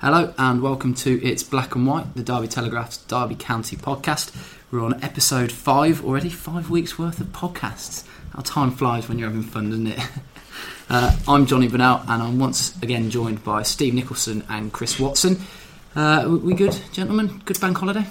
Hello 0.00 0.32
and 0.38 0.62
welcome 0.62 0.94
to 0.94 1.20
It's 1.24 1.42
Black 1.42 1.74
and 1.74 1.86
White, 1.86 2.14
the 2.14 2.22
Derby 2.22 2.46
Telegraph's 2.48 2.98
Derby 2.98 3.34
County 3.34 3.76
podcast. 3.76 4.34
We're 4.70 4.82
on 4.84 5.02
episode 5.02 5.50
five 5.50 6.04
already, 6.04 6.28
five 6.30 6.70
weeks 6.70 6.98
worth 6.98 7.20
of 7.20 7.28
podcasts. 7.28 8.04
How 8.34 8.42
time 8.42 8.70
flies 8.70 9.08
when 9.08 9.18
you're 9.18 9.28
having 9.28 9.42
fun, 9.42 9.70
doesn't 9.70 9.86
it? 9.88 10.00
Uh, 10.90 11.14
I'm 11.28 11.44
Johnny 11.44 11.68
Burnell 11.68 12.02
and 12.08 12.22
I'm 12.22 12.38
once 12.38 12.74
again 12.82 13.10
joined 13.10 13.44
by 13.44 13.62
Steve 13.62 13.92
Nicholson 13.92 14.42
and 14.48 14.72
Chris 14.72 14.98
Watson. 14.98 15.36
Uh, 15.94 16.38
we 16.42 16.54
good, 16.54 16.80
gentlemen? 16.92 17.42
Good 17.44 17.60
bank 17.60 17.76
holiday? 17.76 18.06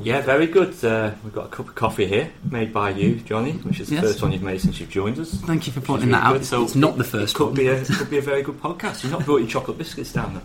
Yeah, 0.00 0.22
very 0.22 0.46
good. 0.46 0.82
Uh, 0.82 1.12
we've 1.22 1.34
got 1.34 1.44
a 1.44 1.48
cup 1.50 1.68
of 1.68 1.74
coffee 1.74 2.06
here, 2.06 2.32
made 2.50 2.72
by 2.72 2.90
you, 2.92 3.16
Johnny, 3.16 3.52
which 3.52 3.78
is 3.78 3.90
the 3.90 3.96
Yes. 3.96 4.04
first 4.04 4.22
one 4.22 4.32
you've 4.32 4.42
made 4.42 4.58
since 4.62 4.80
you've 4.80 4.88
joined 4.88 5.18
us. 5.18 5.34
Thank 5.34 5.66
you 5.66 5.72
for 5.74 5.82
pointing 5.82 6.08
really 6.08 6.18
that 6.22 6.26
out. 6.26 6.32
good. 6.32 6.46
So 6.46 6.64
it's 6.64 6.74
not 6.74 6.96
the 6.96 7.04
it 7.04 7.08
first 7.08 7.34
could 7.34 7.48
one. 7.48 7.54
be 7.56 7.68
a 7.68 7.74
it 7.82 7.88
could 7.88 8.08
be 8.08 8.16
a 8.18 8.22
very 8.22 8.42
good 8.42 8.58
podcast. 8.58 9.02
You've 9.02 9.12
not 9.12 9.26
brought 9.26 9.40
your 9.42 9.48
chocolate 9.48 9.76
biscuits 9.76 10.10
down 10.14 10.32
there. 10.32 10.42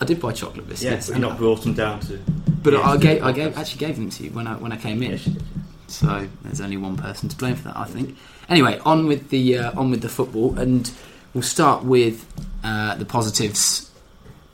I 0.00 0.04
did 0.04 0.20
buy 0.20 0.32
chocolate 0.32 0.68
biscuits. 0.68 0.82
Yes, 0.82 1.08
you've 1.08 1.16
and- 1.16 1.22
not 1.22 1.38
brought 1.38 1.62
them 1.62 1.74
down 1.74 2.00
to. 2.00 2.18
but 2.62 2.74
I 2.74 2.96
gave, 2.96 3.22
I 3.22 3.32
gave, 3.32 3.56
actually 3.56 3.78
gave 3.86 3.96
them 3.96 4.10
to 4.10 4.24
you 4.24 4.30
when 4.30 4.46
I 4.46 4.54
when 4.56 4.72
I 4.72 4.76
came 4.76 5.02
in. 5.02 5.12
Yes. 5.12 5.28
So 5.88 6.26
there's 6.42 6.60
only 6.60 6.76
one 6.76 6.96
person 6.96 7.28
to 7.28 7.36
blame 7.36 7.54
for 7.54 7.64
that, 7.68 7.76
I 7.76 7.84
think. 7.84 8.16
Anyway, 8.48 8.78
on 8.84 9.06
with 9.06 9.30
the 9.30 9.58
uh, 9.58 9.78
on 9.80 9.90
with 9.90 10.02
the 10.02 10.08
football, 10.08 10.58
and 10.58 10.90
we'll 11.32 11.42
start 11.42 11.84
with 11.84 12.26
uh, 12.64 12.96
the 12.96 13.04
positives, 13.04 13.90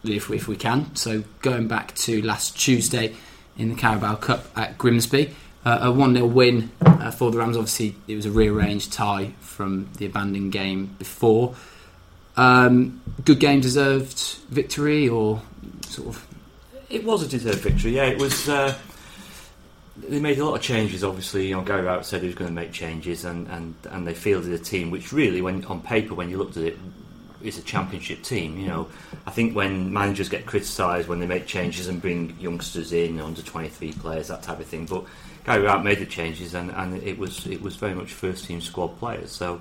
if 0.05 0.29
we, 0.29 0.37
if 0.37 0.47
we 0.49 0.57
can. 0.57 0.95
So 0.95 1.25
going 1.41 1.69
back 1.69 1.95
to 1.97 2.21
last 2.23 2.59
Tuesday 2.59 3.15
in 3.57 3.71
the 3.71 3.75
Carabao 3.75 4.17
Cup 4.17 4.47
at 4.57 4.77
Grimsby, 4.79 5.35
uh, 5.65 5.79
a 5.83 5.93
one 5.93 6.15
0 6.15 6.27
win 6.27 6.71
uh, 6.83 7.11
for 7.11 7.31
the 7.31 7.39
Rams. 7.39 7.57
Obviously, 7.57 7.95
it 8.07 8.15
was 8.15 8.27
a 8.27 8.31
rearranged 8.31 8.93
tie 8.93 9.33
from 9.41 9.89
the 9.97 10.07
abandoned 10.07 10.53
game 10.53 10.95
before. 10.99 11.55
Um, 12.37 13.03
good 13.25 13.41
game, 13.41 13.61
deserved 13.61 14.19
victory, 14.49 15.09
or 15.09 15.43
sort 15.87 16.09
of 16.09 16.27
It 16.89 17.05
was 17.05 17.23
a 17.23 17.29
deserved 17.29 17.61
victory. 17.61 17.97
Yeah, 17.97 18.05
it 18.05 18.19
was. 18.19 18.49
Uh, 18.49 18.75
they 20.09 20.19
made 20.21 20.39
a 20.39 20.45
lot 20.45 20.55
of 20.55 20.63
changes. 20.63 21.05
Obviously, 21.05 21.49
you 21.49 21.55
know, 21.55 21.63
Gary 21.63 21.83
Rowett 21.83 22.07
said 22.07 22.23
he 22.23 22.27
was 22.27 22.35
going 22.35 22.49
to 22.49 22.55
make 22.55 22.73
changes, 22.73 23.25
and, 23.25 23.47
and, 23.49 23.75
and 23.91 24.07
they 24.07 24.15
fielded 24.15 24.53
a 24.53 24.59
team 24.59 24.91
which 24.91 25.13
really, 25.13 25.43
when 25.43 25.65
on 25.67 25.83
paper, 25.83 26.15
when 26.15 26.31
you 26.31 26.39
looked 26.39 26.57
at 26.57 26.65
it, 26.65 26.79
is 27.43 27.59
a 27.59 27.63
championship 27.63 28.23
team. 28.23 28.59
You 28.59 28.69
know, 28.69 28.89
I 29.27 29.31
think 29.31 29.55
when 29.55 29.93
managers 29.93 30.29
get 30.29 30.47
criticised 30.47 31.09
when 31.09 31.19
they 31.19 31.27
make 31.27 31.47
changes 31.47 31.89
and 31.89 32.01
bring 32.01 32.37
youngsters 32.41 32.93
in, 32.93 33.21
under 33.21 33.43
twenty 33.43 33.69
three 33.69 33.93
players, 33.93 34.29
that 34.29 34.43
type 34.43 34.61
of 34.61 34.67
thing. 34.67 34.87
But 34.87 35.05
Gary 35.45 35.65
Rowett 35.65 35.85
made 35.85 35.99
the 35.99 36.07
changes, 36.07 36.55
and, 36.55 36.71
and 36.71 37.03
it 37.03 37.19
was 37.19 37.47
it 37.47 37.61
was 37.61 37.77
very 37.77 37.95
much 37.95 38.13
first 38.13 38.47
team 38.47 38.61
squad 38.61 38.99
players. 38.99 39.33
So 39.33 39.61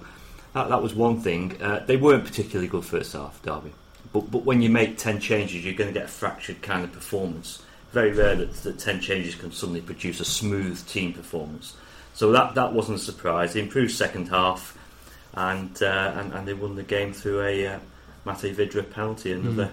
that, 0.54 0.70
that 0.70 0.82
was 0.82 0.94
one 0.94 1.20
thing. 1.22 1.62
Uh, 1.62 1.84
they 1.86 1.98
weren't 1.98 2.26
particularly 2.26 2.68
good 2.68 2.86
first 2.86 3.14
half, 3.14 3.42
Derby. 3.42 3.72
But 4.14 4.30
but 4.32 4.44
when 4.44 4.62
you 4.62 4.70
make 4.70 4.98
ten 4.98 5.20
changes, 5.20 5.64
you're 5.64 5.74
going 5.74 5.94
to 5.94 5.98
get 5.98 6.06
a 6.06 6.12
fractured 6.12 6.62
kind 6.62 6.84
of 6.84 6.92
performance. 6.92 7.64
Very 7.92 8.12
rare 8.12 8.36
that, 8.36 8.54
that 8.64 8.80
ten 8.80 9.00
changes 9.00 9.36
can 9.36 9.52
suddenly 9.52 9.82
produce 9.82 10.20
a 10.20 10.26
smooth 10.26 10.86
team 10.88 11.14
performance. 11.14 11.76
So 12.14 12.32
that 12.34 12.56
that 12.56 12.74
wasn't 12.74 13.00
a 13.00 13.02
surprise. 13.02 13.54
They 13.54 13.62
improved 13.62 13.92
second 13.92 14.28
half, 14.28 14.78
and 15.34 15.82
uh, 15.82 16.14
and, 16.18 16.34
and 16.34 16.48
they 16.48 16.54
won 16.54 16.76
the 16.76 16.84
game 16.84 17.14
through 17.14 17.42
a 17.42 17.68
uh, 17.68 17.80
Matej 18.26 18.54
Vydra 18.56 18.84
penalty, 18.84 19.32
another 19.32 19.72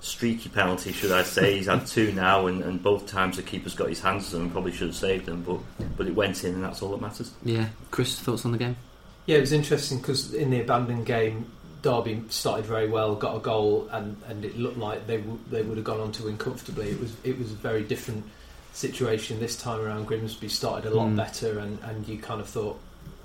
streaky 0.00 0.48
penalty, 0.48 0.92
should 0.92 1.12
I 1.12 1.22
say? 1.22 1.56
He's 1.58 1.66
had 1.66 1.86
two 1.86 2.12
now, 2.12 2.46
and, 2.46 2.62
and 2.62 2.82
both 2.82 3.06
times 3.06 3.36
the 3.36 3.42
keeper's 3.42 3.74
got 3.74 3.90
his 3.90 4.00
hands 4.00 4.32
on 4.32 4.40
them. 4.40 4.50
Probably 4.50 4.72
should 4.72 4.88
have 4.88 4.96
saved 4.96 5.26
them, 5.26 5.42
but 5.42 5.58
but 5.98 6.06
it 6.06 6.14
went 6.14 6.42
in, 6.44 6.54
and 6.54 6.64
that's 6.64 6.80
all 6.80 6.92
that 6.92 7.00
matters. 7.02 7.32
yeah. 7.44 7.68
Chris, 7.90 8.18
thoughts 8.18 8.46
on 8.46 8.52
the 8.52 8.58
game? 8.58 8.76
Yeah, 9.26 9.36
it 9.38 9.40
was 9.40 9.52
interesting 9.52 9.98
because 9.98 10.32
in 10.34 10.50
the 10.50 10.60
abandoned 10.60 11.06
game, 11.06 11.46
Derby 11.82 12.22
started 12.28 12.66
very 12.66 12.88
well, 12.88 13.14
got 13.14 13.36
a 13.36 13.40
goal, 13.40 13.88
and, 13.92 14.16
and 14.28 14.44
it 14.44 14.58
looked 14.58 14.76
like 14.78 15.06
they 15.06 15.16
w- 15.18 15.38
they 15.50 15.62
would 15.62 15.76
have 15.78 15.84
gone 15.84 16.00
on 16.00 16.12
to 16.12 16.24
win 16.24 16.36
comfortably. 16.36 16.90
It 16.90 17.00
was 17.00 17.14
it 17.24 17.38
was 17.38 17.52
a 17.52 17.54
very 17.56 17.82
different 17.82 18.24
situation 18.72 19.38
this 19.40 19.56
time 19.56 19.80
around. 19.80 20.06
Grimsby 20.06 20.48
started 20.48 20.90
a 20.90 20.94
lot 20.94 21.08
Mm. 21.08 21.16
better, 21.16 21.58
and, 21.58 21.78
and 21.84 22.06
you 22.08 22.18
kind 22.18 22.40
of 22.40 22.48
thought 22.48 22.78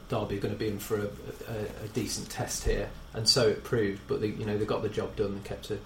Derby 0.09 0.38
are 0.38 0.39
going 0.39 0.53
to 0.53 0.59
be 0.59 0.67
in 0.67 0.79
for 0.79 0.97
a, 0.97 1.03
a, 1.51 1.85
a 1.85 1.88
decent 1.94 2.29
test 2.29 2.63
here, 2.63 2.89
and 3.13 3.27
so 3.27 3.47
it 3.47 3.63
proved. 3.63 4.01
But 4.07 4.22
they, 4.22 4.27
you 4.27 4.45
know 4.45 4.57
they 4.57 4.66
got 4.66 4.83
the 4.83 4.89
job 4.89 5.16
done. 5.16 5.35
They 5.35 5.47
kept 5.47 5.72
a, 5.72 5.77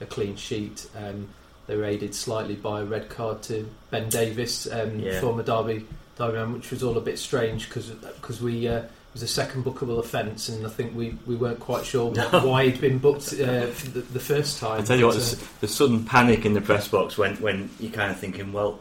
a 0.00 0.06
clean 0.06 0.36
sheet. 0.36 0.88
Um, 0.96 1.28
they 1.68 1.76
were 1.76 1.84
aided 1.84 2.14
slightly 2.14 2.56
by 2.56 2.80
a 2.80 2.84
red 2.84 3.08
card 3.08 3.42
to 3.44 3.68
Ben 3.90 4.08
Davies, 4.08 4.66
um, 4.72 4.98
Yeah. 4.98 5.20
former 5.20 5.42
Derby 5.44 5.86
Derby 6.16 6.36
man, 6.38 6.52
which 6.52 6.70
was 6.70 6.82
all 6.82 6.98
a 6.98 7.00
bit 7.00 7.18
strange 7.18 7.68
because 7.68 7.88
because 7.90 8.42
we. 8.42 8.66
Uh, 8.68 8.82
was 9.12 9.22
a 9.22 9.26
second 9.28 9.64
bookable 9.64 9.98
offence, 9.98 10.48
and 10.48 10.64
I 10.64 10.70
think 10.70 10.94
we, 10.94 11.16
we 11.26 11.34
weren't 11.34 11.58
quite 11.60 11.84
sure 11.84 12.12
No. 12.12 12.28
why 12.46 12.66
he'd 12.66 12.80
been 12.80 12.98
booked 12.98 13.32
uh, 13.40 13.66
for 13.66 13.90
the, 13.90 14.00
the 14.02 14.20
first 14.20 14.60
time. 14.60 14.80
I 14.82 14.84
tell 14.84 14.98
you 14.98 15.06
what, 15.06 15.16
But, 15.16 15.22
the, 15.24 15.36
uh, 15.36 15.40
s- 15.40 15.48
the 15.60 15.68
sudden 15.68 16.04
panic 16.04 16.46
in 16.46 16.54
the 16.54 16.60
press 16.60 16.86
box 16.88 17.18
when, 17.18 17.34
when 17.36 17.70
you're 17.80 17.90
kind 17.90 18.12
of 18.12 18.18
thinking, 18.20 18.52
well, 18.52 18.78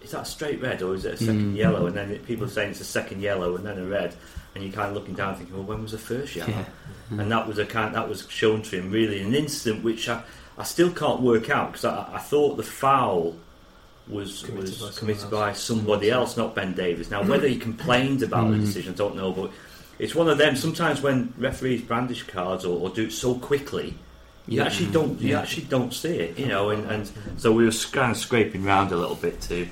is 0.00 0.12
that 0.12 0.22
a 0.22 0.24
straight 0.24 0.60
red 0.62 0.82
or 0.82 0.94
is 0.94 1.04
it 1.04 1.14
a 1.14 1.16
second 1.18 1.52
Mm. 1.54 1.56
yellow? 1.56 1.86
And 1.86 1.96
then 1.96 2.10
it, 2.10 2.24
people 2.26 2.46
are 2.46 2.50
saying 2.50 2.70
it's 2.70 2.80
a 2.80 2.84
second 2.84 3.20
yellow 3.20 3.54
and 3.54 3.64
then 3.66 3.78
a 3.78 3.84
red, 3.84 4.14
and 4.54 4.64
you're 4.64 4.72
kind 4.72 4.88
of 4.88 4.94
looking 4.94 5.14
down 5.14 5.34
thinking, 5.36 5.54
well, 5.56 5.64
when 5.64 5.82
was 5.82 5.92
the 5.92 5.98
first 5.98 6.34
yellow? 6.34 6.50
Yeah. 6.50 6.64
And 7.20 7.30
that 7.30 7.46
was 7.46 7.58
a 7.58 7.66
kind 7.66 7.94
that 7.94 8.08
was 8.08 8.26
shown 8.30 8.62
to 8.62 8.78
him 8.80 8.90
really 8.90 9.20
in 9.20 9.26
an 9.26 9.34
instant 9.34 9.84
which 9.84 10.08
I, 10.08 10.22
I 10.56 10.64
still 10.64 10.90
can't 10.90 11.20
work 11.20 11.50
out 11.50 11.72
because 11.72 11.84
I, 11.84 12.14
I 12.14 12.18
thought 12.18 12.56
the 12.56 12.62
foul 12.62 13.36
was 14.08 14.42
Committed 14.42 14.56
by 14.56 14.60
was 14.62 14.76
someone 14.76 14.94
committed 14.94 15.30
by 15.30 15.52
somebody 15.52 16.10
else, 16.10 16.36
not 16.36 16.54
Ben 16.54 16.72
Davies. 16.74 17.10
Now 17.10 17.22
whether 17.22 17.46
he 17.48 17.56
complained 17.56 18.22
about 18.22 18.50
the 18.50 18.56
Mm. 18.56 18.60
decision, 18.66 18.94
I 18.94 18.96
don't 18.96 19.16
know, 19.16 19.32
but 19.32 19.50
it's 19.98 20.14
one 20.14 20.28
of 20.28 20.38
them. 20.38 20.56
Sometimes 20.56 21.00
when 21.02 21.32
referees 21.38 21.82
brandish 21.82 22.24
cards 22.24 22.64
or, 22.64 22.78
or 22.80 22.90
do 22.90 23.04
it 23.04 23.12
so 23.12 23.34
quickly, 23.36 23.94
you 24.48 24.58
Yeah. 24.58 24.64
actually 24.66 24.90
don't 24.90 25.20
you 25.20 25.30
Yeah. 25.30 25.40
actually 25.40 25.64
don't 25.64 25.94
see 25.94 26.16
it, 26.16 26.38
you 26.38 26.46
know. 26.46 26.70
And, 26.70 26.84
and 26.90 27.10
so 27.36 27.52
we 27.52 27.64
were 27.64 27.70
kind 27.92 28.10
of 28.10 28.16
scraping 28.18 28.64
round 28.64 28.90
a 28.92 28.96
little 28.96 29.14
bit 29.16 29.40
to 29.42 29.68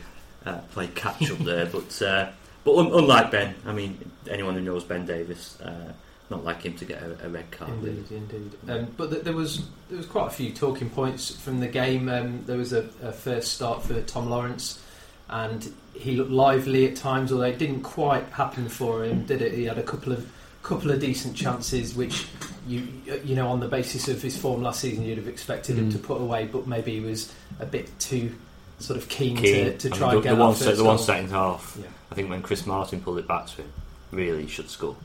uh, 0.47 0.59
play 0.73 0.87
catch 0.95 1.31
up 1.31 1.39
there, 1.51 1.67
but 1.67 2.01
uh, 2.01 2.29
but 2.65 2.77
un- 2.77 2.93
unlike 2.93 3.31
Ben, 3.33 3.55
I 3.67 3.73
mean, 3.73 3.99
anyone 4.29 4.55
who 4.55 4.61
knows 4.61 4.85
Ben 4.85 5.05
Davis, 5.07 5.59
uh, 5.61 5.93
not 6.31 6.45
like 6.45 6.63
him 6.63 6.75
to 6.75 6.85
get 6.85 7.03
a, 7.03 7.27
a 7.27 7.29
red 7.29 7.51
card. 7.51 7.73
really. 7.83 7.99
Indeed, 8.11 8.13
indeed. 8.33 8.71
Um, 8.71 8.87
but 8.97 9.11
th- 9.11 9.23
there 9.25 9.33
was 9.35 9.63
there 9.89 9.99
was 9.99 10.07
quite 10.07 10.29
a 10.29 10.31
few 10.31 10.53
talking 10.53 10.89
points 10.91 11.35
from 11.35 11.61
the 11.61 11.69
game. 11.69 12.09
Um, 12.09 12.45
there 12.47 12.57
was 12.57 12.73
a, 12.73 12.89
a 13.03 13.13
first 13.13 13.53
start 13.55 13.83
for 13.83 14.01
Tom 14.03 14.31
Lawrence, 14.31 14.83
and 15.29 15.73
he 15.95 16.17
looked 16.17 16.31
lively 16.31 16.87
at 16.89 16.97
times, 16.97 17.33
although 17.33 17.45
it 17.45 17.59
didn't 17.59 17.83
quite 17.83 18.25
happen 18.31 18.69
for 18.69 19.05
him, 19.05 19.25
did 19.27 19.43
it? 19.43 19.53
He 19.53 19.65
had 19.65 19.79
a 19.79 19.83
couple 19.83 20.13
of 20.13 20.31
couple 20.63 20.91
of 20.91 21.01
decent 21.01 21.35
chances, 21.37 21.95
which 21.95 22.27
you 22.67 22.87
you 23.25 23.35
know 23.35 23.49
on 23.49 23.61
the 23.61 23.69
basis 23.69 24.09
of 24.09 24.21
his 24.23 24.37
form 24.37 24.63
last 24.63 24.81
season, 24.81 25.05
you'd 25.05 25.19
have 25.19 25.27
expected 25.29 25.77
him 25.79 25.89
Mm. 25.89 25.93
to 25.93 25.99
put 25.99 26.21
away, 26.21 26.47
but 26.47 26.67
maybe 26.67 26.93
he 26.93 27.01
was 27.01 27.33
a 27.59 27.67
bit 27.67 27.89
too 27.99 28.35
sort 28.79 28.99
of 28.99 29.09
keen, 29.09 29.37
Keen. 29.37 29.65
to, 29.65 29.79
to 29.79 29.89
I 29.89 29.91
mean, 29.91 29.99
try 29.99 30.11
the, 30.11 30.15
and 30.17 30.23
get 30.25 30.31
the 30.31 30.37
that 30.37 30.43
one 30.43 30.53
first 30.55 30.65
set, 30.65 30.77
the 30.77 30.85
one 30.85 30.97
goal. 30.97 31.05
second 31.05 31.31
half. 31.31 31.77
Yeah. 31.81 31.87
I 32.11 32.15
think 32.15 32.31
when 32.31 32.41
Chris 32.43 32.67
Martin 32.67 33.01
pulled 33.01 33.19
it 33.19 33.27
back 33.29 33.47
to 33.49 33.57
him, 33.63 33.73
really 34.13 34.47
should 34.47 34.71
score. 34.71 34.97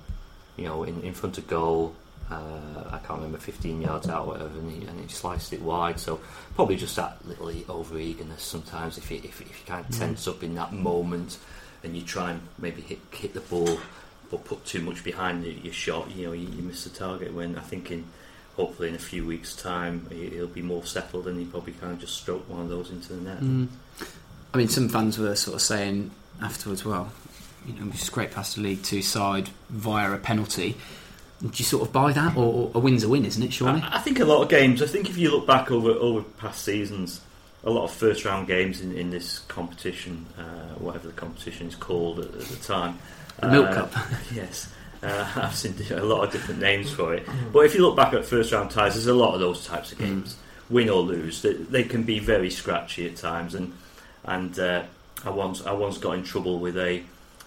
You 0.57 0.65
know, 0.65 0.83
in, 0.83 1.01
in 1.01 1.13
front 1.13 1.37
of 1.37 1.47
goal. 1.47 1.95
Uh, 2.31 2.89
I 2.89 2.97
can't 3.05 3.19
remember 3.19 3.37
15 3.37 3.83
yards 3.83 4.09
out, 4.09 4.25
or 4.25 4.27
whatever, 4.29 4.57
and 4.57 4.71
he, 4.71 4.87
and 4.87 4.99
he 4.99 5.07
sliced 5.07 5.53
it 5.53 5.61
wide. 5.61 5.99
So 5.99 6.19
probably 6.55 6.75
just 6.75 6.95
that 6.95 7.23
little 7.27 7.51
over 7.69 7.99
eagerness 7.99 8.41
sometimes. 8.41 8.97
If 8.97 9.11
you 9.11 9.17
if, 9.23 9.41
if 9.41 9.49
you 9.49 9.65
kind 9.67 9.85
of 9.85 9.91
Mm. 9.91 9.99
tense 9.99 10.27
up 10.27 10.41
in 10.41 10.55
that 10.55 10.73
moment, 10.73 11.37
and 11.83 11.95
you 11.95 12.01
try 12.01 12.31
and 12.31 12.41
maybe 12.57 12.81
hit 12.81 12.97
hit 13.11 13.35
the 13.35 13.41
ball, 13.41 13.77
but 14.31 14.43
put 14.43 14.65
too 14.65 14.81
much 14.81 15.03
behind 15.03 15.45
your, 15.45 15.71
shot, 15.73 16.09
you 16.15 16.25
know, 16.25 16.31
you, 16.33 16.47
you 16.47 16.63
miss 16.63 16.83
the 16.83 16.89
target. 16.89 17.31
When 17.31 17.57
I 17.57 17.61
think 17.61 17.91
in 17.91 18.05
hopefully 18.55 18.89
in 18.89 18.95
a 18.95 18.99
few 18.99 19.23
weeks' 19.23 19.55
time 19.55 20.07
he, 20.09 20.29
he'll 20.29 20.47
be 20.47 20.63
more 20.63 20.83
settled, 20.83 21.27
and 21.27 21.37
he 21.37 21.45
probably 21.45 21.73
kind 21.73 21.93
of 21.93 21.99
just 21.99 22.15
stroke 22.15 22.49
one 22.49 22.61
of 22.61 22.69
those 22.69 22.89
into 22.89 23.13
the 23.13 23.21
net. 23.21 23.39
Mm. 23.39 23.67
I 24.51 24.57
mean, 24.57 24.67
some 24.69 24.89
fans 24.89 25.19
were 25.19 25.35
sort 25.35 25.55
of 25.55 25.61
saying 25.61 26.09
afterwards, 26.41 26.83
well, 26.83 27.11
you 27.65 27.73
know, 27.73 27.85
we 27.85 27.97
scraped 27.97 28.35
past 28.35 28.55
the 28.55 28.61
League 28.61 28.83
Two 28.83 29.01
side 29.01 29.49
via 29.69 30.11
a 30.13 30.17
penalty. 30.17 30.77
Do 31.41 31.51
you 31.53 31.65
sort 31.65 31.83
of 31.83 31.91
buy 31.91 32.13
that, 32.13 32.37
or 32.37 32.71
a 32.73 32.79
win's 32.79 33.03
a 33.03 33.09
win, 33.09 33.25
isn't 33.25 33.43
it? 33.43 33.53
Surely. 33.53 33.81
I, 33.81 33.97
I 33.97 33.99
think 33.99 34.19
a 34.19 34.25
lot 34.25 34.41
of 34.41 34.49
games. 34.49 34.81
I 34.81 34.87
think 34.87 35.09
if 35.09 35.17
you 35.17 35.31
look 35.31 35.45
back 35.45 35.71
over 35.71 35.89
over 35.89 36.23
past 36.23 36.63
seasons, 36.63 37.21
a 37.63 37.69
lot 37.69 37.83
of 37.83 37.91
first 37.91 38.25
round 38.25 38.47
games 38.47 38.81
in, 38.81 38.91
in 38.97 39.09
this 39.09 39.39
competition, 39.47 40.25
uh, 40.37 40.75
whatever 40.75 41.07
the 41.07 41.13
competition 41.13 41.67
is 41.67 41.75
called 41.75 42.19
at, 42.19 42.27
at 42.27 42.41
the 42.41 42.63
time, 42.63 42.99
The 43.41 43.49
Milk 43.49 43.69
uh, 43.69 43.85
Cup. 43.85 43.93
yes, 44.33 44.71
uh, 45.03 45.31
I've 45.35 45.55
seen 45.55 45.75
a 45.91 46.03
lot 46.03 46.23
of 46.23 46.31
different 46.31 46.61
names 46.61 46.91
for 46.91 47.13
it. 47.13 47.27
But 47.51 47.65
if 47.65 47.75
you 47.75 47.81
look 47.81 47.95
back 47.95 48.13
at 48.13 48.25
first 48.25 48.53
round 48.53 48.71
ties, 48.71 48.93
there's 48.93 49.07
a 49.07 49.13
lot 49.13 49.33
of 49.33 49.39
those 49.39 49.65
types 49.65 49.91
of 49.91 49.97
games 49.97 50.37
win 50.69 50.89
or 50.89 51.01
lose, 51.01 51.41
they, 51.41 51.53
they 51.53 51.83
can 51.83 52.03
be 52.03 52.19
very 52.19 52.49
scratchy 52.49 53.07
at 53.07 53.15
times. 53.15 53.55
And 53.55 53.73
and 54.23 54.57
uh, 54.59 54.83
I 55.23 55.29
once 55.29 55.65
I 55.65 55.71
once 55.73 55.97
got 55.97 56.15
in 56.15 56.23
trouble 56.23 56.59
with 56.59 56.77
a 56.77 57.03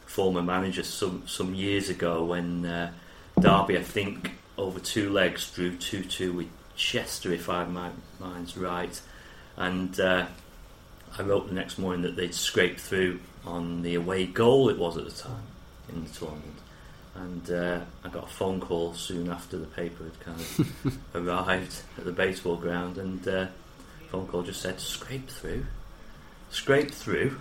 former 0.08 0.42
manager 0.42 0.82
some 0.82 1.22
some 1.26 1.54
years 1.54 1.88
ago 1.88 2.24
when 2.24 2.66
uh, 2.66 2.92
Derby, 3.40 3.78
I 3.78 3.82
think, 3.82 4.32
over 4.56 4.80
two 4.80 5.10
legs 5.10 5.50
drew 5.50 5.76
two 5.76 6.02
two 6.02 6.32
with 6.32 6.48
Chester, 6.76 7.32
if 7.32 7.48
I 7.48 7.64
my 7.64 7.90
mind's 8.18 8.56
right, 8.56 9.00
and. 9.56 9.98
Uh, 10.00 10.26
I 11.16 11.22
wrote 11.22 11.48
the 11.48 11.54
next 11.54 11.78
morning 11.78 12.02
that 12.02 12.16
they'd 12.16 12.34
scraped 12.34 12.80
through 12.80 13.20
on 13.44 13.82
the 13.82 13.94
away 13.94 14.26
goal 14.26 14.68
it 14.68 14.78
was 14.78 14.96
at 14.96 15.04
the 15.04 15.10
time 15.10 15.42
in 15.88 16.04
the 16.04 16.10
tournament. 16.10 16.58
And 17.14 17.50
uh, 17.50 17.80
I 18.04 18.08
got 18.08 18.24
a 18.24 18.28
phone 18.28 18.60
call 18.60 18.94
soon 18.94 19.28
after 19.30 19.56
the 19.56 19.66
paper 19.66 20.04
had 20.04 20.20
kind 20.20 20.40
of 20.40 20.98
arrived 21.14 21.82
at 21.96 22.04
the 22.04 22.12
baseball 22.12 22.56
ground, 22.56 22.98
and 22.98 23.26
uh, 23.26 23.46
phone 24.10 24.26
call 24.28 24.42
just 24.42 24.62
said 24.62 24.80
scrape 24.80 25.28
through, 25.28 25.66
scrape 26.50 26.90
through. 26.90 27.36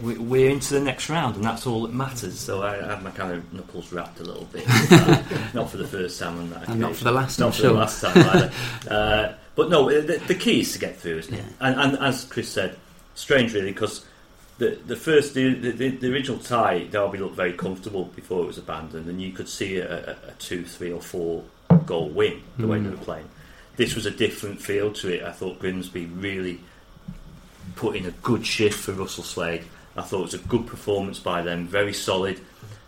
We- 0.00 0.16
We're 0.18 0.50
into 0.50 0.74
the 0.74 0.80
next 0.80 1.08
round, 1.10 1.36
and 1.36 1.44
that's 1.44 1.66
all 1.66 1.82
that 1.82 1.92
matters. 1.92 2.38
So 2.38 2.62
I 2.62 2.76
had 2.76 3.02
my 3.02 3.10
kind 3.10 3.32
of 3.32 3.52
knuckles 3.52 3.92
rapped 3.92 4.20
a 4.20 4.24
little 4.24 4.44
bit, 4.52 4.66
not 5.54 5.70
for 5.70 5.76
the 5.76 5.86
first 5.88 6.20
time 6.20 6.38
on 6.38 6.50
that 6.50 6.68
And 6.68 6.80
not 6.80 6.94
for 6.94 7.04
the 7.04 7.10
last, 7.12 7.38
Not 7.40 7.54
for 7.54 7.62
sure. 7.62 7.70
the 7.72 7.78
last 7.78 8.00
time 8.02 8.16
either. 8.16 8.52
uh, 8.90 9.32
but 9.56 9.70
no, 9.70 9.88
the, 9.90 10.18
the 10.28 10.34
key 10.36 10.60
is 10.60 10.72
to 10.74 10.78
get 10.78 10.96
through, 10.96 11.18
isn't 11.18 11.34
it? 11.34 11.38
Yeah. 11.44 11.68
And, 11.68 11.80
and 11.94 11.98
as 12.04 12.24
Chris 12.24 12.48
said, 12.48 12.76
strange 13.16 13.52
really 13.54 13.72
because 13.72 14.04
the 14.58 14.78
the 14.86 14.94
first 14.94 15.34
the, 15.34 15.52
the, 15.54 15.88
the 15.88 16.12
original 16.12 16.38
tie 16.38 16.84
Derby 16.84 17.18
looked 17.18 17.34
very 17.34 17.52
comfortable 17.54 18.04
before 18.04 18.44
it 18.44 18.46
was 18.46 18.58
abandoned, 18.58 19.08
and 19.08 19.20
you 19.20 19.32
could 19.32 19.48
see 19.48 19.78
a, 19.78 20.10
a, 20.10 20.10
a 20.28 20.32
two, 20.38 20.64
three, 20.64 20.92
or 20.92 21.00
four 21.00 21.42
goal 21.86 22.08
win 22.10 22.40
the 22.56 22.68
way 22.68 22.78
they 22.78 22.88
were 22.90 22.96
playing. 22.98 23.28
This 23.76 23.96
was 23.96 24.06
a 24.06 24.12
different 24.12 24.60
feel 24.62 24.92
to 24.92 25.12
it. 25.12 25.24
I 25.24 25.32
thought 25.32 25.58
Grimsby 25.58 26.06
really 26.06 26.60
put 27.78 27.96
in 27.96 28.06
a 28.06 28.10
good 28.10 28.44
shift 28.44 28.78
for 28.80 28.92
Russell 28.92 29.24
Slade. 29.24 29.64
I 29.96 30.02
thought 30.02 30.18
it 30.20 30.22
was 30.22 30.34
a 30.34 30.38
good 30.38 30.66
performance 30.66 31.18
by 31.18 31.42
them, 31.42 31.66
very 31.66 31.92
solid. 31.92 32.40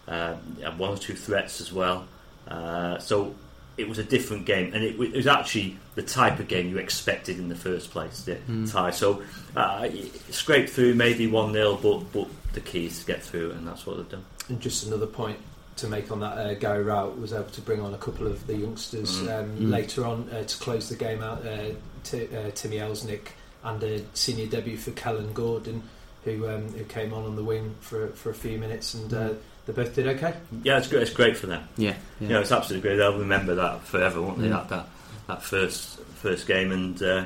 Uh, 0.08 0.34
had 0.62 0.78
one 0.78 0.90
or 0.90 0.96
two 0.98 1.14
threats 1.14 1.60
as 1.60 1.72
well. 1.72 2.06
Uh, 2.48 2.98
so 2.98 3.34
it 3.76 3.88
was 3.88 3.98
a 3.98 4.04
different 4.04 4.44
game, 4.46 4.74
and 4.74 4.82
it, 4.82 4.98
it 5.00 5.12
was 5.12 5.26
actually 5.26 5.76
the 5.94 6.02
type 6.02 6.40
of 6.40 6.48
game 6.48 6.68
you 6.68 6.78
expected 6.78 7.38
in 7.38 7.48
the 7.48 7.54
first 7.54 7.90
place, 7.92 8.22
the 8.24 8.36
tie. 8.70 8.90
So 8.90 9.22
uh, 9.56 9.88
scrape 10.30 10.68
through, 10.68 10.94
maybe 10.94 11.26
1 11.28 11.52
0, 11.52 11.76
but, 11.82 12.12
but 12.12 12.28
the 12.52 12.60
key 12.60 12.86
is 12.86 13.00
to 13.00 13.06
get 13.06 13.22
through, 13.22 13.52
and 13.52 13.66
that's 13.66 13.86
what 13.86 13.96
they've 13.96 14.08
done. 14.08 14.24
And 14.48 14.60
just 14.60 14.86
another 14.86 15.06
point 15.06 15.38
to 15.76 15.86
make 15.86 16.10
on 16.10 16.18
that, 16.20 16.36
uh, 16.36 16.54
Gary 16.54 16.82
Rowett 16.82 17.18
was 17.20 17.32
able 17.32 17.44
to 17.44 17.60
bring 17.60 17.80
on 17.80 17.94
a 17.94 17.98
couple 17.98 18.26
of 18.26 18.44
the 18.48 18.56
youngsters 18.56 19.22
Mm. 19.22 19.38
um, 19.40 19.56
Mm. 19.58 19.70
later 19.70 20.04
on 20.04 20.28
uh, 20.32 20.42
to 20.42 20.56
close 20.58 20.88
the 20.88 20.96
game 20.96 21.22
out. 21.22 21.46
Uh, 21.46 21.70
Ti 22.02 22.24
uh, 22.24 22.50
Timi 22.50 22.80
Elsnik 22.80 23.28
and 23.64 23.82
a 23.82 24.02
senior 24.14 24.46
debut 24.46 24.76
for 24.76 24.90
Kellan 24.92 25.32
Gordon, 25.32 25.82
who 26.24 26.48
um, 26.48 26.68
who 26.72 26.84
came 26.84 27.12
on 27.12 27.24
on 27.24 27.36
the 27.36 27.44
wing 27.44 27.74
for 27.80 28.08
for 28.08 28.30
a 28.30 28.34
few 28.34 28.58
minutes, 28.58 28.94
and 28.94 29.12
uh, 29.12 29.30
they 29.66 29.72
both 29.72 29.94
did 29.94 30.06
okay. 30.08 30.34
Yeah, 30.62 30.78
it's 30.78 30.88
great, 30.88 31.02
it's 31.02 31.12
great 31.12 31.36
for 31.36 31.46
them. 31.46 31.66
Yeah, 31.76 31.90
yeah. 32.20 32.26
You 32.26 32.28
know, 32.34 32.40
it's 32.40 32.52
absolutely 32.52 32.88
great. 32.88 32.96
They'll 32.96 33.18
remember 33.18 33.54
that 33.56 33.84
forever, 33.84 34.20
won't 34.22 34.38
they? 34.40 34.48
Mm. 34.48 34.50
That, 34.50 34.68
that 34.70 34.86
that 35.28 35.42
first 35.42 35.98
first 36.16 36.46
game, 36.46 36.72
and 36.72 37.02
uh, 37.02 37.24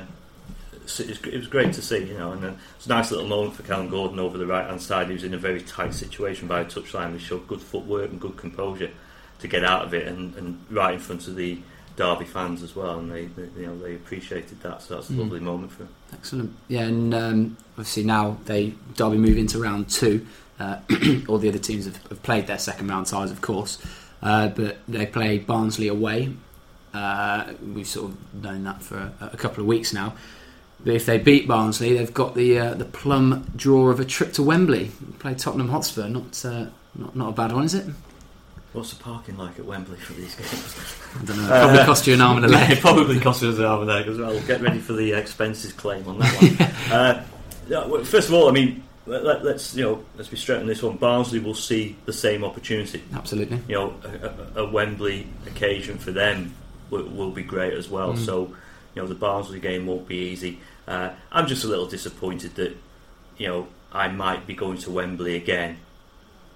it's- 0.73 0.99
it's- 0.99 1.19
it 1.25 1.37
was 1.37 1.47
great 1.47 1.73
to 1.73 1.81
see. 1.81 2.05
You 2.05 2.17
know, 2.17 2.31
and 2.33 2.43
uh, 2.45 2.51
it's 2.77 2.85
a 2.85 2.89
nice 2.89 3.11
little 3.11 3.27
moment 3.27 3.55
for 3.55 3.63
Kellan 3.63 3.89
Gordon 3.89 4.19
over 4.19 4.37
the 4.37 4.45
right 4.47 4.67
hand 4.67 4.81
side. 4.81 5.07
He 5.07 5.13
was 5.13 5.23
in 5.23 5.33
a 5.33 5.37
very 5.37 5.61
tight 5.61 5.93
situation 5.93 6.47
by 6.47 6.61
a 6.61 6.65
touchline. 6.65 7.13
He 7.13 7.19
showed 7.19 7.47
good 7.47 7.61
footwork 7.61 8.11
and 8.11 8.19
good 8.21 8.37
composure 8.37 8.91
to 9.39 9.47
get 9.47 9.65
out 9.65 9.83
of 9.85 9.93
it, 9.93 10.07
and, 10.07 10.33
and 10.35 10.63
right 10.69 10.93
in 10.93 10.99
front 10.99 11.27
of 11.27 11.35
the 11.35 11.57
Derby 11.95 12.25
fans 12.25 12.61
as 12.63 12.75
well. 12.75 12.99
And 12.99 13.11
they, 13.11 13.25
they 13.25 13.61
you 13.61 13.67
know 13.67 13.77
they 13.77 13.95
appreciated 13.95 14.61
that. 14.61 14.81
So 14.81 14.95
that's 14.95 15.09
a 15.09 15.13
Mm. 15.13 15.19
lovely 15.19 15.39
moment 15.39 15.71
for 15.71 15.79
them. 15.79 15.89
Excellent. 16.13 16.53
Yeah, 16.67 16.81
and 16.83 17.13
um, 17.13 17.57
obviously 17.77 18.03
now 18.03 18.37
they 18.45 18.73
Derby 18.95 19.17
move 19.17 19.37
into 19.37 19.59
round 19.59 19.89
two. 19.89 20.25
Uh, 20.59 20.79
all 21.27 21.37
the 21.37 21.49
other 21.49 21.59
teams 21.59 21.85
have, 21.85 21.97
have 22.07 22.23
played 22.23 22.47
their 22.47 22.57
second 22.57 22.87
round 22.87 23.07
ties, 23.07 23.29
of 23.31 23.41
course, 23.41 23.77
uh, 24.21 24.47
but 24.49 24.77
they 24.87 25.05
play 25.05 25.37
Barnsley 25.37 25.87
away. 25.89 26.33
Uh, 26.93 27.51
we've 27.73 27.87
sort 27.87 28.11
of 28.11 28.43
known 28.43 28.63
that 28.63 28.81
for 28.81 28.95
a, 28.97 29.31
a 29.33 29.37
couple 29.37 29.59
of 29.61 29.67
weeks 29.67 29.91
now. 29.93 30.13
But 30.83 30.93
if 30.93 31.05
they 31.05 31.17
beat 31.17 31.45
Barnsley, 31.47 31.97
they've 31.97 32.13
got 32.13 32.35
the 32.35 32.57
uh, 32.59 32.73
the 32.75 32.85
plum 32.85 33.51
draw 33.55 33.89
of 33.89 33.99
a 33.99 34.05
trip 34.05 34.31
to 34.33 34.43
Wembley. 34.43 34.91
Play 35.19 35.33
Tottenham 35.35 35.69
Hotspur. 35.69 36.07
Not 36.07 36.45
uh, 36.45 36.67
not 36.95 37.15
not 37.15 37.29
a 37.29 37.31
bad 37.33 37.51
one, 37.51 37.65
is 37.65 37.73
it? 37.73 37.85
What's 38.75 38.93
the 38.93 39.01
parking 39.01 39.37
like 39.37 39.57
at 39.57 39.65
Wembley 39.65 39.97
for 39.97 40.13
these 40.13 40.35
games? 40.35 40.97
I 41.15 41.25
don't 41.25 41.37
know. 41.37 41.47
Probably 41.47 41.85
cost 41.85 42.07
you 42.07 42.13
an 42.13 42.21
arm 42.21 42.37
and 42.37 42.45
a 42.45 42.49
leg. 42.57 42.71
it 42.71 42.81
probably 42.81 43.19
cost 43.19 43.41
us 43.41 43.57
an 43.57 43.63
arm 43.63 43.81
and 43.83 43.89
a 43.89 43.93
leg 43.93 44.07
as 44.07 44.17
well. 44.17 44.39
Get 44.41 44.59
ready 44.61 44.79
for 44.79 44.91
the 44.93 45.13
expenses 45.13 45.71
claim 45.71 46.05
on 46.07 46.19
that 46.19 46.33
one. 46.41 46.91
uh, 46.91 47.25
yeah, 47.69 47.85
well, 47.85 48.03
first 48.03 48.27
of 48.27 48.33
all, 48.33 48.49
I 48.49 48.51
mean, 48.51 48.83
let, 49.05 49.45
let's 49.45 49.75
you 49.75 49.83
know, 49.83 50.05
let's 50.17 50.29
be 50.29 50.35
straight 50.35 50.59
on 50.59 50.65
this 50.65 50.83
one. 50.83 50.97
Barnsley 50.97 51.39
will 51.39 51.55
see 51.55 51.95
the 52.05 52.13
same 52.13 52.43
opportunity. 52.43 53.01
Absolutely. 53.13 53.61
You 53.67 53.75
know, 53.75 53.93
a, 54.03 54.59
a, 54.59 54.65
a 54.65 54.69
Wembley 54.69 55.27
occasion 55.47 55.97
for 55.97 56.11
them 56.11 56.53
will, 56.89 57.07
will 57.07 57.31
be 57.31 57.43
great 57.43 57.73
as 57.73 57.89
well. 57.89 58.13
Mm. 58.13 58.25
So, 58.25 58.55
you 58.93 59.01
know, 59.01 59.07
the 59.07 59.15
Barnsley 59.15 59.59
game 59.59 59.85
won't 59.85 60.07
be 60.07 60.17
easy. 60.17 60.59
Uh, 60.87 61.11
I'm 61.31 61.47
just 61.47 61.63
a 61.63 61.67
little 61.67 61.87
disappointed 61.87 62.55
that, 62.55 62.75
you 63.37 63.47
know, 63.47 63.67
I 63.91 64.09
might 64.09 64.45
be 64.45 64.53
going 64.53 64.77
to 64.79 64.91
Wembley 64.91 65.35
again 65.35 65.77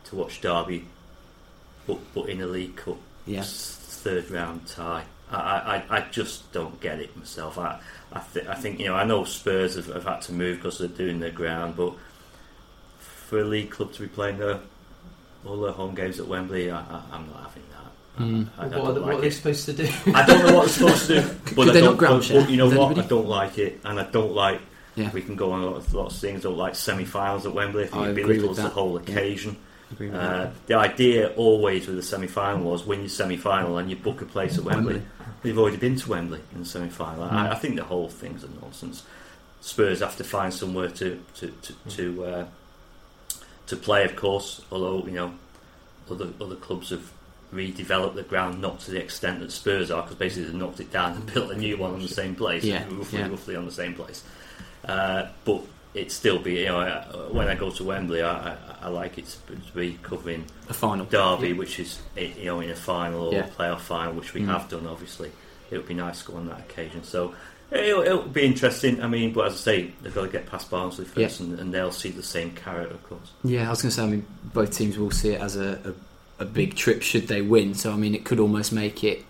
to 0.06 0.16
watch 0.16 0.42
Derby, 0.42 0.86
but 1.90 2.14
but 2.14 2.30
in 2.30 2.42
a 2.42 2.48
League 2.48 2.76
Cup 2.76 2.98
Yeah. 3.26 3.44
third 3.46 4.30
round 4.32 4.68
tie. 4.68 5.04
I, 5.32 5.84
I, 5.90 5.98
I 5.98 6.02
just 6.10 6.52
don't 6.54 6.80
get 6.82 7.00
it 7.00 7.16
myself. 7.16 7.58
I 7.60 7.80
I, 8.12 8.22
th- 8.34 8.48
I 8.48 8.56
think 8.56 8.80
you 8.80 8.88
know 8.88 8.96
I 8.96 9.04
know 9.04 9.24
Spurs 9.26 9.76
have, 9.76 9.86
have 9.88 10.04
had 10.06 10.22
to 10.24 10.34
move 10.34 10.58
because 10.58 10.80
they're 10.80 10.88
doing 10.88 11.20
their 11.20 11.30
ground, 11.32 11.76
but 11.78 11.94
for 13.00 13.40
a 13.40 13.44
league 13.44 13.70
club 13.70 13.94
to 13.94 14.02
be 14.02 14.08
playing 14.08 14.40
their 14.40 14.60
all 15.46 15.58
their 15.62 15.72
home 15.72 15.96
games 15.96 16.20
at 16.20 16.28
Wembley, 16.28 16.70
I, 16.72 16.80
I, 16.80 17.02
I'm 17.12 17.28
not 17.28 17.44
having 17.44 17.64
that. 17.72 18.24
Mm. 18.24 18.48
I, 18.58 18.64
I 18.64 18.66
what, 18.66 18.72
don't 18.72 18.88
are, 18.88 18.94
they- 18.94 19.00
like 19.00 19.06
what 19.08 19.16
are 19.18 19.22
they 19.22 19.30
supposed 19.30 19.66
to 19.66 19.74
do? 19.74 19.88
I 20.16 20.26
don't 20.26 20.46
know 20.48 20.56
what 20.58 20.66
they're 20.66 20.74
supposed 20.74 21.08
to 21.08 21.22
do, 21.22 21.28
but 21.44 21.56
Could 21.56 21.70
I 21.70 21.74
they 21.74 21.82
don't, 21.82 21.98
ground 21.98 22.26
but, 22.28 22.42
but 22.42 22.50
you 22.50 22.58
know 22.58 22.66
what? 22.68 22.86
anybody? 22.88 23.02
I 23.02 23.08
don't 23.08 23.28
like 23.28 23.58
it, 23.60 23.80
and 23.86 24.00
I 24.00 24.04
don't 24.10 24.34
like. 24.34 24.62
Yeah. 24.96 25.12
We 25.12 25.22
can 25.22 25.36
go 25.38 25.52
on 25.54 25.62
lots, 25.64 25.94
lots 25.94 26.16
of 26.16 26.22
things. 26.22 26.40
I 26.46 26.50
don't 26.50 26.58
like 26.58 26.76
semi-finals 26.76 27.46
at 27.46 27.54
Wembley. 27.54 27.84
I 27.84 27.88
think 27.88 28.02
I 28.02 28.06
it 28.08 28.12
agree 28.12 28.24
belittles 28.24 28.58
with 28.58 28.66
the 28.66 28.70
whole 28.72 28.98
occasion. 28.98 29.52
Agree 29.52 29.58
with 29.60 29.69
Uh, 30.14 30.52
the 30.68 30.76
idea 30.76 31.30
always 31.36 31.88
with 31.88 31.96
the 31.96 32.04
semi-final 32.04 32.64
was 32.70 32.86
win 32.86 33.00
your 33.00 33.10
semi-final 33.10 33.78
and 33.80 33.90
you 33.90 33.96
book 33.96 34.22
a 34.22 34.26
place 34.26 34.58
at 34.58 34.64
Wembley. 34.64 34.94
Wembley. 34.96 35.10
They've 35.42 35.58
already 35.58 35.78
been 35.78 35.96
to 35.96 36.10
Wembley 36.10 36.42
in 36.54 36.60
the 36.60 36.66
semi-final. 36.66 37.28
Mm. 37.28 37.32
I, 37.32 37.52
I 37.52 37.56
think 37.56 37.76
the 37.76 37.84
whole 37.84 38.08
thing's 38.10 38.44
a 38.44 38.50
nonsense. 38.62 39.04
Spurs 39.62 40.00
have 40.02 40.16
to 40.18 40.24
find 40.24 40.54
somewhere 40.54 40.90
to 40.90 41.20
to 41.36 41.48
to 41.48 41.74
to, 41.90 42.24
uh, 42.26 42.46
to 43.68 43.76
play, 43.76 44.06
of 44.06 44.16
course. 44.16 44.62
Although 44.72 45.06
you 45.06 45.14
know 45.14 45.34
other 46.10 46.30
other 46.40 46.56
clubs 46.56 46.92
have 46.92 47.12
redeveloped 47.54 48.14
the 48.16 48.24
ground 48.24 48.62
not 48.62 48.80
to 48.82 48.92
the 48.92 49.02
extent 49.02 49.40
that 49.40 49.52
Spurs 49.52 49.90
are, 49.92 50.04
because 50.04 50.18
basically 50.18 50.52
they 50.52 50.58
knocked 50.58 50.80
it 50.80 50.92
down 50.92 51.14
and 51.14 51.26
built 51.34 51.52
a 51.52 51.58
new 51.58 51.78
one 51.78 51.92
on 51.94 52.02
the 52.02 52.08
same 52.08 52.36
place, 52.36 52.64
Yeah, 52.64 52.84
roughly, 52.92 53.20
yeah. 53.20 53.28
roughly 53.28 53.56
on 53.56 53.66
the 53.66 53.72
same 53.72 53.96
place. 53.96 54.24
Uh, 54.86 55.28
but 55.46 55.62
it 55.94 56.12
still 56.12 56.40
be 56.40 56.54
you 56.60 56.66
know 56.66 56.80
I, 56.80 57.02
when 57.32 57.48
I 57.48 57.56
go 57.56 57.70
to 57.72 57.84
Wembley, 57.84 58.22
I, 58.22 58.52
I, 58.54 58.58
I 58.84 58.88
like 58.90 59.18
it 59.18 59.26
to 59.48 59.56
to 59.56 59.74
be 59.74 59.98
covering 60.02 60.46
A 60.70 60.74
final. 60.74 61.06
Derby, 61.06 61.50
Yeah. 61.50 61.54
which 61.56 61.80
is 61.80 62.00
you 62.16 62.46
know 62.46 62.60
in 62.60 62.70
a 62.70 62.76
final 62.76 63.28
or 63.30 63.34
Yeah. 63.34 63.46
a 63.46 63.50
playoff 63.50 63.82
final, 63.82 64.14
which 64.14 64.34
we 64.34 64.42
Mm. 64.42 64.48
have 64.48 64.70
done. 64.70 64.86
Obviously, 64.88 65.32
it 65.72 65.78
would 65.78 65.88
be 65.88 65.94
nice 65.96 66.22
to 66.24 66.32
go 66.32 66.38
on 66.38 66.48
that 66.48 66.60
occasion. 66.60 67.04
So 67.04 67.34
it'll, 67.72 68.02
it'll 68.04 68.24
be 68.24 68.44
interesting. 68.46 69.02
I 69.02 69.08
mean, 69.08 69.34
but 69.34 69.48
as 69.48 69.54
I 69.54 69.58
say, 69.58 69.92
they've 70.02 70.14
got 70.14 70.24
to 70.24 70.30
get 70.30 70.46
past 70.48 70.70
Barnsley 70.70 71.06
first, 71.06 71.40
and, 71.40 71.60
and 71.60 71.74
they'll 71.74 71.92
see 71.92 72.10
the 72.10 72.24
same 72.24 72.52
carrot, 72.52 72.92
of 72.92 73.04
course. 73.04 73.32
Yeah, 73.44 73.68
I 73.68 73.70
was 73.72 73.82
going 73.82 73.90
to 73.92 73.96
say. 73.96 74.04
I 74.04 74.08
mean, 74.08 74.26
both 74.54 74.72
teams 74.76 74.98
will 74.98 75.12
see 75.12 75.30
it 75.34 75.42
as 75.42 75.56
a, 75.56 75.94
a, 76.40 76.44
a 76.44 76.46
big 76.46 76.76
trip 76.76 77.02
should 77.02 77.28
they 77.28 77.42
win. 77.42 77.74
So 77.74 77.92
I 77.92 77.96
mean, 77.96 78.14
it 78.16 78.26
could 78.26 78.40
almost 78.40 78.72
make 78.72 79.04
it 79.04 79.26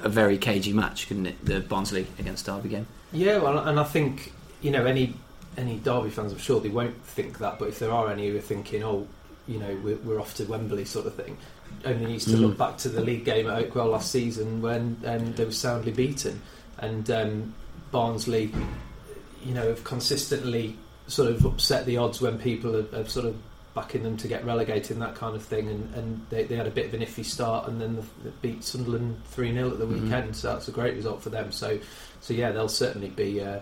a 0.00 0.08
very 0.10 0.36
cagey 0.38 0.72
match, 0.74 1.08
couldn't 1.08 1.26
it? 1.26 1.42
The 1.44 1.60
Barnsley 1.60 2.06
against 2.18 2.44
Derby 2.46 2.68
game. 2.68 2.86
Yeah, 3.12 3.38
well, 3.38 3.58
and 3.58 3.80
I 3.80 3.84
think 3.84 4.32
you 4.62 4.70
know 4.70 4.84
any 4.86 5.14
any 5.56 5.78
Derby 5.78 6.10
fans, 6.10 6.32
I'm 6.32 6.38
sure 6.38 6.60
they 6.60 6.68
won't 6.68 7.02
think 7.04 7.38
that, 7.38 7.58
but 7.58 7.68
if 7.68 7.78
there 7.78 7.90
are 7.92 8.10
any 8.10 8.28
who 8.28 8.36
are 8.36 8.40
thinking, 8.40 8.82
oh, 8.84 9.06
you 9.46 9.58
know, 9.58 9.78
we're, 9.82 9.96
we're 9.96 10.20
off 10.20 10.34
to 10.34 10.44
Wembley, 10.44 10.84
sort 10.84 11.06
of 11.06 11.14
thing, 11.14 11.36
only 11.84 12.06
needs 12.06 12.24
to 12.26 12.32
Mm. 12.32 12.40
look 12.40 12.58
back 12.58 12.76
to 12.78 12.88
the 12.88 13.00
league 13.00 13.24
game 13.24 13.48
at 13.48 13.62
Oakwell 13.70 13.90
last 13.92 14.10
season 14.10 14.60
when 14.60 14.96
um, 15.06 15.32
they 15.34 15.44
were 15.44 15.52
soundly 15.52 15.92
beaten, 15.92 16.40
and 16.78 17.08
um, 17.10 17.54
Barnsley, 17.90 18.52
you 19.44 19.54
know, 19.54 19.68
have 19.68 19.84
consistently 19.84 20.76
sort 21.06 21.30
of 21.30 21.44
upset 21.44 21.86
the 21.86 21.96
odds 21.96 22.20
when 22.20 22.38
people 22.38 22.74
are, 22.76 22.86
are 23.00 23.06
sort 23.06 23.26
of 23.26 23.36
backing 23.74 24.02
them 24.02 24.16
to 24.16 24.26
get 24.26 24.44
relegated 24.44 24.92
and 24.92 25.02
that 25.02 25.14
kind 25.14 25.36
of 25.36 25.42
thing, 25.44 25.68
and, 25.68 25.94
and 25.94 26.26
they, 26.30 26.42
they 26.44 26.56
had 26.56 26.66
a 26.66 26.70
bit 26.70 26.86
of 26.86 26.94
an 26.94 27.00
iffy 27.00 27.24
start, 27.24 27.68
and 27.68 27.80
then 27.80 27.96
they 28.24 28.30
beat 28.42 28.64
Sunderland 28.64 29.20
three 29.26 29.52
0 29.52 29.70
at 29.70 29.78
the 29.78 29.86
Mhm. 29.86 30.02
weekend, 30.02 30.34
so 30.36 30.52
that's 30.52 30.66
a 30.68 30.72
great 30.72 30.96
result 30.96 31.22
for 31.22 31.30
them. 31.30 31.52
So, 31.52 31.78
so 32.20 32.34
yeah, 32.34 32.50
they'll 32.52 32.68
certainly 32.68 33.08
be. 33.10 33.40
Uh, 33.40 33.60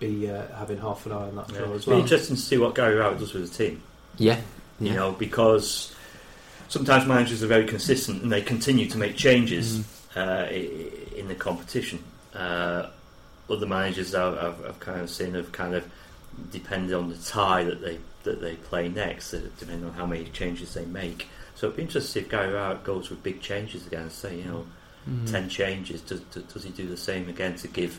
be 0.00 0.28
uh, 0.30 0.42
having 0.56 0.78
half 0.78 1.06
an 1.06 1.12
eye 1.12 1.16
on 1.28 1.36
that 1.36 1.50
Yeah. 1.52 1.58
draw 1.58 1.72
as 1.74 1.82
It'll 1.82 1.94
be 1.96 2.00
interesting 2.02 2.36
to 2.36 2.42
see 2.42 2.58
what 2.58 2.74
Gary 2.74 2.96
Rowett 2.96 3.18
does 3.18 3.32
with 3.34 3.50
the 3.52 3.64
team. 3.64 3.82
Yeah, 4.16 4.40
You 4.80 4.94
know, 4.94 5.12
because 5.12 5.94
sometimes 6.68 7.06
managers 7.06 7.42
are 7.42 7.46
very 7.46 7.66
consistent 7.66 8.22
and 8.22 8.32
they 8.32 8.42
continue 8.42 8.86
to 8.88 8.98
make 8.98 9.16
changes 9.16 9.78
Mm. 9.78 9.84
uh, 10.16 11.16
in 11.16 11.28
the 11.28 11.34
competition. 11.34 12.02
Uh, 12.34 12.86
other 13.48 13.66
managers 13.66 14.14
I've, 14.14 14.38
I've, 14.38 14.64
I've 14.66 14.80
kind 14.80 15.00
of 15.00 15.10
seen 15.10 15.34
have 15.34 15.52
kind 15.52 15.74
of 15.74 15.84
depended 16.50 16.94
on 16.94 17.08
the 17.10 17.16
tie 17.16 17.64
that 17.64 17.80
they 17.82 17.98
that 18.22 18.40
they 18.42 18.54
play 18.56 18.88
next, 18.88 19.32
uh, 19.32 19.40
depending 19.58 19.88
on 19.88 19.94
how 19.94 20.04
many 20.06 20.24
changes 20.26 20.74
they 20.74 20.84
make. 20.84 21.26
So 21.54 21.66
it'd 21.66 21.76
be 21.76 21.82
interesting 21.82 22.22
if 22.24 22.28
Gary 22.30 22.52
Rowett 22.52 22.84
goes 22.84 23.08
with 23.10 23.22
big 23.22 23.40
changes 23.40 23.86
again. 23.86 24.10
Say 24.10 24.38
you 24.38 24.44
know, 24.44 24.66
Mm. 25.08 25.30
ten 25.30 25.48
changes. 25.48 26.00
Does, 26.02 26.20
does 26.32 26.42
does 26.44 26.62
he 26.64 26.70
do 26.70 26.86
the 26.88 26.96
same 26.96 27.28
again 27.30 27.56
to 27.56 27.68
give 27.68 27.98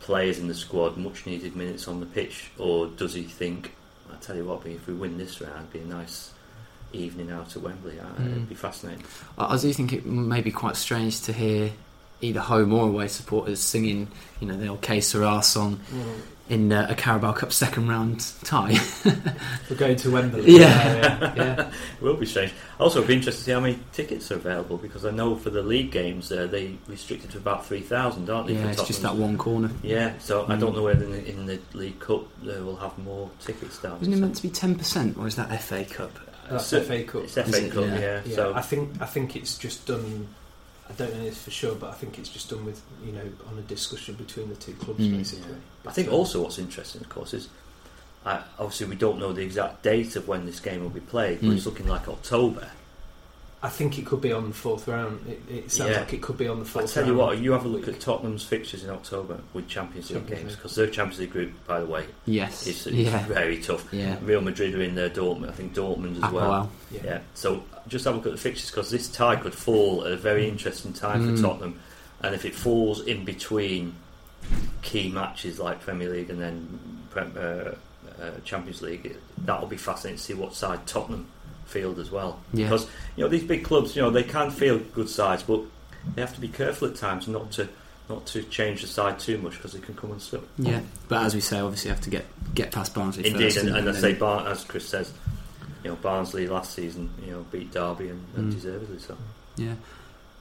players 0.00 0.38
in 0.38 0.48
the 0.48 0.54
squad 0.54 0.96
much 0.96 1.26
needed 1.26 1.56
minutes 1.56 1.88
on 1.88 2.00
the 2.00 2.06
pitch, 2.06 2.50
or 2.58 2.86
does 2.86 3.14
he 3.14 3.22
think? 3.22 3.74
I 4.12 4.16
tell 4.16 4.36
you 4.36 4.44
what, 4.44 4.64
if 4.66 4.86
we 4.86 4.94
win 4.94 5.18
this 5.18 5.40
round, 5.40 5.68
it'd 5.70 5.72
be 5.72 5.80
a 5.80 5.84
nice 5.84 6.32
evening 6.92 7.30
out 7.30 7.56
at 7.56 7.62
Wembley. 7.62 7.94
Mm. 7.94 8.30
It'd 8.30 8.48
be 8.48 8.54
fascinating. 8.54 9.04
I, 9.36 9.54
I 9.54 9.58
do 9.58 9.72
think 9.72 9.92
it 9.92 10.06
may 10.06 10.40
be 10.40 10.52
quite 10.52 10.76
strange 10.76 11.22
to 11.22 11.32
hear 11.32 11.72
either 12.20 12.40
home 12.40 12.72
or 12.72 12.88
away 12.88 13.08
supporters 13.08 13.60
singing, 13.60 14.08
you 14.40 14.46
know, 14.46 14.56
the 14.56 14.68
old 14.68 14.80
Que 14.80 15.00
Sera 15.00 15.42
song 15.42 15.80
in 16.48 16.72
uh, 16.72 16.86
a 16.88 16.94
Carabao 16.94 17.32
Cup 17.32 17.52
second 17.52 17.88
round 17.88 18.24
tie. 18.44 18.78
We're 19.70 19.76
going 19.76 19.96
to 19.96 20.10
Wembley. 20.10 20.44
Yeah. 20.58 20.60
yeah, 20.96 21.34
yeah. 21.36 21.68
It 21.68 21.72
will 22.02 22.14
be 22.16 22.26
strange. 22.26 22.52
Also, 22.78 22.98
it'd 23.00 23.08
be 23.08 23.14
interesting 23.14 23.40
to 23.40 23.44
see 23.46 23.52
how 23.52 23.60
many 23.60 23.78
tickets 23.92 24.30
are 24.30 24.36
available 24.36 24.76
because 24.76 25.04
I 25.04 25.10
know 25.10 25.34
for 25.36 25.50
the 25.50 25.62
league 25.62 25.90
games 25.90 26.30
uh, 26.30 26.46
they 26.46 26.76
restricted 26.86 27.30
to 27.32 27.38
about 27.38 27.66
three 27.66 27.80
thousand, 27.80 28.30
aren't 28.30 28.46
they? 28.48 28.54
yeah, 28.54 28.68
it's 28.70 28.86
just 28.86 29.02
that 29.02 29.16
one 29.16 29.36
corner. 29.36 29.70
Yeah, 29.82 30.12
so 30.18 30.44
I 30.44 30.54
Mm. 30.56 30.60
don't 30.60 30.76
know 30.76 30.82
whether 30.84 31.04
in 31.04 31.10
the, 31.12 31.28
in 31.28 31.46
the 31.46 31.58
League 31.74 31.98
Cup 32.00 32.24
they 32.42 32.60
will 32.60 32.76
have 32.76 32.96
more 32.98 33.28
tickets 33.40 33.78
down. 33.82 33.98
Wasn't 33.98 34.14
it 34.14 34.18
meant 34.20 34.36
to 34.36 34.42
be 34.42 34.50
10% 34.50 35.18
or 35.18 35.26
is 35.26 35.36
that 35.36 35.48
FA 35.62 35.84
Cup? 35.84 36.12
That's 36.48 36.66
So- 36.66 36.80
FA 36.80 37.02
Cup. 37.02 37.24
It's 37.24 37.34
FA 37.34 37.40
Is 37.42 37.54
it? 37.56 37.72
Cup, 37.72 37.84
Yeah. 37.86 37.98
yeah. 37.98 38.20
Yeah, 38.24 38.34
So 38.36 38.54
I 38.54 38.60
think 38.62 38.90
I 39.02 39.06
think 39.06 39.34
it's 39.34 39.58
just 39.58 39.86
done. 39.86 40.28
I 40.88 40.92
don't 40.92 41.12
know 41.14 41.24
this 41.24 41.42
for 41.42 41.50
sure, 41.50 41.74
but 41.74 41.90
I 41.90 41.94
think 41.94 42.18
it's 42.18 42.28
just 42.28 42.48
done 42.50 42.64
with 42.64 42.80
you 43.04 43.12
know 43.12 43.22
on 43.50 43.58
a 43.58 43.62
discussion 43.62 44.14
between 44.14 44.48
the 44.48 44.54
two 44.54 44.72
clubs 44.74 45.00
Mm. 45.00 45.16
basically. 45.18 45.54
I 45.86 45.92
think 45.92 46.08
uh, 46.08 46.12
also 46.12 46.42
what's 46.42 46.58
interesting, 46.58 47.00
of 47.00 47.08
course, 47.08 47.34
is 47.34 47.48
uh, 48.24 48.42
obviously 48.58 48.86
we 48.86 48.96
don't 48.96 49.18
know 49.18 49.32
the 49.32 49.42
exact 49.42 49.82
date 49.82 50.16
of 50.16 50.26
when 50.28 50.46
this 50.46 50.60
game 50.60 50.82
will 50.82 50.90
be 50.90 51.00
played, 51.00 51.40
but 51.40 51.50
Mm. 51.50 51.56
it's 51.56 51.66
looking 51.66 51.88
like 51.88 52.08
October. 52.08 52.70
I 53.62 53.68
think 53.70 53.98
it 53.98 54.04
could 54.06 54.20
be 54.20 54.32
on 54.32 54.48
the 54.48 54.54
fourth 54.54 54.86
round. 54.86 55.26
It, 55.26 55.42
it 55.52 55.70
sounds 55.72 55.90
Yeah. 55.92 56.00
like 56.00 56.12
it 56.12 56.22
could 56.22 56.36
be 56.36 56.46
on 56.46 56.58
the 56.60 56.64
fourth. 56.66 56.84
I 56.84 56.86
fourth. 56.86 56.94
tell 56.94 57.06
you 57.06 57.18
round. 57.18 57.28
what, 57.30 57.38
you 57.38 57.52
have 57.52 57.64
a 57.64 57.68
look 57.68 57.88
at 57.88 57.98
Tottenham's 57.98 58.44
fixtures 58.44 58.84
in 58.84 58.90
October 58.90 59.40
with 59.54 59.66
Champions 59.66 60.10
League 60.10 60.18
Champions 60.20 60.40
games 60.40 60.50
League. 60.52 60.58
because 60.58 60.76
their 60.76 60.86
Champions 60.88 61.20
League 61.20 61.32
group, 61.32 61.66
by 61.66 61.80
the 61.80 61.86
way, 61.86 62.04
Yes. 62.26 62.66
is, 62.66 62.86
is 62.86 62.94
yeah. 62.94 63.26
very 63.26 63.58
tough. 63.60 63.84
Yeah. 63.92 64.18
Real 64.22 64.42
Madrid 64.42 64.74
are 64.74 64.82
in 64.82 64.94
there, 64.94 65.08
Dortmund, 65.10 65.48
I 65.48 65.52
think 65.52 65.74
Dortmund 65.74 66.18
as 66.18 66.22
Ah, 66.24 66.30
well. 66.32 66.70
Yeah. 66.92 67.00
Yeah, 67.04 67.20
so 67.34 67.64
just 67.88 68.04
have 68.04 68.14
a 68.14 68.16
look 68.18 68.26
at 68.26 68.32
the 68.32 68.38
fixtures 68.38 68.70
because 68.70 68.90
this 68.90 69.08
tie 69.08 69.36
could 69.36 69.54
fall 69.54 70.04
at 70.04 70.12
a 70.12 70.16
very 70.16 70.46
interesting 70.48 70.92
time 70.92 71.22
Mm. 71.26 71.36
for 71.36 71.42
Tottenham, 71.42 71.80
and 72.22 72.34
if 72.34 72.44
it 72.44 72.54
falls 72.54 73.00
in 73.00 73.24
between 73.24 73.94
key 74.82 75.08
matches 75.10 75.58
like 75.58 75.80
Premier 75.80 76.10
League 76.10 76.30
and 76.30 76.40
then 76.40 76.78
Prem- 77.10 77.32
uh, 77.36 77.70
uh, 78.22 78.30
Champions 78.44 78.82
League, 78.82 79.16
that'll 79.38 79.66
be 79.66 79.76
fascinating 79.76 80.18
to 80.18 80.22
see 80.22 80.34
what 80.34 80.54
side 80.54 80.86
Tottenham 80.86 81.26
field 81.66 81.98
as 81.98 82.10
well. 82.10 82.40
Yeah. 82.52 82.66
Because 82.66 82.86
you 83.16 83.24
know 83.24 83.28
these 83.28 83.44
big 83.44 83.64
clubs, 83.64 83.94
you 83.96 84.02
know 84.02 84.10
they 84.10 84.22
can 84.22 84.50
field 84.50 84.92
good 84.94 85.08
sides, 85.08 85.42
but 85.42 85.60
they 86.14 86.20
have 86.22 86.34
to 86.34 86.40
be 86.40 86.48
careful 86.48 86.88
at 86.88 86.96
times 86.96 87.28
not 87.28 87.50
to 87.52 87.68
not 88.08 88.24
to 88.26 88.42
change 88.44 88.82
the 88.82 88.86
side 88.88 89.18
too 89.18 89.36
much 89.38 89.54
because 89.56 89.72
they 89.72 89.80
can 89.80 89.94
come 89.94 90.12
unstuck. 90.12 90.42
Yeah. 90.58 90.80
But 91.08 91.24
as 91.24 91.34
we 91.34 91.40
say, 91.40 91.58
obviously, 91.58 91.88
you 91.88 91.94
have 91.94 92.04
to 92.04 92.10
get 92.10 92.24
get 92.54 92.72
past 92.72 92.94
Barnsley 92.94 93.26
Indeed, 93.26 93.52
first. 93.52 93.56
and, 93.66 93.76
and 93.76 93.88
I 93.88 93.92
say, 93.92 94.12
Bar- 94.14 94.46
as 94.48 94.64
Chris 94.64 94.88
says, 94.88 95.12
you 95.82 95.90
know 95.90 95.96
Barnsley 95.96 96.46
last 96.46 96.72
season, 96.74 97.10
you 97.24 97.32
know 97.32 97.44
beat 97.50 97.72
Derby 97.72 98.08
and, 98.08 98.24
and 98.36 98.50
Mm. 98.52 98.54
deservedly 98.54 98.98
so. 98.98 99.16
Yeah. 99.56 99.74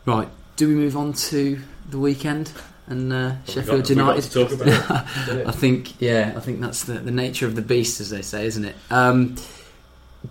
Right. 0.05 0.29
Do 0.58 0.67
we 0.67 0.75
move 0.75 0.96
on 0.96 1.13
to 1.13 1.60
the 1.89 1.98
weekend 2.00 2.51
and 2.88 3.12
uh, 3.12 3.36
Sheffield 3.46 3.89
United? 3.89 4.32
talk 4.32 4.51
about 4.51 4.67
it. 4.67 5.48
I 5.48 5.51
think, 5.51 6.00
yeah, 6.00 6.34
I 6.36 6.39
think 6.39 6.62
that's 6.62 6.84
the, 6.86 6.94
the 6.94 7.12
nature 7.12 7.46
of 7.48 7.55
the 7.55 7.62
beast, 7.62 8.00
as 8.00 8.10
they 8.12 8.22
say, 8.22 8.46
isn't 8.46 8.63
it? 8.63 8.75
Um, 8.91 9.36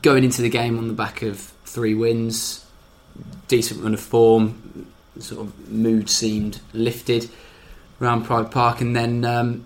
going 0.02 0.24
into 0.24 0.42
the 0.42 0.48
game 0.48 0.78
on 0.78 0.88
the 0.88 0.94
back 0.94 1.22
of 1.22 1.38
three 1.64 1.94
wins, 1.94 2.64
decent 3.48 3.82
run 3.82 3.94
of 3.94 4.00
form, 4.00 4.86
sort 5.18 5.46
of 5.46 5.68
mood 5.70 6.08
seemed 6.10 6.60
lifted 6.72 7.30
around 8.00 8.24
Pride 8.24 8.50
Park, 8.50 8.80
and 8.80 8.94
then, 8.96 9.24
um, 9.24 9.64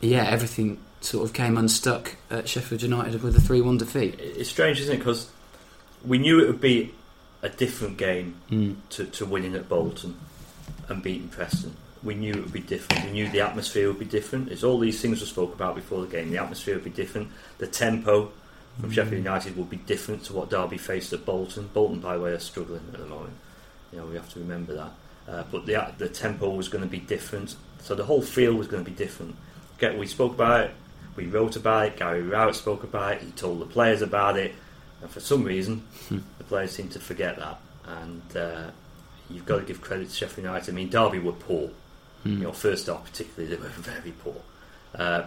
yeah, 0.00 0.24
everything 0.24 0.78
sort 1.00 1.24
of 1.24 1.32
came 1.32 1.56
unstuck 1.56 2.16
at 2.30 2.48
Sheffield 2.48 2.82
United 2.82 3.22
with 3.22 3.36
a 3.36 3.40
3 3.40 3.60
1 3.60 3.78
defeat. 3.78 4.18
It's 4.20 4.50
strange, 4.50 4.80
isn't 4.80 4.94
it? 4.94 4.98
Because 4.98 5.30
we 6.04 6.18
knew 6.18 6.40
it 6.42 6.46
would 6.46 6.60
be 6.60 6.92
a 7.42 7.48
different 7.48 7.96
game 7.98 8.34
Mm. 8.50 8.76
to, 8.90 9.04
to 9.04 9.24
winning 9.26 9.54
at 9.54 9.68
Bolton 9.68 10.16
and 10.88 11.02
beating 11.02 11.28
Preston. 11.28 11.76
We 12.02 12.14
knew 12.14 12.32
it 12.32 12.40
would 12.40 12.52
be 12.52 12.60
different. 12.60 13.04
We 13.06 13.10
knew 13.12 13.28
the 13.28 13.40
atmosphere 13.40 13.88
would 13.88 13.98
be 13.98 14.04
different. 14.04 14.50
It's 14.50 14.62
all 14.62 14.78
these 14.78 15.00
things 15.00 15.20
we 15.20 15.26
spoke 15.26 15.54
about 15.54 15.74
before 15.74 16.00
the 16.00 16.06
game. 16.08 16.30
The 16.30 16.38
atmosphere 16.38 16.74
would 16.74 16.84
be 16.84 16.90
different. 16.90 17.28
The 17.58 17.66
tempo 17.66 18.30
from. 18.80 18.90
Sheffield 18.90 19.18
United 19.24 19.56
would 19.56 19.70
be 19.70 19.76
different 19.78 20.24
to 20.24 20.32
what 20.34 20.50
Derby 20.50 20.78
faced 20.78 21.12
at 21.12 21.24
Bolton. 21.24 21.68
Bolton, 21.72 22.00
by 22.00 22.16
the 22.16 22.22
way, 22.22 22.30
are 22.32 22.38
struggling 22.38 22.82
at 22.92 22.98
the 23.00 23.06
moment. 23.06 23.34
You 23.92 23.98
know, 23.98 24.06
we 24.06 24.14
have 24.16 24.28
to 24.34 24.38
remember 24.38 24.74
that. 24.74 24.92
Uh, 25.28 25.44
but 25.50 25.66
the 25.66 25.92
the 25.98 26.08
tempo 26.08 26.48
was 26.50 26.68
going 26.68 26.84
to 26.84 26.90
be 26.90 26.98
different. 27.00 27.56
So 27.80 27.94
the 27.94 28.04
whole 28.04 28.22
feel 28.22 28.54
was 28.54 28.66
going 28.66 28.84
to 28.84 28.90
be 28.90 28.96
different. 28.96 29.36
Get 29.78 29.98
we 29.98 30.06
spoke 30.06 30.32
about 30.34 30.64
it. 30.66 30.70
We 31.16 31.26
wrote 31.26 31.56
about 31.56 31.86
it. 31.86 31.96
Gary 31.96 32.22
Rowett 32.22 32.54
spoke 32.54 32.82
about 32.84 33.14
it. 33.14 33.22
He 33.22 33.30
told 33.32 33.60
the 33.60 33.66
players 33.66 34.02
about 34.02 34.36
it. 34.36 34.54
And 35.02 35.10
for 35.10 35.20
some 35.20 35.44
reason, 35.44 35.82
Hmm. 36.08 36.18
the 36.38 36.44
players 36.44 36.72
seem 36.72 36.88
to 36.90 36.98
forget 37.00 37.36
that. 37.38 37.60
And 37.86 38.36
uh, 38.36 38.70
you've 39.30 39.46
got 39.46 39.58
to 39.58 39.64
give 39.64 39.80
credit 39.80 40.08
to 40.10 40.14
Sheffield 40.14 40.44
United. 40.46 40.72
I 40.72 40.74
mean, 40.74 40.88
Derby 40.90 41.18
were 41.18 41.32
poor. 41.32 41.70
Mm. 42.26 42.38
You 42.38 42.44
know, 42.44 42.52
first 42.52 42.88
off, 42.88 43.04
particularly, 43.04 43.54
they 43.54 43.60
were 43.62 43.68
very 43.76 44.12
poor. 44.12 44.36
Uh, 44.94 45.22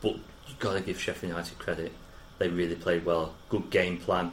but 0.00 0.16
you've 0.48 0.58
got 0.58 0.74
to 0.74 0.80
give 0.80 1.00
Sheffield 1.00 1.30
United 1.30 1.58
credit. 1.58 1.92
They 2.38 2.48
really 2.48 2.74
played 2.74 3.04
well. 3.04 3.34
Good 3.48 3.70
game 3.70 3.98
plan. 3.98 4.32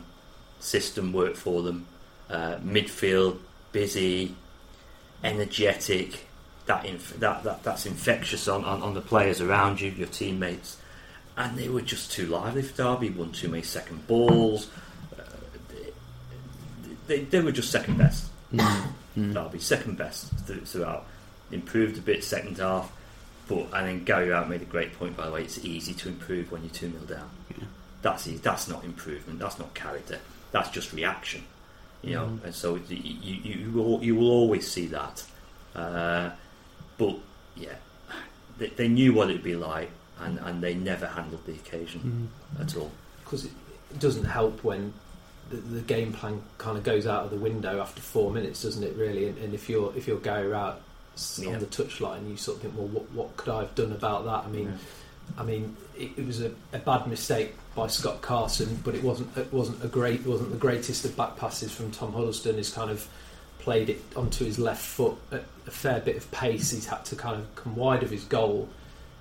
System 0.60 1.14
worked 1.14 1.38
for 1.38 1.62
them. 1.62 1.88
Uh, 2.30 2.58
midfield, 2.58 3.40
busy, 3.72 4.36
energetic. 5.24 6.26
That, 6.66 6.86
inf- 6.86 7.20
that, 7.20 7.44
that 7.44 7.64
that's 7.64 7.86
infectious 7.86 8.48
on, 8.48 8.64
on, 8.64 8.82
on 8.82 8.94
the 8.94 9.02
players 9.02 9.42
around 9.42 9.82
you, 9.82 9.92
your 9.92 10.08
teammates. 10.08 10.78
And 11.38 11.58
they 11.58 11.70
were 11.70 11.82
just 11.82 12.12
too 12.12 12.28
lively 12.28 12.62
for 12.62 12.76
Derby. 12.78 13.10
Won 13.10 13.32
too 13.32 13.50
many 13.50 13.64
second 13.64 14.06
balls. 14.08 14.70
Uh, 15.18 15.24
they, 17.08 17.18
they, 17.18 17.24
they 17.26 17.40
were 17.42 17.52
just 17.52 17.72
second 17.72 17.98
best. 17.98 18.30
Mm. 18.54 18.94
Mm. 19.18 19.34
Derby 19.34 19.60
second 19.60 19.98
best 19.98 20.32
th- 20.48 20.62
throughout. 20.62 21.06
Improved 21.52 21.98
a 21.98 22.02
bit 22.02 22.24
second 22.24 22.58
half, 22.58 22.92
but 23.48 23.68
and 23.74 23.88
then 23.88 24.04
Gary 24.06 24.30
Rowett 24.30 24.48
made 24.48 24.62
a 24.62 24.66
great 24.66 24.98
point. 24.98 25.18
By 25.18 25.26
the 25.26 25.34
way, 25.34 25.44
it's 25.44 25.64
easy 25.66 25.94
to 25.96 26.08
improve 26.10 26.50
when 26.52 26.62
you're 26.64 26.72
two 26.72 26.90
0 26.92 27.20
down. 27.20 27.30
Yeah. 27.58 27.66
That's 28.02 28.26
that's 28.42 28.68
not 28.68 28.84
improvement. 28.84 29.40
That's 29.40 29.60
not 29.60 29.74
character. 29.74 30.20
That's 30.52 30.70
just 30.70 30.94
reaction. 30.94 31.44
You 32.04 32.16
know, 32.16 32.26
Mm. 32.26 32.44
and 32.46 32.56
so 32.56 32.76
you, 32.90 32.98
you, 32.98 33.36
you 33.66 33.72
will 33.72 34.04
you 34.04 34.16
will 34.16 34.32
always 34.32 34.70
see 34.70 34.88
that. 34.88 35.24
Uh, 35.76 36.32
but 36.98 37.16
yeah, 37.56 37.76
they, 38.58 38.68
they 38.68 38.88
knew 38.88 39.14
what 39.14 39.30
it'd 39.30 39.44
be 39.44 39.56
like, 39.56 39.90
and, 40.20 40.40
and 40.40 40.64
they 40.64 40.74
never 40.74 41.06
handled 41.06 41.46
the 41.46 41.54
occasion 41.54 42.30
Mm. 42.58 42.62
at 42.62 42.76
all. 42.76 42.92
because 43.24 43.46
it, 43.46 43.52
it 43.92 44.00
doesn't 44.00 44.26
help 44.26 44.64
when 44.64 44.94
the, 45.52 45.58
the 45.58 45.82
game 45.82 46.12
plan 46.12 46.42
kind 46.58 46.78
of 46.78 46.84
goes 46.84 47.06
out 47.06 47.26
of 47.26 47.30
the 47.30 47.38
window 47.38 47.80
after 47.82 48.02
four 48.02 48.32
minutes, 48.32 48.64
doesn't 48.64 48.84
it? 48.84 48.96
Really, 48.98 49.28
and, 49.28 49.38
and 49.38 49.54
if 49.54 49.70
you're 49.70 49.94
if 49.96 50.08
you're 50.08 50.18
Gary 50.20 50.48
Rowett 50.48 50.76
s- 51.14 51.40
Yeah. 51.44 51.54
on 51.54 51.60
the 51.60 51.66
touchline, 51.68 52.28
you 52.30 52.36
sort 52.38 52.58
of 52.58 52.64
think, 52.64 52.74
well, 52.78 52.88
what, 52.88 53.12
what 53.12 53.38
could 53.38 53.50
I 53.54 53.60
have 53.60 53.76
done 53.76 53.92
about 53.92 54.26
that? 54.26 54.46
I 54.46 54.48
mean, 54.50 54.74
I 55.38 55.44
mean, 55.44 55.76
it, 55.98 56.12
it 56.18 56.26
was 56.26 56.42
a, 56.42 56.52
a 56.74 56.80
bad 56.80 57.08
mistake 57.08 57.54
by 57.76 57.88
Scott 57.88 58.22
Carson, 58.22 58.80
but 58.84 58.96
it 58.96 59.04
wasn't 59.04 59.36
it 59.38 59.52
wasn't 59.52 59.84
a 59.84 59.88
great 59.88 60.22
it 60.22 60.28
wasn't 60.28 60.52
the 60.52 60.58
greatest 60.58 61.06
of 61.06 61.16
back 61.16 61.38
passes 61.38 61.72
from 61.72 61.92
Tom 61.92 62.14
Huddlestone. 62.14 62.56
He's 62.56 62.72
kind 62.72 62.92
of 62.92 63.08
played 63.60 63.90
it 63.90 64.02
onto 64.16 64.44
his 64.44 64.58
left 64.58 64.84
foot 64.84 65.16
at 65.32 65.46
a 65.68 65.72
fair 65.72 66.00
bit 66.00 66.18
of 66.18 66.30
pace. 66.32 66.72
He's 66.72 66.88
had 66.88 67.06
to 67.06 67.16
kind 67.16 67.40
of 67.40 67.56
come 67.56 67.76
wide 67.76 68.04
of 68.04 68.10
his 68.10 68.24
goal. 68.24 68.68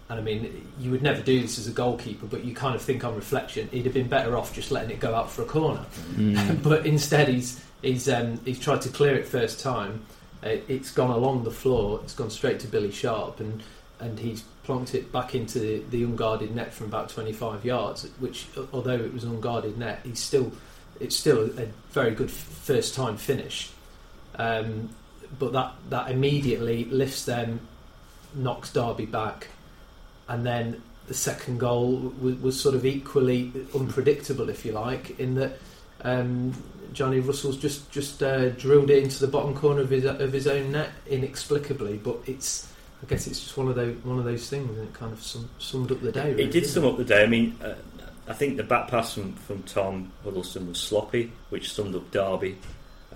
And 0.08 0.18
I 0.18 0.22
mean, 0.22 0.66
you 0.80 0.90
would 0.90 1.02
never 1.02 1.22
do 1.22 1.40
this 1.40 1.58
as 1.58 1.68
a 1.68 1.70
goalkeeper, 1.70 2.26
but 2.26 2.44
you 2.44 2.52
kind 2.52 2.74
of 2.74 2.82
think 2.82 3.04
on 3.04 3.14
reflection, 3.14 3.68
he'd 3.68 3.84
have 3.84 3.94
been 3.94 4.08
better 4.08 4.36
off 4.36 4.52
just 4.52 4.72
letting 4.72 4.90
it 4.90 4.98
go 4.98 5.14
out 5.14 5.30
for 5.30 5.42
a 5.42 5.44
corner. 5.44 5.84
Mm. 6.14 6.62
but 6.64 6.84
instead, 6.84 7.28
he's 7.28 7.62
he's 7.82 8.08
um, 8.08 8.40
he's 8.44 8.58
tried 8.58 8.82
to 8.82 8.88
clear 8.88 9.14
it 9.14 9.28
first 9.28 9.60
time. 9.60 10.04
Uh, 10.42 10.56
it's 10.68 10.90
gone 10.90 11.10
along 11.10 11.44
the 11.44 11.50
floor. 11.50 12.00
It's 12.02 12.14
gone 12.14 12.30
straight 12.30 12.58
to 12.60 12.66
Billy 12.66 12.90
Sharp, 12.90 13.38
and 13.38 13.62
and 14.00 14.18
he's 14.18 14.42
plonked 14.70 14.94
it 14.94 15.10
back 15.10 15.34
into 15.34 15.58
the, 15.58 15.78
the 15.90 16.04
unguarded 16.04 16.54
net 16.54 16.72
from 16.72 16.86
about 16.86 17.08
25 17.08 17.64
yards. 17.64 18.04
Which, 18.20 18.46
although 18.72 18.94
it 18.94 19.12
was 19.12 19.24
an 19.24 19.30
unguarded 19.30 19.76
net, 19.76 20.00
he's 20.04 20.20
still 20.20 20.52
it's 21.00 21.16
still 21.16 21.50
a, 21.58 21.68
very 21.90 22.12
good 22.12 22.30
first 22.30 22.94
time 22.94 23.16
finish. 23.16 23.70
Um, 24.36 24.90
but 25.38 25.52
that 25.52 25.74
that 25.88 26.10
immediately 26.10 26.84
lifts 26.84 27.24
them, 27.24 27.60
knocks 28.34 28.72
Derby 28.72 29.06
back, 29.06 29.48
and 30.28 30.46
then 30.46 30.82
the 31.08 31.14
second 31.14 31.58
goal 31.58 32.12
was, 32.20 32.36
was 32.36 32.60
sort 32.60 32.76
of 32.76 32.86
equally 32.86 33.52
unpredictable, 33.74 34.48
if 34.48 34.64
you 34.64 34.72
like, 34.72 35.18
in 35.18 35.34
that 35.34 35.58
um, 36.02 36.52
Johnny 36.92 37.20
Russell's 37.20 37.56
just 37.56 37.90
just 37.90 38.22
uh, 38.22 38.50
drilled 38.50 38.90
it 38.90 39.02
into 39.02 39.18
the 39.18 39.28
bottom 39.30 39.54
corner 39.54 39.80
of 39.80 39.90
his 39.90 40.04
of 40.04 40.32
his 40.32 40.46
own 40.46 40.72
net 40.72 40.90
inexplicably. 41.08 41.96
But 41.96 42.18
it's 42.26 42.69
I 43.02 43.06
guess 43.06 43.26
it's 43.26 43.40
just 43.40 43.56
one 43.56 43.68
of 43.68 43.74
those 43.76 43.96
one 44.04 44.18
of 44.18 44.24
those 44.24 44.48
things, 44.50 44.76
and 44.78 44.86
it 44.88 44.92
kind 44.94 45.12
of 45.12 45.22
sum, 45.22 45.48
summed 45.58 45.90
up 45.92 46.00
the 46.02 46.12
day. 46.12 46.30
Really, 46.32 46.42
it 46.44 46.46
did 46.46 46.60
didn't 46.60 46.68
sum 46.68 46.84
up 46.84 46.96
the 46.98 47.04
day. 47.04 47.22
I 47.22 47.26
mean, 47.26 47.56
uh, 47.62 47.74
I 48.28 48.32
think 48.34 48.56
the 48.56 48.62
back 48.62 48.88
pass 48.88 49.14
from, 49.14 49.32
from 49.34 49.62
Tom 49.64 50.12
Huddlestone 50.22 50.68
was 50.68 50.78
sloppy, 50.78 51.32
which 51.48 51.72
summed 51.72 51.94
up 51.94 52.10
Derby. 52.10 52.56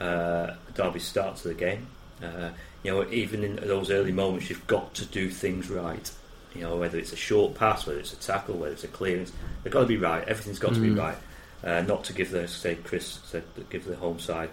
Uh, 0.01 0.55
Derby's 0.75 1.05
start 1.05 1.37
to 1.37 1.49
the 1.49 1.55
game. 1.55 1.87
Uh, 2.23 2.51
you 2.83 2.91
know, 2.91 3.07
even 3.11 3.45
in 3.45 3.57
those 3.57 3.91
early 3.91 4.13
moments, 4.13 4.49
you've 4.51 4.67
got 4.67 4.95
to 4.95 5.05
do 5.07 5.31
things 5.31 5.71
right. 5.71 6.11
You 6.55 6.63
know, 6.63 6.77
whether 6.77 6.99
it's 6.99 7.13
a 7.13 7.17
short 7.17 7.55
pass, 7.55 7.87
whether 7.87 7.99
it's 8.01 8.13
a 8.13 8.17
tackle, 8.17 8.55
whether 8.57 8.73
it's 8.73 8.85
a 8.85 8.89
clearance, 8.89 9.33
they've 9.63 9.73
got 9.73 9.81
to 9.81 9.87
be 9.87 9.97
right. 9.97 10.27
Everything's 10.27 10.59
got 10.59 10.75
to 10.75 10.81
be 10.81 10.91
Mm. 10.91 10.99
right. 10.99 11.17
Uh, 11.63 11.81
not 11.83 12.05
to 12.05 12.13
give 12.13 12.31
the 12.31 12.47
say 12.47 12.75
Chris 12.77 13.21
said 13.25 13.43
give 13.71 13.85
the 13.87 13.97
home 13.97 14.19
side 14.19 14.51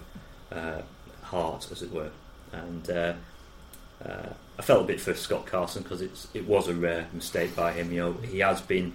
uh, 0.51 0.81
heart, 1.23 1.67
as 1.71 1.81
it 1.81 1.91
were. 1.91 2.09
And 2.53 2.89
uh, 2.89 3.13
uh, 4.05 4.29
I 4.61 4.63
felt 4.63 4.83
a 4.83 4.85
bit 4.85 5.01
for 5.01 5.15
Scott 5.15 5.47
Carson 5.47 5.81
because 5.81 6.03
it's 6.03 6.27
it 6.35 6.45
was 6.45 6.67
a 6.67 6.75
rare 6.75 7.07
mistake 7.13 7.55
by 7.55 7.71
him. 7.71 7.91
You 7.91 7.99
know, 7.99 8.11
he 8.13 8.41
has 8.41 8.61
been 8.61 8.93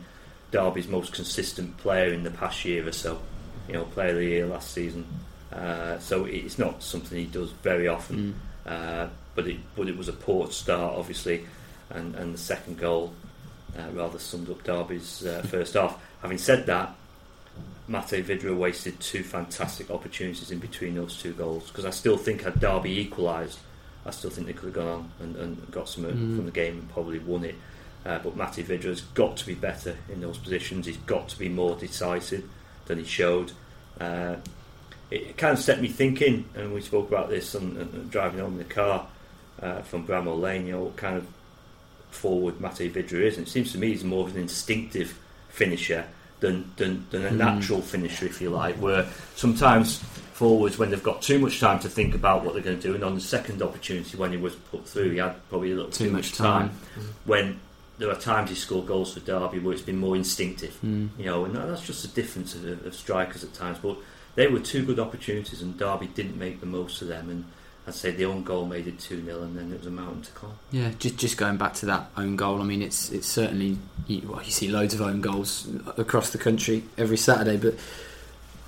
Derby's 0.52 0.86
most 0.86 1.12
consistent 1.12 1.76
player 1.78 2.12
in 2.12 2.22
the 2.22 2.30
past 2.30 2.64
year 2.64 2.86
or 2.86 2.92
so. 2.92 3.20
You 3.66 3.74
know, 3.74 3.82
player 3.86 4.10
of 4.10 4.16
the 4.18 4.26
year 4.26 4.46
last 4.46 4.70
season. 4.70 5.04
Uh, 5.52 5.98
so 5.98 6.24
it's 6.24 6.56
not 6.56 6.84
something 6.84 7.18
he 7.18 7.24
does 7.24 7.50
very 7.50 7.88
often. 7.88 8.38
Mm. 8.64 8.70
Uh, 8.70 9.08
but 9.34 9.48
it 9.48 9.56
but 9.74 9.88
it 9.88 9.96
was 9.96 10.06
a 10.06 10.12
poor 10.12 10.48
start, 10.52 10.94
obviously, 10.94 11.44
and, 11.90 12.14
and 12.14 12.32
the 12.32 12.38
second 12.38 12.78
goal 12.78 13.12
uh, 13.76 13.90
rather 13.92 14.20
summed 14.20 14.48
up 14.48 14.62
Derby's 14.62 15.26
uh, 15.26 15.42
first 15.50 15.74
half. 15.74 16.00
Having 16.22 16.38
said 16.38 16.66
that, 16.66 16.94
Matej 17.90 18.22
Vydra 18.22 18.54
wasted 18.54 19.00
two 19.00 19.24
fantastic 19.24 19.90
opportunities 19.90 20.52
in 20.52 20.60
between 20.60 20.94
those 20.94 21.20
two 21.20 21.32
goals 21.32 21.66
because 21.66 21.84
I 21.84 21.90
still 21.90 22.16
think 22.16 22.42
had 22.42 22.60
Derby 22.60 23.00
equalised, 23.00 23.58
I 24.06 24.10
still 24.10 24.30
think 24.30 24.46
they 24.46 24.52
could 24.52 24.66
have 24.66 24.74
gone 24.74 24.86
on 24.88 25.10
and, 25.20 25.36
and 25.36 25.70
got 25.70 25.88
some 25.88 26.04
Mm. 26.04 26.36
from 26.36 26.46
the 26.46 26.52
game 26.52 26.74
and 26.78 26.88
probably 26.90 27.18
won 27.18 27.44
it. 27.44 27.56
Uh, 28.04 28.18
but 28.20 28.36
Matej 28.38 28.64
Vydra's 28.64 29.00
got 29.00 29.36
to 29.38 29.46
be 29.46 29.54
better 29.54 29.96
in 30.08 30.20
those 30.20 30.38
positions. 30.38 30.86
He's 30.86 30.96
got 30.98 31.28
to 31.30 31.38
be 31.38 31.48
more 31.48 31.74
decisive 31.74 32.44
than 32.86 32.98
he 32.98 33.04
showed. 33.04 33.50
Uh, 34.00 34.36
it, 35.10 35.36
kind 35.36 35.52
of 35.52 35.58
set 35.58 35.80
me 35.80 35.88
thinking, 35.88 36.44
and 36.54 36.72
we 36.72 36.80
spoke 36.80 37.08
about 37.08 37.28
this 37.30 37.54
on, 37.56 37.76
on 37.76 38.08
driving 38.10 38.38
home 38.40 38.52
in 38.52 38.58
the 38.58 38.64
car 38.64 39.06
uh, 39.60 39.80
from 39.82 40.06
Bramall 40.06 40.40
Lane. 40.40 40.66
You 40.66 40.72
know 40.74 40.82
what 40.84 40.96
kind 40.96 41.16
of 41.16 41.26
forward 42.10 42.58
Matej 42.58 42.92
Vydra 42.92 43.20
is, 43.22 43.38
and 43.38 43.46
it 43.46 43.50
seems 43.50 43.72
to 43.72 43.78
me 43.78 43.88
he's 43.88 44.04
more 44.04 44.26
of 44.26 44.34
an 44.36 44.40
instinctive 44.40 45.18
finisher 45.48 46.06
than 46.40 46.70
than, 46.76 47.06
than 47.10 47.24
a 47.26 47.30
Mm. 47.30 47.36
natural 47.36 47.80
finisher, 47.82 48.26
if 48.26 48.40
you 48.40 48.50
like. 48.50 48.76
Where 48.76 49.06
sometimes 49.36 49.98
forwards, 50.34 50.78
when 50.78 50.90
they've 50.90 51.02
got 51.02 51.22
too 51.22 51.38
much 51.38 51.60
time 51.60 51.78
to 51.80 51.88
think 51.88 52.14
about 52.14 52.44
what 52.44 52.52
they're 52.54 52.62
going 52.62 52.76
to 52.78 52.82
do, 52.88 52.94
and 52.94 53.02
on 53.04 53.14
the 53.14 53.20
second 53.20 53.62
opportunity 53.62 54.16
when 54.18 54.30
he 54.32 54.36
was 54.36 54.54
put 54.54 54.86
through, 54.86 55.10
he 55.12 55.18
had 55.18 55.34
probably 55.48 55.72
a 55.72 55.74
little 55.76 55.90
Too 55.90 56.10
much 56.10 56.32
time. 56.34 56.70
When 57.24 57.58
there 57.98 58.10
are 58.10 58.14
times 58.16 58.50
he 58.50 58.56
scored 58.56 58.86
goals 58.86 59.14
for 59.14 59.20
Derby 59.20 59.58
where 59.58 59.72
it's 59.72 59.80
been 59.82 59.96
more 59.98 60.14
instinctive 60.16 60.76
Mm. 60.84 61.08
you 61.18 61.24
know, 61.24 61.46
and 61.46 61.54
that's 61.56 61.86
just 61.86 62.04
a 62.04 62.08
difference 62.08 62.54
of, 62.54 62.84
of 62.86 62.94
strikers 62.94 63.42
at 63.42 63.54
times. 63.54 63.78
But 63.80 63.96
they 64.34 64.46
were 64.48 64.60
two 64.60 64.84
good 64.84 64.98
opportunities, 65.00 65.62
and 65.62 65.78
Derby 65.78 66.08
didn't 66.08 66.38
make 66.38 66.60
the 66.60 66.66
most 66.66 67.00
of 67.00 67.08
them. 67.08 67.30
And 67.30 67.44
I'd 67.86 67.94
say 67.94 68.10
the 68.10 68.24
own 68.24 68.42
goal 68.42 68.66
made 68.66 68.86
it 68.88 68.98
two 68.98 69.24
0 69.24 69.42
and 69.42 69.56
then 69.56 69.70
it 69.72 69.78
was 69.78 69.86
a 69.86 69.90
mountain 69.90 70.22
to 70.22 70.30
climb. 70.32 70.52
Yeah, 70.72 70.90
just 70.98 71.16
just 71.18 71.36
going 71.36 71.56
back 71.56 71.74
to 71.74 71.86
that 71.86 72.10
own 72.16 72.34
goal. 72.36 72.60
I 72.60 72.64
mean, 72.64 72.82
it's 72.82 73.10
it's 73.10 73.28
certainly 73.28 73.78
you, 74.08 74.22
well, 74.28 74.42
you 74.42 74.50
see 74.50 74.68
loads 74.68 74.92
of 74.94 75.00
own 75.00 75.20
goals 75.20 75.68
across 75.96 76.30
the 76.30 76.38
country 76.38 76.82
every 76.98 77.16
Saturday, 77.16 77.56
but 77.56 77.74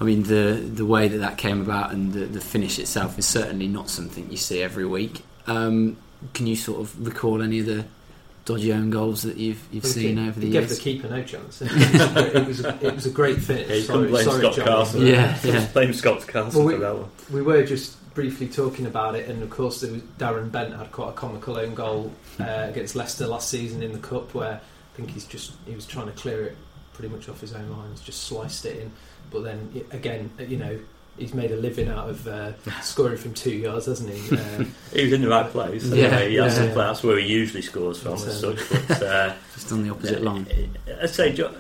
I 0.01 0.05
mean 0.05 0.23
the 0.25 0.53
the 0.73 0.87
way 0.87 1.09
that 1.09 1.19
that 1.19 1.37
came 1.37 1.61
about 1.61 1.93
and 1.93 2.13
the, 2.13 2.27
the 2.27 2.41
finish 2.41 2.79
itself 2.79 3.19
is 3.19 3.27
certainly 3.27 3.67
not 3.67 3.91
something 3.91 4.31
you 4.31 4.37
see 4.37 4.63
every 4.63 4.87
week. 4.87 5.23
Um, 5.49 5.97
can 6.35 6.47
you 6.47 6.55
sort 6.57 6.81
of 6.81 7.05
recall 7.07 7.43
any 7.43 7.59
of 7.61 7.67
the 7.67 7.85
dodgy 8.45 8.73
own 8.73 8.89
goals 8.91 9.23
that 9.23 9.37
you've 9.37 9.63
you've 9.73 9.83
Well, 9.85 9.93
seen 9.93 10.17
he 10.17 10.29
over 10.29 10.39
the 10.41 10.47
he 10.47 10.53
gave 10.53 10.63
years? 10.69 10.79
the 10.79 10.83
keeper 10.83 11.09
no 11.09 11.23
chance. 11.25 11.61
it 11.65 12.47
was 12.47 12.65
a, 12.65 12.87
it 12.87 12.95
was 12.95 13.07
a 13.07 13.11
great 13.11 13.39
finish. 13.39 13.69
Yeah, 13.69 13.75
you 13.75 13.83
sorry, 13.83 13.99
couldn't 13.99 14.11
blame 14.13 14.25
sorry, 14.25 14.41
Scott 14.41 14.55
Johnny. 14.55 14.69
Carson. 14.69 15.07
Yeah, 15.07 15.39
yeah. 15.45 15.67
blame 15.73 15.93
Scott 15.93 16.27
Carson 16.29 16.59
Well, 16.65 16.67
we- 16.69 16.75
for 16.75 16.81
that 16.81 16.95
one. 16.97 17.11
We 17.33 17.43
were 17.43 17.65
just 17.65 17.97
briefly 18.19 18.49
talking 18.49 18.85
about 18.85 19.15
it, 19.15 19.29
and 19.29 19.45
of 19.45 19.49
course, 19.49 19.81
there 19.81 19.93
was 19.93 20.03
Darren 20.19 20.51
Bent 20.51 20.75
had 20.75 20.91
quite 20.91 21.11
a 21.11 21.13
comical 21.13 21.57
own 21.57 21.73
goal 21.73 22.11
uh, 22.41 22.67
against 22.69 22.97
Leicester 22.97 23.29
last 23.29 23.49
season 23.49 23.81
in 23.81 23.93
the 23.93 23.99
cup, 24.01 24.35
where 24.35 24.55
I 24.55 24.97
think 24.97 25.11
he's 25.11 25.25
just 25.25 25.53
he 25.67 25.75
was 25.77 25.87
trying 25.87 26.07
to 26.07 26.13
clear 26.13 26.43
it 26.43 26.57
pretty 26.95 27.15
much 27.15 27.29
off 27.29 27.41
his 27.41 27.55
own 27.55 27.71
lines, 27.71 28.01
just 28.01 28.25
sliced 28.25 28.65
it 28.65 28.77
in. 28.81 28.91
But 29.31 29.45
then 29.45 29.85
again, 29.93 30.33
you 30.41 30.57
know, 30.57 30.81
he's 31.17 31.33
made 31.33 31.53
a 31.53 31.57
living 31.57 31.89
out 31.89 32.11
of 32.11 32.27
uh, 32.27 32.61
scoring 32.83 33.19
from 33.19 33.35
two 33.35 33.53
yards, 33.55 33.87
hasn't 33.87 34.11
he? 34.13 34.37
Uh, 34.37 34.65
He 34.93 35.05
was 35.05 35.13
in 35.13 35.23
the 35.23 35.29
right 35.29 35.49
place. 35.49 35.85
Yeah, 35.85 36.07
anyway. 36.07 36.31
he 36.31 36.37
has 36.39 36.59
yeah, 36.59 36.65
yeah. 36.65 36.73
play. 36.73 36.85
That's 36.87 37.05
where 37.05 37.19
he 37.21 37.27
usually 37.29 37.63
scores 37.63 38.03
from, 38.03 38.15
as 38.15 38.41
such. 38.41 38.69
But 38.69 39.01
uh, 39.01 39.35
Just 39.55 39.71
on 39.71 39.85
the 39.85 39.91
opposite 39.91 40.23
line. 40.23 40.45
I'd 41.01 41.11
say 41.11 41.33
jo- 41.33 41.55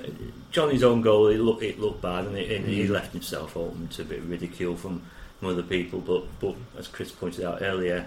Johnny's 0.50 0.82
own 0.82 1.02
goal. 1.02 1.28
It 1.28 1.38
looked 1.38 1.62
it 1.62 1.78
looked 1.78 2.00
bad, 2.02 2.24
and, 2.26 2.36
it, 2.36 2.50
and 2.50 2.66
he 2.66 2.84
Mm. 2.84 2.90
left 2.90 3.12
himself 3.12 3.56
open 3.56 3.88
to 3.88 4.02
a 4.02 4.04
bit 4.04 4.18
of 4.20 4.30
ridicule 4.30 4.76
from, 4.76 5.02
from 5.38 5.48
other 5.48 5.62
people. 5.62 6.00
But 6.00 6.24
but 6.40 6.56
as 6.78 6.88
Chris 6.88 7.10
pointed 7.12 7.44
out 7.44 7.62
earlier, 7.62 8.06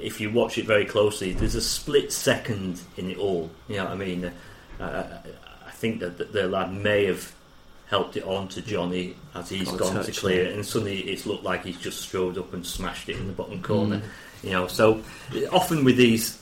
if 0.00 0.20
you 0.20 0.30
watch 0.30 0.58
it 0.58 0.66
very 0.66 0.84
closely, 0.84 1.32
there's 1.32 1.54
a 1.54 1.60
split 1.60 2.12
second 2.12 2.80
in 2.96 3.10
it 3.10 3.18
all. 3.18 3.50
You 3.68 3.76
know 3.76 3.84
what 3.84 3.92
I 3.92 3.96
mean? 3.96 4.32
Uh, 4.80 5.02
I 5.66 5.70
think 5.70 6.00
that 6.00 6.18
the, 6.18 6.24
the 6.24 6.48
lad 6.48 6.72
may 6.72 7.06
have 7.06 7.32
helped 7.86 8.16
it 8.16 8.24
on 8.24 8.48
to 8.48 8.62
Johnny 8.62 9.14
as 9.34 9.50
he's 9.50 9.68
Got 9.70 9.78
gone 9.78 10.04
to 10.04 10.12
clear 10.12 10.46
it, 10.46 10.54
and 10.54 10.64
suddenly 10.64 11.00
it's 11.00 11.26
looked 11.26 11.44
like 11.44 11.64
he's 11.64 11.78
just 11.78 12.00
strode 12.00 12.38
up 12.38 12.52
and 12.54 12.64
smashed 12.66 13.08
it 13.08 13.16
in 13.16 13.26
the 13.26 13.32
bottom 13.32 13.60
corner. 13.62 13.98
Mm. 13.98 14.02
You 14.44 14.50
know, 14.50 14.66
so 14.68 15.02
often 15.52 15.84
with 15.84 15.96
these 15.96 16.38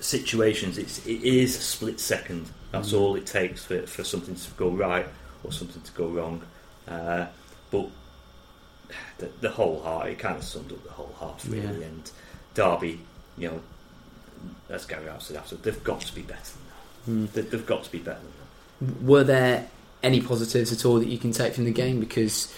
situations, 0.00 0.78
it's 0.78 1.04
it 1.06 1.22
is 1.22 1.56
a 1.56 1.60
split 1.62 2.00
second. 2.00 2.50
That's 2.74 2.92
Mm. 2.92 3.00
all 3.00 3.16
it 3.16 3.26
takes 3.26 3.64
for, 3.64 3.86
for 3.86 4.04
something 4.04 4.34
to 4.34 4.50
go 4.56 4.68
right 4.70 5.06
or 5.42 5.52
something 5.52 5.82
to 5.82 5.92
go 5.92 6.06
wrong. 6.08 6.42
Uh, 6.88 7.26
but 7.70 7.88
the, 9.18 9.30
the 9.40 9.50
whole 9.50 9.80
heart, 9.82 10.08
it 10.08 10.18
kind 10.18 10.36
of 10.36 10.44
summed 10.44 10.72
up 10.72 10.82
the 10.84 10.90
whole 10.90 11.14
half 11.20 11.44
really. 11.48 11.62
Yeah. 11.80 11.86
And 11.86 12.10
Derby, 12.54 13.00
you 13.38 13.48
know, 13.48 13.60
as 14.68 14.84
Gary 14.86 15.06
Rowett 15.06 15.22
said 15.22 15.36
after, 15.36 15.56
they've 15.56 15.82
got 15.84 16.00
to 16.02 16.14
be 16.14 16.22
better 16.22 16.40
than 16.52 16.60
Mm. 17.06 17.32
that. 17.32 17.50
They, 17.50 17.56
they've 17.56 17.66
got 17.66 17.84
to 17.84 17.92
be 17.92 17.98
better 17.98 18.20
than 18.20 18.88
that. 18.96 19.02
Were 19.02 19.24
there 19.24 19.66
any 20.02 20.20
positives 20.22 20.72
at 20.72 20.84
all 20.86 20.98
that 21.00 21.08
you 21.08 21.18
can 21.18 21.32
take 21.32 21.52
from 21.54 21.64
the 21.64 21.72
game? 21.72 22.00
Because 22.00 22.52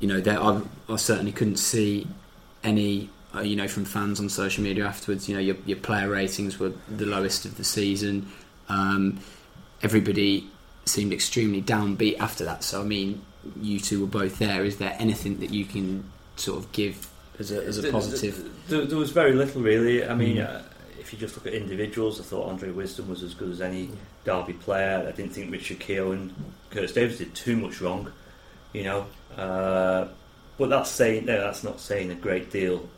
you 0.00 0.08
know, 0.08 0.20
there, 0.20 0.40
I, 0.42 0.60
I 0.88 0.96
certainly 0.96 1.32
couldn't 1.32 1.58
see 1.58 2.06
any. 2.64 3.10
Uh, 3.34 3.40
you 3.40 3.56
know, 3.56 3.66
from 3.68 3.84
fans 3.86 4.20
on 4.20 4.28
social 4.28 4.62
media 4.62 4.84
afterwards, 4.84 5.26
you 5.26 5.34
know, 5.34 5.40
your, 5.40 5.56
your 5.64 5.78
player 5.78 6.06
ratings 6.10 6.58
were 6.58 6.72
the 6.88 7.06
lowest 7.06 7.46
of 7.46 7.56
the 7.56 7.64
season. 7.64 8.30
Um, 8.68 9.20
everybody 9.82 10.48
seemed 10.84 11.12
extremely 11.12 11.62
downbeat 11.62 12.18
after 12.18 12.44
that. 12.44 12.64
So, 12.64 12.80
I 12.80 12.84
mean, 12.84 13.22
you 13.60 13.80
two 13.80 14.00
were 14.00 14.06
both 14.06 14.38
there. 14.38 14.64
Is 14.64 14.78
there 14.78 14.96
anything 14.98 15.38
that 15.40 15.50
you 15.50 15.64
can 15.64 16.10
sort 16.36 16.58
of 16.58 16.72
give 16.72 17.08
as 17.38 17.50
a, 17.52 17.64
as 17.64 17.78
a 17.78 17.90
positive? 17.90 18.50
There, 18.68 18.84
there 18.84 18.98
was 18.98 19.10
very 19.10 19.32
little 19.32 19.62
really. 19.62 20.04
I 20.06 20.14
mean, 20.14 20.36
Mm. 20.36 20.48
uh, 20.48 20.62
if 20.98 21.12
you 21.12 21.18
just 21.18 21.36
look 21.36 21.46
at 21.46 21.52
individuals, 21.54 22.20
I 22.20 22.22
thought 22.24 22.48
Andre 22.48 22.70
Wisdom 22.70 23.08
was 23.08 23.22
as 23.22 23.34
good 23.34 23.50
as 23.50 23.60
any 23.60 23.90
Derby 24.24 24.52
player. 24.52 25.04
I 25.08 25.12
didn't 25.12 25.32
think 25.32 25.50
Richard 25.50 25.80
Keogh 25.80 26.12
and 26.12 26.32
Curtis 26.70 26.92
Davies 26.92 27.18
did 27.18 27.34
too 27.34 27.56
much 27.56 27.80
wrong, 27.80 28.12
you 28.72 28.84
know. 28.84 29.06
Uh, 29.36 30.08
but 30.58 30.70
that's 30.70 30.90
saying 30.90 31.26
no, 31.26 31.40
that's 31.40 31.64
not 31.64 31.80
saying 31.80 32.10
a 32.10 32.14
great 32.14 32.50
deal 32.52 32.88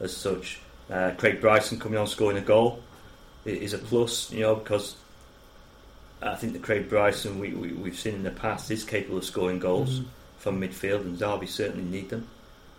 as 0.00 0.16
such. 0.16 0.60
Uh, 0.90 1.12
Craig 1.16 1.40
Bryson 1.40 1.78
coming 1.78 1.98
on 1.98 2.06
scoring 2.06 2.36
a 2.36 2.40
goal 2.40 2.82
is 3.44 3.72
a 3.72 3.78
plus, 3.78 4.30
you 4.32 4.40
know, 4.40 4.56
because 4.56 4.96
I 6.22 6.34
think 6.36 6.52
that 6.52 6.62
Craig 6.62 6.88
Bryson 6.88 7.38
we, 7.38 7.52
we 7.52 7.72
we've 7.72 7.98
seen 7.98 8.14
in 8.14 8.22
the 8.22 8.30
past 8.30 8.70
is 8.70 8.84
capable 8.84 9.18
of 9.18 9.24
scoring 9.24 9.58
goals 9.58 10.00
Mm. 10.00 10.04
from 10.38 10.60
midfield, 10.60 11.00
and 11.02 11.18
Derby 11.18 11.46
certainly 11.46 11.84
need 11.84 12.08
them. 12.10 12.28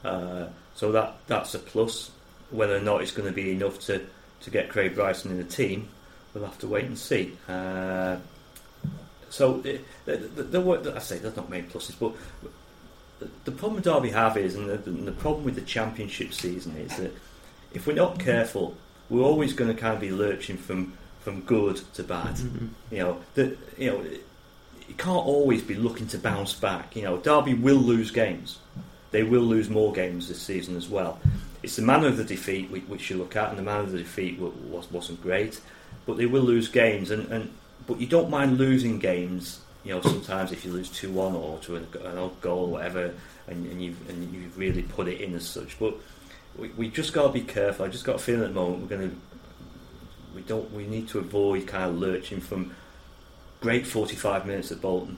Uh, 0.03 0.47
so 0.75 0.91
that 0.91 1.15
that's 1.27 1.53
a 1.56 1.60
plus. 1.60 2.12
Whether 2.51 2.75
or 2.75 2.82
not 2.82 3.01
it's 3.01 3.12
going 3.12 3.27
to 3.27 3.34
be 3.34 3.51
enough 3.51 3.79
to, 3.88 4.06
to 4.41 4.49
get 4.51 4.69
Craig 4.69 4.93
Bryson 4.95 5.32
in 5.32 5.38
the 5.38 5.43
team, 5.43 5.88
we'll 6.34 6.45
have 6.45 6.60
to 6.60 6.67
wait 6.67 6.86
and 6.86 6.97
see. 6.97 7.36
Uh, 7.49 8.17
so 9.29 9.58
the, 9.58 9.79
the, 10.06 10.17
the, 10.17 10.43
the, 10.43 10.93
I 10.95 10.99
say 10.99 11.17
there's 11.17 11.36
not 11.36 11.49
many 11.49 11.63
pluses, 11.63 11.95
but 11.99 12.13
the, 13.19 13.27
the 13.45 13.51
problem 13.51 13.82
Derby 13.82 14.10
have 14.12 14.38
is, 14.38 14.53
and 14.56 14.69
the, 14.69 14.77
the 14.77 15.12
problem 15.13 15.43
with 15.45 15.56
the 15.56 15.62
Championship 15.62 16.32
season 16.34 16.77
is 16.77 16.95
that 16.97 17.12
if 17.73 17.88
we're 17.88 17.95
not 17.95 18.19
careful, 18.19 18.77
we're 19.10 19.23
always 19.23 19.53
going 19.53 19.73
to 19.73 19.79
kind 19.79 19.95
of 19.95 19.99
be 19.99 20.12
lurching 20.12 20.58
from 20.58 20.93
from 21.24 21.42
good 21.42 21.78
to 21.96 22.04
bad. 22.04 22.36
Mhm. 22.36 22.70
You 22.92 22.98
know, 23.00 23.18
the, 23.36 23.56
you 23.78 23.92
know, 23.92 24.02
you 24.88 24.96
can't 24.98 25.26
always 25.26 25.62
be 25.62 25.76
looking 25.76 26.08
to 26.08 26.18
bounce 26.18 26.54
back. 26.54 26.96
You 26.96 27.04
know, 27.04 27.18
Derby 27.18 27.54
will 27.54 27.78
lose 27.78 28.12
games. 28.12 28.60
They 29.12 29.24
will 29.24 29.42
lose 29.44 29.70
more 29.70 29.94
games 29.94 30.28
this 30.28 30.42
season 30.42 30.76
as 30.76 30.90
well. 30.90 31.20
It's 31.62 31.78
the 31.78 31.82
manner 31.82 32.08
of 32.08 32.18
the 32.18 32.24
defeat 32.26 32.70
whi- 32.70 32.84
which 32.88 33.10
you 33.10 33.18
look 33.18 33.36
at, 33.36 33.50
and 33.50 33.58
the 33.58 33.64
manner 33.64 33.84
of 33.84 33.92
the 33.92 34.00
defeat 34.00 34.38
was, 34.40 34.92
wasn't 34.92 35.22
great. 35.22 35.62
But 36.06 36.18
they 36.18 36.26
will 36.26 36.42
lose 36.42 36.68
games, 36.68 37.10
and, 37.12 37.32
and 37.32 37.54
but 37.88 38.00
you 38.02 38.08
don't 38.08 38.30
mind 38.30 38.58
losing 38.58 39.00
games. 39.00 39.60
You 39.86 39.96
know, 39.96 40.02
sometimes 40.02 40.52
if 40.52 40.66
you 40.66 40.72
lose 40.72 40.90
two 40.90 41.12
one 41.12 41.36
or 41.36 41.60
to 41.60 41.76
an, 41.78 41.88
an 42.04 42.18
odd 42.18 42.40
goal 42.42 42.66
or 42.66 42.68
whatever, 42.68 43.14
and, 43.48 43.66
and 43.68 43.82
you 43.82 43.96
and 44.10 44.34
you've 44.34 44.58
really 44.58 44.82
put 44.82 45.08
it 45.08 45.22
in 45.22 45.34
as 45.36 45.48
such. 45.48 45.80
But 45.80 45.96
we, 46.58 46.70
we 46.70 46.90
just 46.90 47.14
got 47.14 47.28
to 47.28 47.34
be 47.34 47.42
careful. 47.42 47.86
I 47.86 47.90
just 47.90 48.04
got 48.04 48.16
a 48.16 48.20
feeling 48.20 48.44
at 48.44 48.50
the 48.50 48.54
moment 48.56 48.82
we're 48.82 48.98
going 48.98 49.10
to 49.12 49.16
we 50.36 50.41
don't. 50.41 50.72
We 50.74 50.86
need 50.88 51.08
to 51.10 51.19
avoid 51.19 51.67
kind 51.67 51.86
of 51.86 51.98
lurching 52.00 52.39
from 52.41 52.74
great 53.62 53.88
45 53.88 54.46
minutes 54.46 54.72
at 54.72 54.82
Bolton, 54.82 55.17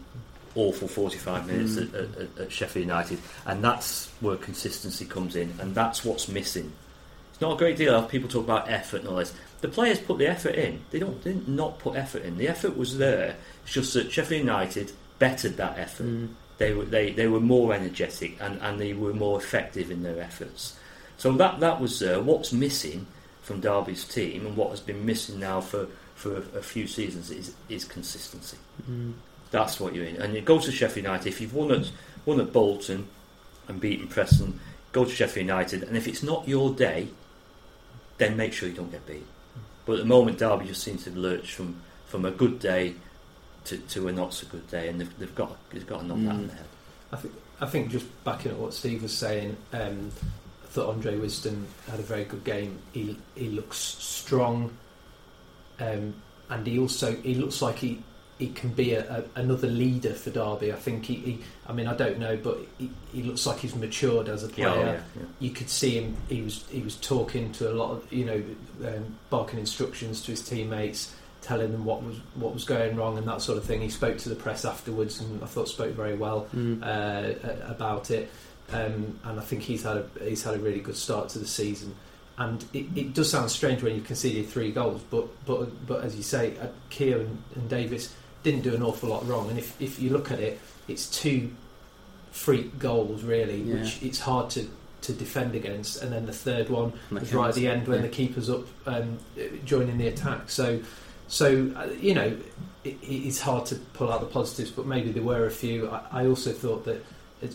awful 0.56 0.88
45 0.88 1.48
minutes 1.48 1.76
Mm. 1.76 1.94
at, 1.94 2.22
at, 2.22 2.38
at 2.46 2.52
Sheffield 2.52 2.86
United, 2.86 3.20
and 3.46 3.64
that's 3.64 4.10
where 4.22 4.36
consistency 4.38 5.06
comes 5.06 5.36
in, 5.36 5.54
and 5.60 5.74
that's 5.74 6.06
what's 6.06 6.28
missing. 6.28 6.72
It's 7.32 7.42
not 7.42 7.54
a 7.54 7.58
great 7.58 7.76
deal. 7.78 8.02
People 8.04 8.30
talk 8.30 8.46
about 8.46 8.70
effort 8.70 9.02
and 9.02 9.10
all 9.10 9.18
this. 9.18 9.34
The 9.62 9.68
players 9.68 10.00
put 10.00 10.20
the 10.20 10.28
effort 10.28 10.56
in. 10.56 10.82
They 10.92 11.00
don't 11.00 11.22
they 11.24 11.34
didn't 11.34 11.50
not 11.50 11.80
put 11.80 11.96
effort 11.96 12.24
in. 12.24 12.38
The 12.38 12.48
effort 12.48 12.78
was 12.78 12.98
there. 12.98 13.36
It's 13.64 13.74
just 13.74 13.94
that 13.94 14.12
Sheffield 14.12 14.42
United 14.42 14.92
bettered 15.20 15.58
that 15.58 15.78
effort. 15.78 16.06
Mm. 16.06 16.30
They 16.58 16.74
were 16.74 16.86
they, 16.86 17.12
they 17.12 17.28
were 17.28 17.42
more 17.42 17.74
energetic 17.74 18.38
and, 18.40 18.62
and 18.62 18.80
they 18.80 18.94
were 18.94 19.14
more 19.14 19.38
effective 19.38 19.92
in 19.92 20.04
their 20.04 20.22
efforts. 20.22 20.78
So 21.18 21.34
that 21.34 21.60
that 21.60 21.82
was 21.82 22.00
there. 22.00 22.22
What's 22.22 22.54
missing 22.54 23.08
from 23.46 23.62
Derby's 23.62 24.04
team 24.06 24.46
and 24.46 24.58
what 24.58 24.72
has 24.72 24.80
been 24.82 25.06
missing 25.06 25.40
now 25.40 25.62
for, 25.62 25.88
for 26.16 26.36
a, 26.38 26.58
a 26.58 26.62
few 26.62 26.88
seasons 26.88 27.30
is 27.32 27.54
is 27.70 27.86
consistency. 27.86 28.58
Mm. 28.90 29.14
That's 29.52 29.80
what 29.80 29.94
you're 29.96 30.06
in. 30.06 30.18
And 30.18 30.34
you 30.34 30.42
go 30.42 30.60
to 30.60 30.72
Sheffield 30.72 31.06
United. 31.06 31.28
If 31.30 31.40
you've 31.40 31.54
won 31.54 31.72
at 31.72 31.92
won 32.26 32.40
at 32.42 32.52
Bolton 32.52 33.08
and 33.68 33.80
beaten 33.80 34.08
Preston, 34.08 34.60
go 34.92 35.06
to 35.06 35.12
Sheffield 35.12 35.46
United. 35.48 35.84
And 35.84 35.96
if 35.96 36.08
it's 36.08 36.24
not 36.24 36.48
your 36.48 36.74
day, 36.74 37.08
then 38.18 38.36
make 38.36 38.52
sure 38.54 38.68
you 38.68 38.76
don't 38.76 38.92
get 38.92 39.06
beat. 39.06 39.26
But 39.86 39.94
at 39.94 40.00
the 40.00 40.06
moment, 40.06 40.40
Derby 40.40 40.66
just 40.66 40.82
seems 40.84 41.04
to 41.04 41.12
lurch 41.12 41.54
from, 41.54 41.76
from 42.08 42.26
a 42.26 42.32
good 42.32 42.60
day 42.60 42.96
to, 43.66 43.78
to 43.78 44.08
a 44.08 44.12
not 44.12 44.34
so 44.34 44.48
good 44.48 44.68
day, 44.68 44.90
and 44.90 45.00
they've, 45.00 45.20
they've 45.20 45.36
got 45.36 45.56
they've 45.72 45.86
got 45.86 46.00
to 46.02 46.08
knock 46.08 46.18
that 46.22 46.30
on 46.30 46.44
Mm. 46.46 46.48
the 46.48 46.54
head. 46.56 46.66
I 47.12 47.16
think 47.18 47.34
I 47.62 47.66
think 47.68 47.92
just 47.92 48.08
backing 48.24 48.52
up 48.54 48.58
what 48.58 48.74
Steve 48.74 49.04
was 49.04 49.14
saying, 49.16 49.56
um, 49.74 50.12
I 50.76 50.82
thought 50.82 50.90
Andre 50.94 51.18
Wisdom 51.18 51.68
had 51.90 52.00
a 52.02 52.04
very 52.04 52.26
good 52.26 52.44
game. 52.44 52.80
He 52.92 53.18
he 53.34 53.48
looks 53.48 53.78
strong, 53.78 54.76
um, 55.80 56.16
and 56.50 56.68
he 56.68 56.78
also 56.80 57.16
he 57.16 57.36
looks 57.36 57.62
like 57.62 57.78
he. 57.78 58.02
He 58.38 58.50
can 58.50 58.72
be 58.72 58.92
a, 58.92 59.20
a, 59.36 59.40
another 59.40 59.70
leader 59.70 60.14
for 60.14 60.30
Derby. 60.30 60.74
I 60.74 60.76
think 60.76 61.06
he, 61.06 61.14
he. 61.16 61.40
I 61.68 61.72
mean, 61.72 61.88
I 61.88 61.96
don't 61.96 62.20
know, 62.20 62.36
but 62.36 62.58
he, 62.78 62.92
he 63.14 63.24
looks 63.24 63.46
like 63.46 63.60
he's 63.60 63.74
matured 63.74 64.28
as 64.28 64.44
a 64.44 64.50
player. 64.50 64.68
Yeah, 64.68 64.74
oh, 64.74 64.80
yeah, 64.84 64.92
yeah. 65.16 65.26
you 65.40 65.52
could 65.52 65.70
see 65.70 65.92
him. 66.02 66.18
He 66.28 66.42
was 66.42 66.66
he 66.70 66.82
was 66.82 66.98
talking 66.98 67.54
to 67.54 67.72
a 67.72 67.76
lot 67.76 67.92
of 67.92 68.12
you 68.12 68.26
know, 68.26 68.44
um, 68.86 69.16
barking 69.30 69.58
instructions 69.58 70.22
to 70.24 70.32
his 70.32 70.42
teammates, 70.46 71.16
telling 71.44 71.72
them 71.72 71.86
what 71.86 72.04
was 72.04 72.18
what 72.34 72.54
was 72.54 72.66
going 72.66 72.98
wrong 72.98 73.18
and 73.18 73.26
that 73.26 73.42
sort 73.42 73.58
of 73.58 73.64
thing. 73.64 73.80
He 73.80 73.88
spoke 73.90 74.18
to 74.18 74.28
the 74.28 74.36
press 74.36 74.66
afterwards, 74.66 75.22
and 75.22 75.42
I 75.42 75.46
thought 75.46 75.70
spoke 75.70 75.94
very 75.96 76.16
well 76.18 76.48
Mm. 76.54 76.84
uh, 76.84 77.72
about 77.72 78.12
it. 78.12 78.30
Um, 78.74 79.20
and 79.24 79.40
I 79.40 79.44
think 79.44 79.62
he's 79.62 79.84
had 79.84 79.98
a 79.98 80.06
he's 80.24 80.44
had 80.44 80.56
a 80.56 80.60
really 80.60 80.80
good 80.80 80.96
start 80.98 81.30
to 81.30 81.40
the 81.40 81.48
season. 81.48 81.96
And 82.38 82.66
it, 82.74 82.86
it 82.96 83.14
does 83.14 83.30
sound 83.32 83.50
strange 83.50 83.82
when 83.82 83.96
you've 83.96 84.06
conceded 84.06 84.48
three 84.50 84.72
goals, 84.72 85.02
but 85.10 85.28
but 85.46 85.86
but 85.88 86.04
as 86.04 86.16
you 86.16 86.24
say, 86.24 86.58
uh, 86.58 86.68
Keogh 86.90 87.22
and, 87.22 87.44
and 87.56 87.70
Davies 87.70 88.14
didn't 88.44 88.62
do 88.62 88.76
an 88.76 88.84
awful 88.84 89.10
lot 89.10 89.26
wrong. 89.28 89.50
And 89.50 89.58
if 89.58 89.80
if 89.82 90.00
you 90.00 90.10
look 90.10 90.32
at 90.32 90.40
it, 90.40 90.60
it's 90.88 91.08
two 91.10 91.52
freak 92.32 92.78
goals 92.80 93.24
really, 93.24 93.62
Yeah. 93.62 93.76
which 93.76 94.02
it's 94.04 94.20
hard 94.20 94.50
to 94.52 94.68
to 95.02 95.14
defend 95.14 95.54
against. 95.56 96.02
And 96.02 96.12
then 96.12 96.26
the 96.26 96.34
third 96.34 96.70
one 96.70 96.92
was 97.12 97.32
right 97.34 97.50
at 97.50 97.56
the 97.56 97.68
end 97.68 97.88
when 97.88 97.98
Yeah. 98.02 98.08
the 98.08 98.10
keeper's 98.10 98.50
up 98.50 98.66
um, 98.88 99.20
joining 99.64 99.98
the 100.00 100.08
attack. 100.08 100.50
So, 100.50 100.80
so 101.28 101.72
uh, 101.76 101.88
you 102.02 102.16
know, 102.16 102.36
it, 102.84 102.98
it's 103.04 103.40
hard 103.40 103.68
to 103.68 103.76
pull 103.94 104.12
out 104.12 104.20
the 104.22 104.26
positives, 104.28 104.72
but 104.72 104.86
maybe 104.88 105.12
there 105.12 105.24
were 105.24 105.46
a 105.46 105.52
few. 105.52 105.90
I, 105.90 106.02
I 106.24 106.26
also 106.28 106.52
thought 106.52 106.86
that, 106.86 107.06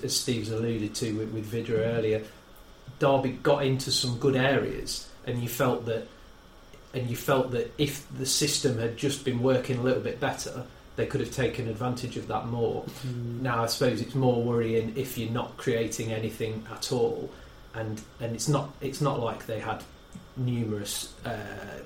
as 0.05 0.17
Steve's 0.17 0.51
alluded 0.51 0.95
to 0.97 1.13
with, 1.13 1.33
with 1.33 1.47
Vydra 1.53 1.79
earlier, 1.97 2.23
Derby 2.99 3.31
got 3.43 3.65
into 3.65 3.91
some 3.91 4.19
good 4.19 4.37
areas, 4.37 5.09
and 5.27 5.43
you 5.43 5.49
felt 5.49 5.87
that, 5.87 6.07
and 6.95 7.09
you 7.11 7.17
felt 7.17 7.51
that 7.53 7.73
if 7.79 8.07
the 8.17 8.27
system 8.27 8.79
had 8.79 8.97
just 8.97 9.25
been 9.25 9.43
working 9.43 9.79
a 9.79 9.83
little 9.83 10.03
bit 10.03 10.21
better. 10.21 10.65
They 10.97 11.07
could 11.07 11.21
have 11.21 11.31
taken 11.31 11.67
advantage 11.69 12.19
of 12.19 12.27
that 12.27 12.47
more. 12.47 12.85
Mm. 13.07 13.41
Now, 13.41 13.63
I 13.63 13.67
suppose 13.69 14.03
it's 14.03 14.15
more 14.15 14.43
worrying 14.43 14.93
if 14.97 15.17
you're 15.17 15.31
not 15.31 15.57
creating 15.57 16.13
anything 16.13 16.67
at 16.71 16.93
all, 16.93 17.31
and 17.75 18.03
and 18.21 18.35
it's 18.35 18.49
not 18.49 18.75
it's 18.83 19.01
not 19.01 19.21
like 19.21 19.47
they 19.47 19.61
had 19.61 19.83
numerous 20.37 21.15
uh, 21.25 21.79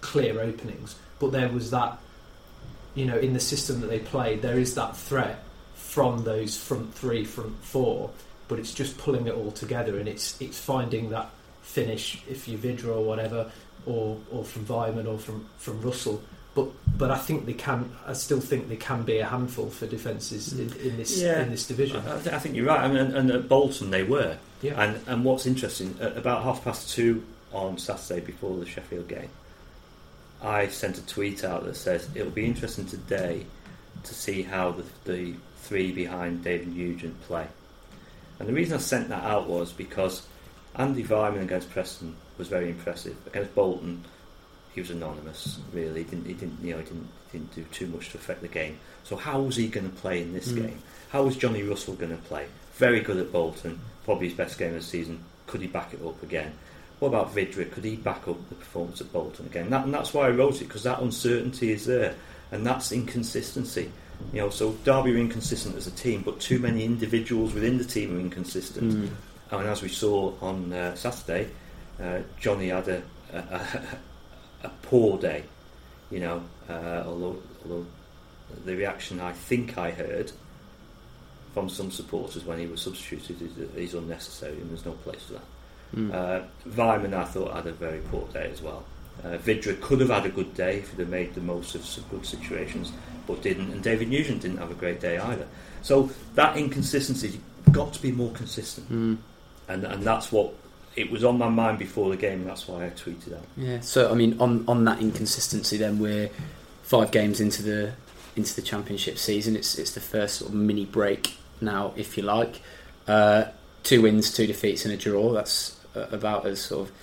clear 0.00 0.40
openings, 0.40 0.96
but 1.18 1.32
there 1.32 1.48
was 1.48 1.70
that, 1.72 1.98
you 2.94 3.04
know, 3.04 3.18
in 3.18 3.34
the 3.34 3.40
system 3.40 3.80
that 3.80 3.88
they 3.88 3.98
played, 3.98 4.40
there 4.40 4.58
is 4.58 4.74
that 4.76 4.96
threat 4.96 5.42
from 5.94 6.24
those 6.24 6.56
front 6.56 6.92
three, 6.92 7.24
front 7.24 7.54
four, 7.62 8.10
but 8.48 8.58
it's 8.58 8.74
just 8.74 8.98
pulling 8.98 9.26
it 9.28 9.34
all 9.34 9.52
together, 9.52 9.98
and 10.00 10.08
it's 10.08 10.40
it's 10.40 10.58
finding 10.58 11.10
that 11.10 11.30
finish 11.62 12.20
if 12.28 12.48
you 12.48 12.58
Vydra 12.58 12.96
or 12.96 13.04
whatever, 13.04 13.50
or 13.86 14.18
or 14.32 14.44
from 14.44 14.64
Weimann 14.66 15.06
or 15.06 15.18
from 15.18 15.46
from 15.58 15.80
Russell. 15.82 16.20
But 16.56 16.66
but 16.98 17.10
I 17.12 17.18
think 17.18 17.46
they 17.46 17.52
can. 17.68 17.90
I 18.06 18.12
still 18.14 18.40
think 18.40 18.68
they 18.68 18.76
can 18.76 19.02
be 19.04 19.18
a 19.18 19.26
handful 19.26 19.70
for 19.70 19.86
defences 19.86 20.52
in, 20.52 20.72
in 20.86 20.96
this 20.96 21.16
Yeah. 21.20 21.42
in 21.42 21.50
this 21.50 21.66
division. 21.66 22.02
I, 22.06 22.14
I 22.14 22.36
I 22.36 22.38
think 22.40 22.56
you're 22.56 22.66
right. 22.66 22.80
I 22.80 22.88
mean, 22.88 22.96
and, 22.96 23.16
and 23.16 23.30
at 23.30 23.48
Bolton 23.48 23.90
they 23.90 24.02
were. 24.02 24.36
Yeah. 24.62 24.80
And 24.82 25.00
and 25.06 25.24
what's 25.24 25.46
interesting, 25.46 25.96
at 26.00 26.16
about 26.16 26.42
half 26.42 26.64
past 26.64 26.90
two 26.90 27.22
on 27.52 27.78
Saturday 27.78 28.20
before 28.20 28.58
the 28.58 28.66
Sheffield 28.66 29.06
game, 29.08 29.30
I 30.42 30.66
sent 30.68 30.98
a 30.98 31.06
tweet 31.06 31.44
out 31.44 31.64
that 31.66 31.76
says 31.76 32.08
it'll 32.16 32.30
be 32.42 32.46
interesting 32.46 32.84
today 32.86 33.46
to 34.02 34.12
see 34.14 34.42
how 34.42 34.72
the, 34.72 34.84
the 35.12 35.34
three 35.64 35.92
behind 35.92 36.44
David 36.44 36.74
Nugent 36.76 37.20
play. 37.22 37.46
And 38.38 38.48
the 38.48 38.52
reason 38.52 38.76
I 38.76 38.80
sent 38.80 39.08
that 39.08 39.22
out 39.24 39.48
was 39.48 39.72
because 39.72 40.26
Andy 40.76 41.04
Weimann 41.04 41.42
against 41.42 41.70
Preston 41.70 42.16
was 42.38 42.48
very 42.48 42.68
impressive. 42.70 43.16
Against 43.26 43.54
Bolton, 43.54 44.04
he 44.74 44.80
was 44.80 44.90
anonymous. 44.90 45.58
Really, 45.72 46.02
he 46.02 46.10
didn't 46.10 46.26
he 46.26 46.34
didn't 46.34 46.58
you 46.62 46.72
know 46.72 46.78
he 46.80 46.84
didn't 46.84 47.08
didn't 47.32 47.54
do 47.54 47.64
too 47.72 47.86
much 47.86 48.10
to 48.10 48.18
affect 48.18 48.42
the 48.42 48.48
game. 48.48 48.78
So 49.04 49.16
how 49.16 49.40
was 49.40 49.56
he 49.56 49.68
going 49.68 49.88
to 49.90 49.96
play 49.96 50.22
in 50.22 50.32
this 50.32 50.48
Mm. 50.48 50.56
game? 50.66 50.78
How 51.10 51.22
was 51.22 51.36
Johnny 51.36 51.62
Russell 51.62 51.94
going 51.94 52.10
to 52.16 52.22
play? 52.24 52.46
Very 52.74 53.00
good 53.00 53.18
at 53.18 53.30
Bolton, 53.32 53.80
probably 54.04 54.28
his 54.28 54.36
best 54.36 54.58
game 54.58 54.70
of 54.74 54.80
the 54.80 54.82
season. 54.82 55.20
Could 55.46 55.60
he 55.60 55.68
back 55.68 55.94
it 55.94 56.04
up 56.04 56.20
again? 56.22 56.52
What 56.98 57.08
about 57.08 57.32
Vydra? 57.34 57.66
Could 57.66 57.84
he 57.84 57.96
back 57.96 58.26
up 58.26 58.48
the 58.48 58.54
performance 58.56 59.00
at 59.00 59.12
Bolton 59.12 59.46
again? 59.46 59.70
That, 59.70 59.84
and 59.84 59.94
that's 59.94 60.12
why 60.14 60.26
I 60.26 60.30
wrote 60.30 60.60
it 60.60 60.64
because 60.66 60.82
that 60.84 61.00
uncertainty 61.00 61.70
is 61.72 61.86
there, 61.86 62.14
and 62.50 62.66
that's 62.66 62.90
inconsistency. 62.92 63.92
You 64.32 64.40
know, 64.40 64.50
so 64.50 64.72
Derby 64.84 65.14
are 65.14 65.18
inconsistent 65.18 65.76
as 65.76 65.86
a 65.86 65.92
team, 65.92 66.22
but 66.22 66.40
too 66.40 66.58
many 66.58 66.84
individuals 66.84 67.54
within 67.54 67.78
the 67.78 67.84
team 67.84 68.16
are 68.16 68.20
inconsistent. 68.20 68.92
Mm. 68.92 69.10
And 69.50 69.68
as 69.68 69.82
we 69.82 69.88
saw 69.88 70.32
on 70.40 70.72
uh, 70.72 70.94
Saturday, 70.94 71.50
uh, 72.02 72.20
Johnny 72.40 72.68
had 72.68 72.88
a, 72.88 73.02
a, 73.32 73.38
a, 73.38 73.98
a 74.64 74.68
poor 74.82 75.18
day. 75.18 75.44
You 76.10 76.20
know, 76.20 76.42
uh, 76.68 77.04
although, 77.06 77.36
although 77.62 77.86
the 78.64 78.76
reaction 78.76 79.20
I 79.20 79.32
think 79.32 79.78
I 79.78 79.90
heard 79.90 80.32
from 81.52 81.68
some 81.68 81.90
supporters 81.90 82.44
when 82.44 82.58
he 82.58 82.66
was 82.66 82.82
substituted 82.82 83.40
is, 83.40 83.68
he's 83.76 83.94
unnecessary 83.94 84.54
and 84.54 84.70
there's 84.70 84.84
no 84.84 84.92
place 84.92 85.22
for 85.22 85.34
that. 85.34 85.42
Mm. 85.96 86.12
Uh, 86.12 86.42
Weimann, 86.70 87.14
I 87.14 87.24
thought, 87.24 87.54
had 87.54 87.66
a 87.66 87.72
very 87.72 88.00
poor 88.10 88.26
day 88.32 88.50
as 88.52 88.60
well. 88.60 88.84
Uh, 89.22 89.38
Vydra 89.38 89.74
could 89.74 90.00
have 90.00 90.10
had 90.10 90.26
a 90.26 90.28
good 90.28 90.54
day 90.54 90.78
if 90.78 90.90
he'd 90.90 90.98
have 90.98 91.08
made 91.08 91.34
the 91.34 91.40
most 91.40 91.76
of 91.76 91.84
some 91.84 92.04
good 92.10 92.26
situations, 92.26 92.92
but 93.26 93.42
didn't. 93.42 93.70
And 93.70 93.82
David 93.82 94.08
Nugent 94.08 94.42
didn't 94.42 94.58
have 94.58 94.70
a 94.70 94.74
great 94.74 95.00
day 95.00 95.18
either. 95.18 95.46
So 95.82 96.10
that 96.34 96.56
inconsistency, 96.56 97.28
you've 97.28 97.74
got 97.74 97.92
to 97.94 98.02
be 98.02 98.12
more 98.12 98.30
consistent. 98.32 98.90
Mm. 98.90 99.18
And, 99.68 99.84
and 99.84 100.02
that's 100.02 100.30
what 100.30 100.54
it 100.96 101.10
was 101.10 101.24
on 101.24 101.38
my 101.38 101.48
mind 101.48 101.78
before 101.78 102.10
the 102.10 102.16
game, 102.16 102.40
and 102.40 102.46
that's 102.46 102.68
why 102.68 102.86
I 102.86 102.90
tweeted 102.90 103.34
out. 103.34 103.44
Yeah. 103.56 103.80
So 103.80 104.10
I 104.10 104.14
mean, 104.14 104.40
on 104.40 104.64
on 104.68 104.84
that 104.84 105.00
inconsistency, 105.00 105.76
then 105.76 105.98
we're 105.98 106.30
five 106.82 107.10
games 107.10 107.40
into 107.40 107.62
the 107.62 107.92
into 108.36 108.54
the 108.54 108.62
championship 108.62 109.18
season. 109.18 109.56
It's 109.56 109.78
it's 109.78 109.92
the 109.92 110.00
first 110.00 110.36
sort 110.36 110.50
of 110.50 110.54
mini 110.54 110.84
break 110.84 111.36
now, 111.60 111.92
if 111.96 112.16
you 112.16 112.22
like. 112.22 112.60
Uh, 113.06 113.46
two 113.82 114.02
wins, 114.02 114.32
two 114.32 114.46
defeats, 114.46 114.84
and 114.84 114.94
a 114.94 114.96
draw. 114.96 115.32
That's 115.32 115.78
uh, 115.96 116.06
about 116.12 116.46
as 116.46 116.60
sort 116.60 116.88
of 116.88 116.94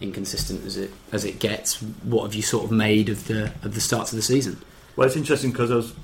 inconsistent 0.00 0.64
as 0.64 0.76
it 0.76 0.90
as 1.12 1.24
it 1.24 1.38
gets. 1.38 1.80
What 1.82 2.24
have 2.24 2.34
you 2.34 2.42
sort 2.42 2.64
of 2.64 2.70
made 2.70 3.08
of 3.08 3.26
the 3.28 3.52
of 3.62 3.74
the 3.74 3.80
start 3.80 4.08
to 4.08 4.16
the 4.16 4.22
season? 4.22 4.60
Well, 4.96 5.06
it's 5.06 5.16
interesting 5.16 5.52
because 5.52 5.70
I 5.70 5.76
was 5.76 5.94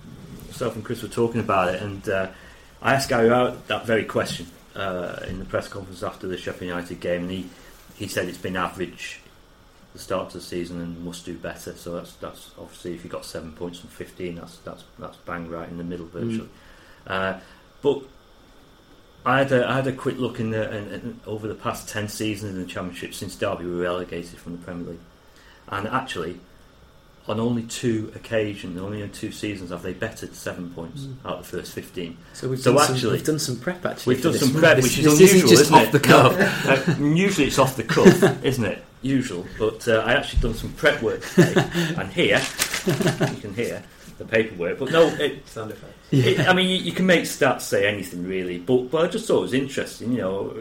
myself 0.46 0.74
and 0.74 0.84
Chris 0.84 1.02
were 1.02 1.08
talking 1.08 1.40
about 1.40 1.74
it, 1.74 1.82
and 1.82 2.08
uh, 2.08 2.28
I 2.80 2.94
asked 2.94 3.08
Gary 3.08 3.30
out 3.30 3.68
that 3.68 3.86
very 3.86 4.04
question 4.04 4.46
uh, 4.74 5.20
in 5.28 5.38
the 5.38 5.44
press 5.44 5.68
conference 5.68 6.02
after 6.02 6.26
the 6.26 6.36
Sheffield 6.36 6.68
United 6.68 7.00
game, 7.00 7.22
and 7.22 7.30
he 7.30 7.50
he 7.94 8.08
said 8.08 8.28
it's 8.28 8.38
been 8.38 8.56
average 8.56 9.20
the 9.92 9.98
start 9.98 10.30
to 10.30 10.38
the 10.38 10.44
season 10.44 10.80
and 10.80 11.04
must 11.04 11.24
do 11.24 11.34
better. 11.34 11.74
So 11.74 11.96
that's 11.96 12.14
that's 12.14 12.50
obviously 12.58 12.94
if 12.94 13.04
you 13.04 13.10
got 13.10 13.24
seven 13.24 13.52
points 13.52 13.80
from 13.80 13.90
fifteen, 13.90 14.36
that's 14.36 14.56
that's 14.58 14.84
that's 14.98 15.16
bang 15.18 15.48
right 15.48 15.68
in 15.68 15.76
the 15.76 15.84
middle 15.84 16.06
virtually. 16.06 16.48
Uh, 17.06 17.40
but 17.82 18.02
I 19.26 19.38
had 19.38 19.52
a, 19.52 19.68
I 19.68 19.76
had 19.76 19.86
a 19.86 19.92
quick 19.92 20.18
look 20.18 20.40
in 20.40 20.50
the 20.50 20.76
in, 20.76 20.92
in, 20.92 21.20
over 21.26 21.46
the 21.46 21.54
past 21.54 21.88
ten 21.88 22.08
seasons 22.08 22.54
in 22.54 22.60
the 22.60 22.66
Championship 22.66 23.14
since 23.14 23.36
Derby 23.36 23.66
were 23.66 23.82
relegated 23.82 24.38
from 24.38 24.52
the 24.52 24.64
Premier 24.64 24.92
League, 24.92 25.00
and 25.68 25.86
actually 25.88 26.40
on 27.28 27.38
only 27.40 27.62
two 27.64 28.10
occasions, 28.14 28.80
only 28.80 29.02
in 29.02 29.10
two 29.10 29.30
seasons, 29.32 29.70
have 29.70 29.82
they 29.82 29.92
bettered 29.92 30.34
seven 30.34 30.70
points 30.70 31.02
Mm. 31.02 31.14
out 31.26 31.38
of 31.40 31.50
the 31.50 31.58
first 31.58 31.72
15. 31.72 32.16
So 32.32 32.48
we've 32.48 32.58
So 32.60 32.72
done 32.74 32.84
some, 32.86 32.94
actually- 32.94 33.12
we've 33.12 33.24
done 33.24 33.38
some 33.38 33.56
prep 33.56 33.84
actually. 33.84 34.14
We've 34.14 34.22
done 34.24 34.34
some 34.38 34.54
prep, 34.54 34.76
This- 34.76 34.84
which 34.84 34.98
is 34.98 35.04
this 35.04 35.14
unusual, 35.14 35.36
isn't 35.36 35.48
just 35.50 35.62
isn't 35.62 35.74
off 35.74 35.82
it? 35.86 35.92
the 35.92 36.00
cuff. 36.00 36.88
Uh, 36.98 37.04
usually 37.04 37.46
it's 37.46 37.58
off 37.58 37.76
the 37.76 37.82
cuff, 37.84 38.44
isn't 38.44 38.64
it? 38.64 38.82
usual, 39.00 39.46
but 39.60 39.86
uh, 39.86 40.02
I 40.04 40.14
actually 40.14 40.40
done 40.40 40.54
some 40.54 40.72
prep 40.72 41.00
work 41.02 41.24
today, 41.24 41.54
and 41.96 42.10
here 42.12 42.40
you 42.86 43.40
can 43.40 43.54
hear 43.54 43.82
the 44.18 44.24
paperwork. 44.24 44.78
But 44.80 44.90
no, 44.90 45.06
it, 45.06 45.46
Sound 45.48 45.70
effects. 45.70 45.94
it, 46.10 46.40
I 46.48 46.52
mean, 46.52 46.68
you, 46.68 46.78
you 46.78 46.90
can 46.90 47.06
make 47.06 47.22
stats 47.22 47.60
say 47.60 47.86
anything 47.86 48.26
really, 48.26 48.58
but 48.58 48.90
but 48.90 49.04
I 49.04 49.08
just 49.08 49.28
thought 49.28 49.38
it 49.38 49.42
was 49.42 49.54
interesting. 49.54 50.10
You 50.12 50.18
know, 50.22 50.50
uh, 50.50 50.54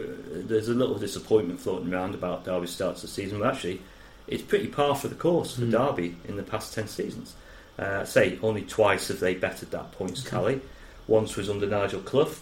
there's 0.46 0.68
a 0.68 0.74
little 0.74 0.96
disappointment 0.98 1.58
floating 1.58 1.92
around 1.92 2.14
about 2.14 2.44
Derby 2.44 2.68
starts 2.68 3.02
the 3.02 3.08
season, 3.08 3.40
but 3.40 3.52
actually, 3.54 3.80
it's 4.28 4.42
pretty 4.42 4.66
par 4.68 4.94
for 4.94 5.08
the 5.08 5.14
course 5.14 5.54
for 5.56 5.62
Mm. 5.62 5.70
Derby 5.72 6.16
in 6.28 6.36
the 6.36 6.42
past 6.42 6.74
ten 6.74 6.86
seasons. 6.88 7.34
Uh, 7.78 8.04
say 8.04 8.38
only 8.42 8.62
twice 8.62 9.08
have 9.08 9.20
they 9.20 9.34
bettered 9.34 9.70
that 9.70 9.92
points 9.92 10.20
Okay. 10.20 10.30
tally. 10.30 10.60
Once 11.06 11.36
was 11.36 11.48
under 11.48 11.66
Nigel 11.66 12.00
Clough 12.00 12.34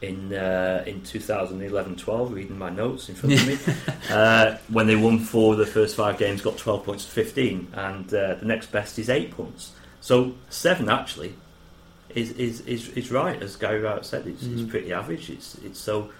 in 0.00 0.32
uh, 0.34 0.82
in 0.86 1.00
2011-12, 1.02 2.32
reading 2.34 2.58
my 2.58 2.70
notes 2.70 3.08
in 3.08 3.14
front 3.14 3.34
of 3.34 3.46
me, 3.46 3.58
uh, 4.10 4.56
when 4.68 4.86
they 4.86 4.96
won 4.96 5.18
for 5.18 5.56
the 5.56 5.66
first 5.66 5.96
five 5.96 6.18
games, 6.18 6.40
got 6.42 6.56
12 6.58 6.84
points 6.84 7.04
to 7.04 7.10
15, 7.10 7.68
and 7.74 8.12
uh, 8.14 8.34
the 8.34 8.44
next 8.46 8.70
best 8.72 8.98
is 8.98 9.08
eight 9.08 9.30
points. 9.30 9.72
So 10.00 10.34
seven 10.50 10.88
actually 10.88 11.34
is 12.14 12.32
is, 12.32 12.60
is, 12.62 12.88
is 12.90 13.10
right, 13.10 13.40
as 13.42 13.56
Gary 13.56 13.80
Rowett 13.80 14.04
said. 14.04 14.26
It's, 14.26 14.44
Mm. 14.44 14.60
it's 14.62 14.70
pretty 14.70 14.92
average. 14.92 15.30
It's 15.30 15.56
it's 15.64 15.80
so. 15.80 16.10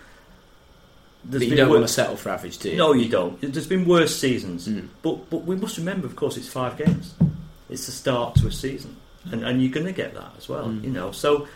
But 1.25 1.31
there's 1.33 1.43
you 1.45 1.49
been 1.51 1.57
don't 1.59 1.69
wor- 1.69 1.79
want 1.79 1.89
to 1.89 1.93
settle 1.95 2.17
for 2.17 2.29
average, 2.31 2.59
do 2.59 2.71
you? 2.71 2.77
no, 2.77 2.93
you 2.93 3.09
don't. 3.09 3.41
There's 3.41 3.67
been 3.67 3.87
worse 3.87 4.15
seasons, 4.15 4.69
Mm. 4.69 4.89
but 5.03 5.31
but 5.31 5.45
we 5.45 5.57
must 5.57 5.79
remember, 5.79 6.07
of 6.07 6.17
course, 6.17 6.37
it's 6.37 6.49
five 6.49 6.77
games. 6.77 7.15
It's 7.71 7.87
the 7.87 7.93
start 7.93 8.35
to 8.37 8.47
a 8.47 8.53
season, 8.53 8.97
and 9.33 9.43
and 9.45 9.63
you're 9.63 9.73
going 9.73 9.87
to 9.87 9.93
get 9.93 10.15
that 10.15 10.33
as 10.37 10.49
well. 10.49 10.67
Mm. 10.67 10.85
You 10.85 10.91
know, 10.91 11.13
so 11.13 11.49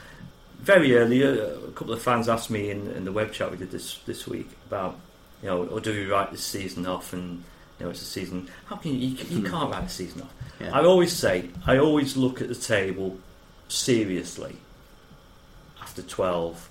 very 0.60 0.96
early, 0.96 1.22
uh, 1.22 1.30
a 1.68 1.70
couple 1.72 1.92
of 1.92 2.02
fans 2.02 2.28
asked 2.28 2.50
me 2.50 2.70
in, 2.70 2.88
in 2.92 3.04
the 3.04 3.12
web 3.12 3.32
chat 3.32 3.50
we 3.50 3.56
did 3.58 3.70
this 3.70 3.98
this 4.06 4.26
week 4.26 4.48
about, 4.66 4.98
you 5.42 5.48
know, 5.48 5.66
or 5.66 5.80
do 5.80 5.92
we 5.92 6.06
write 6.06 6.30
this 6.32 6.44
season 6.44 6.86
off? 6.86 7.12
And 7.12 7.44
you 7.78 7.84
know, 7.84 7.90
it's 7.90 8.02
a 8.02 8.06
season. 8.06 8.48
How 8.66 8.76
can 8.76 8.92
you? 8.92 9.08
You, 9.08 9.16
you 9.28 9.40
Hmm. 9.40 9.46
can't 9.46 9.70
write 9.70 9.84
a 9.84 9.88
season 9.88 10.22
off. 10.22 10.32
Yeah. 10.60 10.70
I 10.76 10.82
always 10.84 11.12
say, 11.12 11.50
I 11.66 11.78
always 11.78 12.16
look 12.16 12.40
at 12.40 12.48
the 12.48 12.54
table 12.54 13.18
seriously 13.68 14.56
after 15.80 16.02
12 16.02 16.67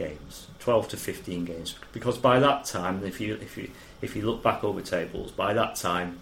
games, 0.00 0.46
12 0.60 0.88
to 0.88 0.96
15 0.96 1.44
games, 1.44 1.74
because 1.92 2.18
by 2.18 2.40
that 2.40 2.64
time, 2.64 3.04
if 3.04 3.20
you 3.20 3.34
if 3.34 3.56
you 3.56 3.70
if 4.00 4.16
you 4.16 4.22
look 4.22 4.42
back 4.42 4.64
over 4.64 4.80
tables, 4.80 5.30
by 5.30 5.52
that 5.52 5.76
time, 5.76 6.18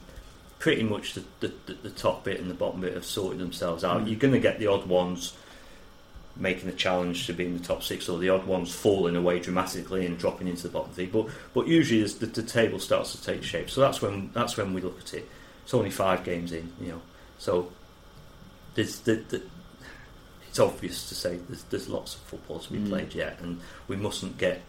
pretty 0.58 0.82
much 0.82 1.14
the 1.14 1.24
the, 1.40 1.52
the, 1.82 1.90
top 1.90 2.24
bit 2.24 2.40
and 2.40 2.50
the 2.50 2.54
bottom 2.54 2.80
bit 2.80 2.94
have 2.94 3.04
sorted 3.04 3.38
themselves 3.38 3.84
out. 3.84 4.02
Mm. 4.02 4.08
You're 4.08 4.18
going 4.18 4.34
to 4.34 4.40
get 4.40 4.58
the 4.58 4.66
odd 4.66 4.86
ones 4.86 5.34
making 6.36 6.68
a 6.68 6.72
challenge 6.72 7.26
to 7.26 7.32
be 7.32 7.46
in 7.46 7.56
the 7.56 7.64
top 7.64 7.82
six, 7.82 8.08
or 8.08 8.18
the 8.18 8.28
odd 8.28 8.46
ones 8.46 8.74
falling 8.74 9.16
away 9.16 9.40
dramatically 9.40 10.06
and 10.06 10.18
dropping 10.18 10.48
into 10.48 10.64
the 10.64 10.68
bottom 10.68 10.92
three. 10.92 11.06
But 11.06 11.28
but 11.54 11.66
usually 11.66 12.02
as 12.02 12.16
the, 12.16 12.26
the 12.26 12.42
table 12.42 12.78
starts 12.78 13.12
to 13.12 13.22
take 13.22 13.42
shape. 13.42 13.70
So 13.70 13.80
that's 13.80 14.02
when 14.02 14.30
that's 14.32 14.56
when 14.56 14.74
we 14.74 14.80
look 14.80 15.00
at 15.00 15.14
it. 15.14 15.28
It's 15.64 15.74
only 15.74 15.90
five 15.90 16.24
games 16.24 16.52
in, 16.52 16.72
you 16.80 16.88
know. 16.92 17.02
So 17.38 17.70
there's 18.74 19.00
the, 19.00 19.16
the 19.16 19.42
it's 20.48 20.58
obvious 20.58 21.08
to 21.08 21.14
say 21.14 21.38
there's, 21.48 21.62
there's 21.64 21.88
lots 21.88 22.14
of 22.14 22.20
football 22.22 22.58
to 22.60 22.72
be 22.72 22.78
Mm. 22.78 22.88
played 22.88 23.14
yet, 23.14 23.38
and 23.40 23.60
we 23.86 23.96
mustn't 23.96 24.38
get 24.38 24.62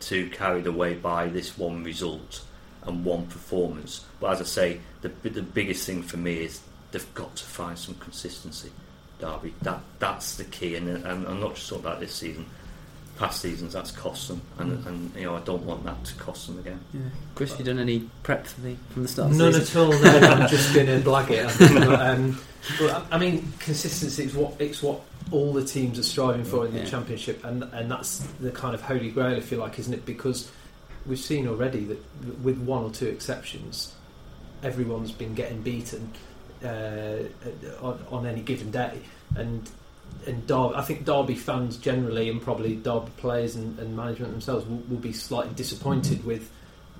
too 0.00 0.28
carried 0.30 0.66
away 0.66 0.94
by 0.94 1.28
this 1.28 1.58
one 1.58 1.82
result 1.82 2.42
and 2.84 3.04
one 3.04 3.26
performance. 3.26 4.04
But 4.20 4.32
as 4.34 4.40
I 4.40 4.44
say, 4.44 4.80
the 5.02 5.08
the 5.28 5.42
biggest 5.42 5.84
thing 5.86 6.02
for 6.02 6.16
me 6.16 6.34
is 6.44 6.60
they've 6.92 7.14
got 7.14 7.36
to 7.36 7.44
find 7.44 7.78
some 7.78 7.94
consistency. 7.96 8.70
Derby, 9.18 9.52
that 9.62 9.80
that's 9.98 10.36
the 10.36 10.44
key, 10.44 10.76
and, 10.76 10.88
and 10.88 11.26
I'm 11.26 11.40
not 11.40 11.56
just 11.56 11.68
talking 11.68 11.84
about 11.84 11.98
this 12.00 12.14
season. 12.14 12.46
Past 13.18 13.40
seasons, 13.42 13.72
that's 13.72 13.90
cost 13.90 14.28
them, 14.28 14.40
and, 14.58 14.86
and 14.86 15.14
you 15.16 15.24
know 15.24 15.34
I 15.34 15.40
don't 15.40 15.64
want 15.64 15.82
that 15.84 16.04
to 16.04 16.14
cost 16.14 16.46
them 16.46 16.58
again. 16.60 16.78
Yeah. 16.94 17.00
Chris, 17.34 17.50
have 17.50 17.58
you 17.58 17.66
done 17.66 17.80
any 17.80 18.08
prep 18.22 18.46
for 18.46 18.60
the 18.60 18.76
from 18.90 19.02
the 19.02 19.08
start? 19.08 19.32
Of 19.32 19.36
None 19.36 19.52
the 19.52 19.58
at 19.60 19.76
all. 19.76 19.90
No, 19.90 19.98
I'm 20.30 20.48
just 20.48 20.72
going 20.72 20.86
to 20.86 21.00
blag 21.00 21.30
it. 21.30 21.44
I 21.44 21.48
think. 21.50 21.74
But, 21.80 22.00
um, 22.00 22.40
but, 22.78 23.06
I 23.10 23.18
mean, 23.18 23.52
consistency 23.58 24.22
is 24.24 24.34
what 24.34 24.54
it's 24.60 24.82
what 24.84 25.00
all 25.32 25.52
the 25.52 25.64
teams 25.64 25.98
are 25.98 26.04
striving 26.04 26.44
for 26.44 26.64
in 26.66 26.72
the 26.72 26.78
Yeah. 26.78 26.84
championship, 26.86 27.44
and 27.44 27.64
and 27.64 27.90
that's 27.90 28.18
the 28.40 28.52
kind 28.52 28.72
of 28.74 28.82
holy 28.82 29.10
grail, 29.10 29.36
if 29.36 29.50
you 29.50 29.56
like, 29.58 29.80
isn't 29.80 29.92
it? 29.92 30.06
Because 30.06 30.50
we've 31.04 31.18
seen 31.18 31.48
already 31.48 31.84
that 31.86 31.98
with 32.44 32.58
one 32.58 32.84
or 32.84 32.90
two 32.90 33.06
exceptions, 33.08 33.94
everyone's 34.62 35.10
been 35.10 35.34
getting 35.34 35.60
beaten 35.62 36.12
uh, 36.64 37.16
on, 37.82 37.98
on 38.12 38.26
any 38.26 38.42
given 38.42 38.70
day, 38.70 39.00
and. 39.34 39.68
And 40.26 40.46
Derby, 40.46 40.74
I 40.74 40.82
think 40.82 41.04
Derby 41.06 41.34
fans 41.34 41.76
generally, 41.78 42.28
and 42.28 42.40
probably 42.42 42.76
Derby 42.76 43.10
players 43.16 43.56
and, 43.56 43.78
and 43.78 43.96
management 43.96 44.32
themselves, 44.32 44.66
will, 44.66 44.82
will 44.88 44.98
be 44.98 45.12
slightly 45.12 45.54
disappointed 45.54 46.24
with 46.24 46.50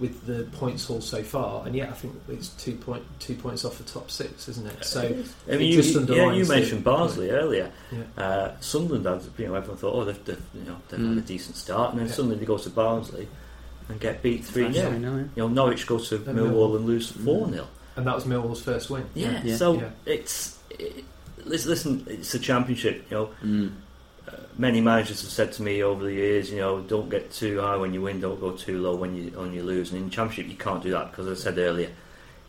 with 0.00 0.26
the 0.26 0.44
points 0.56 0.84
haul 0.86 1.00
so 1.00 1.24
far, 1.24 1.66
and 1.66 1.74
yet 1.74 1.88
I 1.88 1.92
think 1.92 2.14
it's 2.28 2.50
two 2.50 2.74
point 2.76 3.02
two 3.18 3.34
points 3.34 3.64
off 3.64 3.78
the 3.78 3.84
top 3.84 4.10
six, 4.12 4.48
isn't 4.48 4.64
it? 4.66 4.84
So 4.84 5.02
I 5.02 5.56
mean, 5.56 5.72
you, 5.72 5.74
just 5.82 5.92
you- 5.92 6.00
yeah, 6.00 6.06
underlines 6.22 6.38
you 6.38 6.44
the- 6.44 6.54
mentioned 6.54 6.84
Barnsley 6.84 7.30
earlier. 7.30 7.72
Yeah. 7.90 8.22
Uh, 8.24 8.52
Sunderland, 8.60 9.04
had, 9.06 9.22
you 9.36 9.48
know, 9.48 9.54
everyone 9.56 9.76
thought, 9.76 9.94
oh, 9.94 10.04
they've, 10.04 10.24
they've 10.24 10.42
you 10.54 10.62
know 10.62 10.76
they've 10.88 11.00
had 11.00 11.18
a 11.18 11.20
Mm. 11.22 11.26
decent 11.26 11.56
start, 11.56 11.90
and 11.90 11.98
then 12.00 12.06
Yeah. 12.06 12.12
suddenly 12.14 12.36
they 12.36 12.46
go 12.46 12.58
to 12.58 12.70
Barnsley 12.70 13.26
and 13.88 13.98
get 14.00 14.22
beat 14.22 14.44
three 14.44 14.72
0 14.72 14.90
yeah. 14.92 14.94
You 14.98 15.26
know, 15.36 15.48
Norwich 15.48 15.86
go 15.86 15.98
to 15.98 16.18
Millwall 16.18 16.34
Millwall. 16.52 16.76
and 16.76 16.86
lose 16.86 17.10
four 17.10 17.50
0 17.50 17.66
and 17.96 18.06
that 18.06 18.14
was 18.14 18.24
Millwall's 18.24 18.62
first 18.62 18.90
win. 18.90 19.04
Yeah, 19.14 19.42
Yeah. 19.42 19.56
so 19.56 19.74
Yeah. 19.74 19.90
it's 20.06 20.58
it, 20.70 21.04
listen, 21.48 22.04
it's 22.08 22.34
a 22.34 22.38
championship. 22.38 23.04
You 23.10 23.16
know, 23.16 23.30
Mm. 23.42 23.72
uh, 24.28 24.32
many 24.56 24.80
managers 24.80 25.22
have 25.22 25.30
said 25.30 25.52
to 25.54 25.62
me 25.62 25.82
over 25.82 26.04
the 26.04 26.12
years, 26.12 26.50
you 26.50 26.58
know, 26.58 26.80
don't 26.80 27.08
get 27.08 27.32
too 27.32 27.60
high 27.60 27.76
when 27.76 27.94
you 27.94 28.02
win, 28.02 28.20
don't 28.20 28.40
go 28.40 28.52
too 28.52 28.80
low 28.80 28.94
when 28.94 29.14
you 29.16 29.30
when 29.38 29.52
you 29.52 29.62
lose. 29.62 29.92
And 29.92 30.02
in 30.02 30.10
championship, 30.10 30.50
you 30.50 30.56
can't 30.58 30.82
do 30.82 30.90
that 30.90 31.10
because, 31.10 31.26
as 31.26 31.40
I 31.40 31.42
said 31.44 31.58
earlier, 31.58 31.90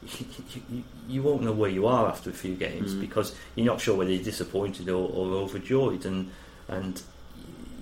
you, 0.03 0.25
you, 0.71 0.83
you 1.07 1.21
won't 1.23 1.41
know 1.43 1.51
where 1.51 1.69
you 1.69 1.85
are 1.87 2.07
after 2.07 2.29
a 2.29 2.33
few 2.33 2.55
games 2.55 2.93
Mm. 2.93 3.01
because 3.01 3.35
you're 3.55 3.65
not 3.65 3.81
sure 3.81 3.95
whether 3.97 4.11
you're 4.11 4.23
disappointed 4.23 4.89
or, 4.89 5.09
or 5.09 5.27
overjoyed, 5.43 6.05
and 6.05 6.31
and 6.67 7.01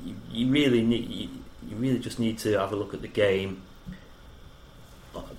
you, 0.05 0.15
you 0.31 0.51
really 0.51 0.81
need 0.81 1.09
you, 1.09 1.29
you 1.69 1.75
really 1.77 1.99
just 1.99 2.19
need 2.19 2.37
to 2.39 2.57
have 2.59 2.71
a 2.71 2.75
look 2.75 2.93
at 2.93 3.01
the 3.01 3.07
game 3.07 3.61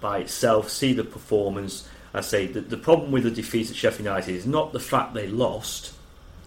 by 0.01 0.19
itself, 0.19 0.71
see 0.71 0.93
the 0.93 1.05
performance. 1.05 1.89
I 2.19 2.21
say 2.21 2.47
that 2.49 2.69
the 2.69 2.77
problem 2.77 3.13
with 3.13 3.23
the 3.23 3.31
defeat 3.31 3.71
at 3.71 3.77
Sheffield 3.77 4.07
United 4.07 4.35
is 4.35 4.45
not 4.45 4.73
the 4.73 4.81
fact 4.81 5.15
they 5.15 5.29
lost, 5.29 5.93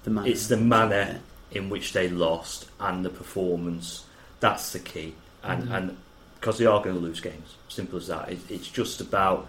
The 0.03 0.09
man. 0.09 0.25
it's 0.25 0.47
the 0.47 0.57
manner 0.57 1.21
in 1.51 1.69
which 1.69 1.93
they 1.93 2.09
lost 2.09 2.65
and 2.81 3.05
the 3.05 3.09
performance. 3.09 4.03
That's 4.41 4.73
the 4.73 4.79
key, 4.79 5.13
and 5.43 5.69
Mhm. 5.69 5.71
and 5.77 5.97
because 6.39 6.57
they 6.57 6.65
are 6.65 6.81
going 6.83 6.95
to 6.95 7.01
lose 7.01 7.21
games, 7.21 7.55
simple 7.69 7.99
as 7.99 8.07
that. 8.07 8.29
It, 8.29 8.39
it's 8.49 8.67
just 8.67 8.99
about 8.99 9.47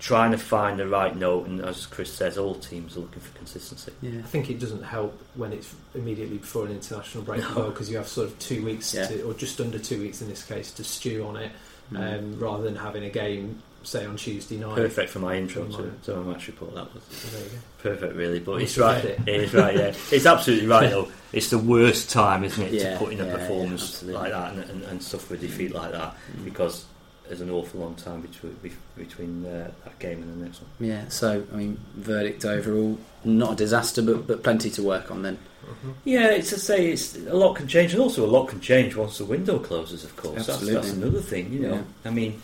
trying 0.00 0.32
to 0.32 0.38
find 0.38 0.80
the 0.80 0.88
right 0.88 1.14
note, 1.16 1.46
and 1.46 1.60
as 1.60 1.86
Chris 1.86 2.12
says, 2.12 2.36
all 2.38 2.54
teams 2.56 2.96
are 2.96 3.00
looking 3.00 3.20
for 3.20 3.36
consistency. 3.36 3.92
Yeah. 4.02 4.18
I 4.20 4.22
think 4.26 4.50
it 4.50 4.58
doesn't 4.58 4.82
help 4.82 5.16
when 5.36 5.52
it's 5.52 5.72
immediately 5.94 6.38
before 6.38 6.64
an 6.66 6.72
international 6.72 7.22
break 7.22 7.42
as 7.44 7.54
No. 7.54 7.68
because 7.70 7.90
you 7.90 7.96
have 7.98 8.08
sort 8.08 8.26
of 8.28 8.38
two 8.40 8.64
weeks, 8.64 8.92
Yeah. 8.94 9.06
to, 9.06 9.22
or 9.22 9.34
just 9.34 9.60
under 9.60 9.78
two 9.78 10.00
weeks 10.00 10.20
in 10.22 10.28
this 10.28 10.42
case, 10.42 10.72
to 10.72 10.82
stew 10.82 11.24
on 11.26 11.36
it, 11.36 11.52
Mm. 11.92 12.18
um, 12.18 12.40
rather 12.40 12.62
than 12.64 12.76
having 12.76 13.04
a 13.04 13.10
game, 13.10 13.62
say 13.82 14.04
on 14.06 14.16
Tuesday 14.16 14.56
night. 14.58 14.74
Perfect 14.76 15.10
for 15.10 15.18
my 15.20 15.36
intro 15.36 15.64
to, 15.66 15.92
to 16.04 16.16
my 16.16 16.32
match 16.32 16.46
report. 16.48 16.74
That 16.74 16.92
was 16.94 17.02
So 17.10 17.36
there 17.36 17.44
you 17.46 17.50
go. 17.50 17.58
perfect, 17.96 18.14
really. 18.16 18.40
But 18.40 18.62
it's 18.62 18.76
right. 18.78 19.04
It 19.04 19.20
it. 19.26 19.40
is 19.42 19.54
right. 19.54 19.74
Yeah, 19.76 19.94
it's 20.12 20.26
absolutely 20.26 20.66
right. 20.66 20.90
Though 20.90 21.08
it's 21.32 21.50
the 21.50 21.58
worst 21.58 22.10
time, 22.10 22.44
isn't 22.44 22.62
it, 22.62 22.72
Yeah, 22.72 22.92
to 22.94 22.98
put 22.98 23.12
in 23.12 23.20
a 23.20 23.24
yeah, 23.24 23.30
yeah, 23.30 23.36
performance 23.38 23.82
absolutely. 23.82 24.20
like 24.20 24.32
that 24.32 24.52
and, 24.52 24.70
and, 24.70 24.82
and 24.84 25.02
suffer 25.02 25.34
a 25.34 25.38
defeat 25.38 25.72
like 25.74 25.92
that 25.92 26.14
Mm. 26.36 26.44
because 26.44 26.84
there's 27.26 27.40
an 27.40 27.50
awful 27.50 27.78
long 27.80 27.94
time 27.94 28.20
between 28.22 28.56
between 28.96 29.46
uh, 29.46 29.70
that 29.84 29.98
game 30.00 30.20
and 30.22 30.40
the 30.40 30.44
next 30.44 30.60
one. 30.62 30.70
Yeah, 30.80 31.08
so 31.08 31.44
I 31.52 31.56
mean, 31.56 31.78
verdict 31.94 32.44
overall, 32.44 32.98
not 33.24 33.52
a 33.52 33.56
disaster, 33.56 34.02
but 34.02 34.26
but 34.26 34.42
plenty 34.42 34.68
to 34.70 34.82
work 34.82 35.10
on 35.12 35.22
then. 35.22 35.38
Mhm. 35.64 35.92
Yeah, 36.04 36.30
it's 36.32 36.50
to 36.50 36.58
say 36.58 36.90
it's 36.90 37.14
a 37.16 37.34
lot 37.34 37.54
can 37.54 37.68
change, 37.68 37.92
and 37.92 38.02
also 38.02 38.26
a 38.26 38.28
lot 38.30 38.48
can 38.48 38.60
change 38.60 38.96
once 38.96 39.18
the 39.18 39.24
window 39.24 39.58
closes. 39.60 40.02
Of 40.02 40.16
course, 40.16 40.46
that's, 40.46 40.66
that's 40.66 40.90
another 40.92 41.20
thing. 41.20 41.52
You 41.52 41.60
know, 41.60 41.74
Yeah. 41.74 41.82
I 42.04 42.10
mean, 42.10 42.42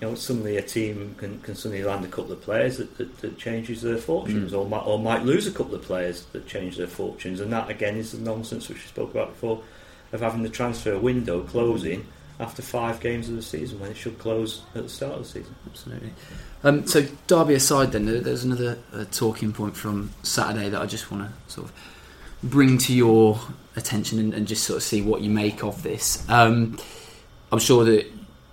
you 0.00 0.06
know, 0.06 0.14
suddenly 0.14 0.56
a 0.56 0.62
team 0.62 1.14
can, 1.18 1.40
can 1.40 1.54
suddenly 1.54 1.82
land 1.82 2.04
a 2.04 2.08
couple 2.08 2.32
of 2.32 2.40
players 2.42 2.76
that, 2.78 2.96
that, 2.98 3.18
that 3.18 3.38
changes 3.38 3.82
their 3.82 3.96
fortunes, 3.96 4.52
Mm. 4.52 4.58
or 4.58 4.66
might 4.68 4.86
or 4.86 4.98
might 4.98 5.24
lose 5.24 5.46
a 5.46 5.52
couple 5.52 5.74
of 5.74 5.82
players 5.82 6.24
that 6.32 6.46
change 6.46 6.76
their 6.76 6.86
fortunes, 6.86 7.40
and 7.40 7.52
that 7.52 7.68
again 7.70 7.96
is 7.96 8.12
the 8.12 8.18
nonsense 8.18 8.68
which 8.68 8.78
we 8.78 8.84
spoke 8.88 9.10
about 9.10 9.30
before 9.32 9.62
of 10.12 10.20
having 10.20 10.42
the 10.42 10.48
transfer 10.48 10.98
window 10.98 11.42
closing 11.42 12.06
after 12.38 12.62
five 12.62 13.00
games 13.00 13.28
of 13.28 13.36
the 13.36 13.42
season 13.42 13.78
when 13.80 13.90
it 13.90 13.96
should 13.96 14.18
close 14.18 14.62
at 14.74 14.82
the 14.82 14.88
start 14.88 15.12
of 15.12 15.18
the 15.24 15.28
season. 15.28 15.54
Absolutely. 15.68 16.10
Um, 16.64 16.86
so 16.86 17.04
Derby 17.26 17.54
aside, 17.54 17.92
then 17.92 18.06
there's 18.06 18.44
another 18.44 18.78
uh, 18.92 19.04
talking 19.12 19.52
point 19.52 19.76
from 19.76 20.10
Saturday 20.22 20.68
that 20.70 20.80
I 20.80 20.86
just 20.86 21.10
want 21.10 21.28
to 21.28 21.52
sort 21.52 21.68
of 21.68 21.72
bring 22.42 22.78
to 22.78 22.94
your 22.94 23.38
attention 23.76 24.18
and, 24.18 24.32
and 24.32 24.48
just 24.48 24.64
sort 24.64 24.78
of 24.78 24.82
see 24.82 25.02
what 25.02 25.20
you 25.20 25.30
make 25.30 25.62
of 25.62 25.82
this. 25.82 26.26
Um, 26.30 26.78
I'm 27.52 27.58
sure 27.58 27.84
that 27.84 28.06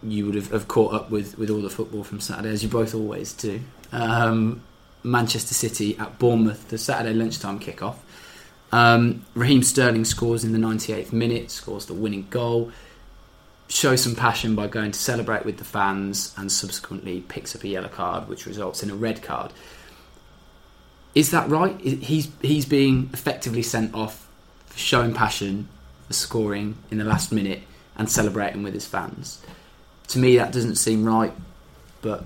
you 0.04 0.26
would 0.26 0.36
have, 0.36 0.52
have 0.52 0.68
caught 0.68 0.94
up 0.94 1.10
with, 1.10 1.38
with 1.38 1.50
all 1.50 1.62
the 1.62 1.70
football 1.70 2.04
from 2.04 2.20
Saturday, 2.20 2.50
as 2.50 2.64
you 2.64 2.70
both 2.70 2.94
always 2.94 3.34
do. 3.34 3.60
Um, 3.92 4.62
Manchester 5.04 5.54
City 5.54 5.98
at 5.98 6.20
Bournemouth, 6.20 6.70
the 6.70 6.78
Saturday 6.78 7.14
lunchtime 7.14 7.60
kickoff. 7.60 7.96
Um, 8.72 9.26
Raheem 9.34 9.64
Sterling 9.64 10.06
scores 10.06 10.44
in 10.44 10.52
the 10.52 10.60
98th 10.60 11.14
minute, 11.14 11.52
scores 11.52 11.86
the 11.86 11.94
winning 11.94 12.28
goal. 12.30 12.72
shows 13.70 14.02
some 14.02 14.16
passion 14.16 14.56
by 14.56 14.68
going 14.68 14.92
to 14.92 15.00
celebrate 15.00 15.46
with 15.46 15.58
the 15.58 15.64
fans 15.64 16.34
and 16.38 16.52
subsequently 16.52 17.22
picks 17.22 17.56
up 17.56 17.64
a 17.64 17.68
yellow 17.68 17.88
card, 17.88 18.28
which 18.28 18.46
results 18.46 18.84
in 18.84 18.90
a 18.90 18.96
red 18.96 19.22
card. 19.22 19.52
Is 21.16 21.32
that 21.32 21.50
right? 21.50 21.80
He's 21.82 22.30
he's 22.42 22.66
being 22.66 23.10
effectively 23.12 23.64
sent 23.64 23.96
off 23.96 24.28
for 24.68 24.78
showing 24.78 25.14
passion, 25.14 25.68
for 26.08 26.14
scoring 26.14 26.78
in 26.92 27.00
the 27.00 27.06
last 27.06 27.32
minute, 27.32 27.64
and 27.98 28.10
celebrating 28.10 28.62
with 28.62 28.74
his 28.74 28.86
fans. 28.86 29.42
To 30.10 30.20
me, 30.20 30.38
that 30.38 30.52
doesn't 30.54 30.76
seem 30.76 31.04
right, 31.06 31.34
but 32.02 32.26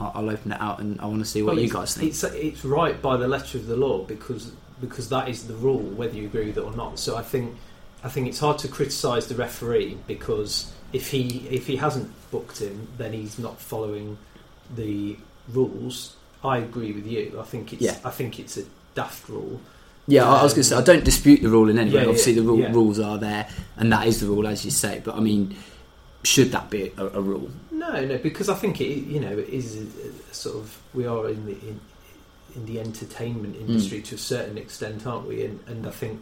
I'll, 0.00 0.12
I'll 0.14 0.30
open 0.30 0.52
it 0.52 0.60
out 0.60 0.78
and 0.80 1.00
I 1.00 1.06
want 1.06 1.20
to 1.20 1.24
see 1.24 1.42
what 1.42 1.56
Well, 1.56 1.64
you 1.64 1.70
guys 1.70 1.96
think. 1.96 2.10
It's, 2.10 2.22
it's 2.24 2.64
right 2.64 3.00
by 3.00 3.16
the 3.16 3.28
letter 3.28 3.58
of 3.58 3.66
the 3.66 3.76
law 3.76 4.04
because 4.04 4.52
because 4.80 5.08
that 5.08 5.28
is 5.28 5.48
the 5.48 5.54
rule, 5.54 5.80
whether 5.80 6.14
you 6.14 6.26
agree 6.26 6.46
with 6.46 6.58
it 6.58 6.62
or 6.64 6.74
not. 6.76 6.98
So 6.98 7.16
I 7.16 7.22
think 7.22 7.56
I 8.04 8.08
think 8.08 8.28
it's 8.28 8.38
hard 8.38 8.58
to 8.58 8.68
criticise 8.68 9.26
the 9.26 9.34
referee 9.34 9.98
because 10.06 10.72
if 10.92 11.10
he 11.10 11.48
if 11.50 11.66
he 11.66 11.76
hasn't 11.76 12.10
booked 12.30 12.58
him, 12.60 12.88
then 12.96 13.12
he's 13.12 13.38
not 13.38 13.60
following 13.60 14.18
the 14.74 15.16
rules. 15.48 16.14
I 16.44 16.58
agree 16.58 16.92
with 16.92 17.06
you. 17.06 17.38
I 17.40 17.44
think 17.44 17.72
it's 17.72 17.82
Yeah. 17.82 17.98
I 18.04 18.10
think 18.10 18.38
it's 18.38 18.56
a 18.56 18.64
daft 18.94 19.28
rule. 19.28 19.60
Yeah, 20.06 20.26
I 20.28 20.38
I 20.38 20.42
was 20.44 20.52
going 20.52 20.62
to 20.62 20.68
say 20.68 20.76
I 20.76 20.78
um, 20.78 20.84
don't 20.84 21.04
dispute 21.04 21.42
the 21.42 21.50
rule 21.50 21.68
in 21.68 21.78
any 21.78 21.90
way. 21.90 21.96
Yeah, 21.96 22.02
yeah, 22.02 22.08
Obviously, 22.08 22.34
the 22.34 22.42
rule, 22.42 22.60
yeah. 22.60 22.72
rules 22.72 22.98
are 22.98 23.18
there, 23.18 23.48
and 23.76 23.92
that 23.92 24.06
is 24.06 24.20
the 24.20 24.26
rule, 24.26 24.46
as 24.46 24.64
you 24.64 24.70
say. 24.70 25.02
But 25.04 25.16
I 25.16 25.20
mean, 25.20 25.54
should 26.24 26.50
that 26.52 26.68
be 26.70 26.92
a, 26.96 27.06
a 27.06 27.20
rule? 27.20 27.50
No, 27.70 28.04
no, 28.04 28.18
because 28.18 28.48
I 28.48 28.54
think 28.54 28.80
it 28.80 29.04
you 29.06 29.20
know 29.20 29.32
it 29.38 29.48
is 29.48 29.76
a 29.76 30.34
sort 30.34 30.56
of 30.56 30.78
we 30.94 31.06
are 31.06 31.28
in 31.28 31.46
the 31.46 31.52
in, 31.52 31.80
in 32.56 32.66
the 32.66 32.80
entertainment 32.80 33.54
Hmm. 33.56 33.62
industry 33.62 34.02
to 34.02 34.14
a 34.14 34.18
certain 34.18 34.58
extent, 34.58 35.06
aren't 35.06 35.26
we? 35.28 35.44
And 35.44 35.60
and 35.68 35.86
I 35.86 35.90
think 35.90 36.20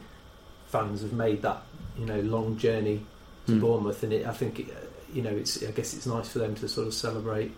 fans 0.69 1.03
have 1.03 1.13
made 1.13 1.43
that 1.43 1.63
you 1.99 2.07
know 2.07 2.21
long 2.21 2.59
journey 2.59 3.05
to 3.47 3.53
Mm. 3.53 3.61
Bournemouth, 3.61 4.03
and 4.03 4.13
it, 4.13 4.27
I 4.27 4.33
think 4.33 4.59
it, 4.59 4.67
uh, 4.71 4.75
you 5.15 5.23
know 5.23 5.31
it's 5.31 5.63
I 5.63 5.71
guess 5.71 5.95
it's 5.95 6.05
nice 6.07 6.29
for 6.29 6.41
them 6.41 6.55
to 6.57 6.69
sort 6.69 6.89
of 6.89 6.95
celebrate 6.95 7.53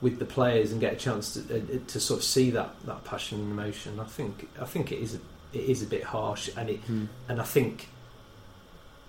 with 0.00 0.18
the 0.20 0.26
players 0.26 0.70
and 0.70 0.80
get 0.80 0.92
a 0.92 0.96
chance 0.96 1.32
to 1.34 1.40
uh, 1.56 1.78
to 1.88 1.98
sort 1.98 2.20
of 2.20 2.24
see 2.24 2.50
that 2.50 2.74
that 2.86 3.04
passion 3.04 3.40
and 3.40 3.50
emotion. 3.50 3.98
I 3.98 4.04
think 4.04 4.48
I 4.60 4.64
think 4.66 4.92
it 4.92 4.98
is 5.00 5.14
a, 5.14 5.18
it 5.54 5.64
is 5.64 5.82
a 5.82 5.86
bit 5.86 6.04
harsh, 6.04 6.50
and 6.56 6.68
it 6.70 6.80
Hmm. 6.80 7.06
and 7.28 7.40
I 7.40 7.44
think 7.44 7.88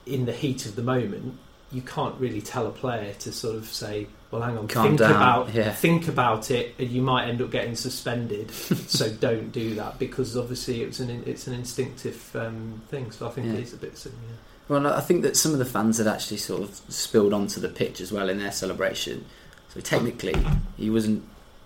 in 0.06 0.26
the 0.26 0.32
heat 0.34 0.66
of 0.66 0.76
the 0.76 0.82
moment, 0.82 1.38
you 1.72 1.82
can't 1.82 2.16
really 2.20 2.42
tell 2.42 2.66
a 2.68 2.72
player 2.72 3.14
to 3.20 3.32
sort 3.32 3.56
of 3.56 3.66
say, 3.66 4.08
"Well, 4.32 4.42
hang 4.42 4.58
on, 4.58 4.68
Calm 4.68 4.88
think 4.88 5.00
down." 5.00 5.12
about 5.12 5.54
Yeah. 5.54 5.72
think 5.74 6.08
about 6.08 6.50
it, 6.52 6.74
and 6.80 6.90
you 6.90 7.02
might 7.02 7.28
end 7.28 7.42
up 7.42 7.52
getting 7.52 7.76
suspended." 7.76 8.52
so 8.88 9.10
don't 9.10 9.52
do 9.52 9.76
that 9.76 10.00
because 10.00 10.36
obviously 10.38 10.82
it's 10.82 11.00
an 11.00 11.24
it's 11.26 11.48
an 11.48 11.54
instinctive 11.54 12.36
um, 12.36 12.82
thing. 12.90 13.12
So 13.12 13.28
I 13.28 13.32
think 13.32 13.48
Yeah. 13.48 13.54
it 13.54 13.60
is 13.64 13.74
a 13.74 13.78
bit 13.78 13.98
silly. 13.98 14.16
Yeah. 14.28 14.36
Well, 14.68 14.86
I 14.88 15.02
think 15.02 15.24
that 15.24 15.36
some 15.36 15.52
of 15.54 15.60
the 15.60 15.66
fans 15.66 15.98
had 15.98 16.08
actually 16.08 16.38
sort 16.38 16.62
of 16.62 16.82
spilled 16.90 17.34
onto 17.34 17.60
the 17.60 17.70
pitch 17.70 18.02
as 18.02 18.12
well 18.12 18.30
in 18.30 18.38
their 18.38 18.52
celebration. 18.52 19.26
So 19.74 19.80
technically, 19.82 20.36
he 20.78 20.90
wasn't 20.90 21.24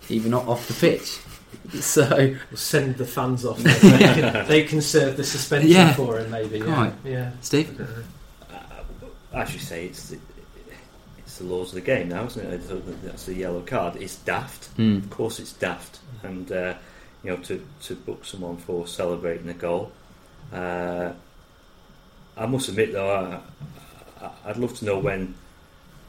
even 0.10 0.32
not 0.32 0.48
off 0.48 0.68
the 0.68 0.74
pitch. 0.74 1.20
So 1.80 2.08
We'll 2.50 2.58
send 2.58 2.98
the 2.98 3.06
fans 3.06 3.46
off. 3.46 3.60
they, 3.64 3.78
can, 3.80 4.48
they 4.48 4.64
can 4.64 4.82
serve 4.82 5.18
the 5.18 5.24
suspension 5.24 5.70
Yeah. 5.70 5.94
for 5.94 6.18
him, 6.20 6.32
maybe. 6.32 6.58
Yeah, 6.58 6.66
Right. 6.74 6.94
yeah. 7.06 7.32
Steve, 7.42 7.80
as 9.34 9.54
you 9.54 9.60
say, 9.60 9.86
it's 9.88 10.10
the, 10.10 10.20
it's 11.18 11.38
the 11.38 11.46
laws 11.46 11.70
of 11.70 11.76
the 11.76 11.82
game 11.82 12.10
now, 12.10 12.26
isn't 12.26 12.46
it? 12.46 13.04
That's 13.04 13.26
the 13.26 13.34
yellow 13.34 13.62
card. 13.62 13.96
It's 13.96 14.18
daft. 14.18 14.66
Hmm. 14.76 14.98
Of 14.98 15.10
course, 15.10 15.40
it's 15.40 15.54
daft, 15.54 16.00
and 16.22 16.52
uh, 16.52 16.76
you 17.24 17.32
know 17.32 17.38
to 17.38 17.66
to 17.84 17.96
book 17.96 18.26
someone 18.26 18.58
for 18.58 18.88
celebrating 18.88 19.50
a 19.50 19.54
goal. 19.54 19.92
Uh, 20.52 21.14
I 22.36 22.46
must 22.46 22.68
admit, 22.70 22.94
though, 22.94 23.42
I, 24.22 24.30
I'd 24.46 24.58
love 24.58 24.78
to 24.80 24.86
know 24.86 24.98
when 24.98 25.36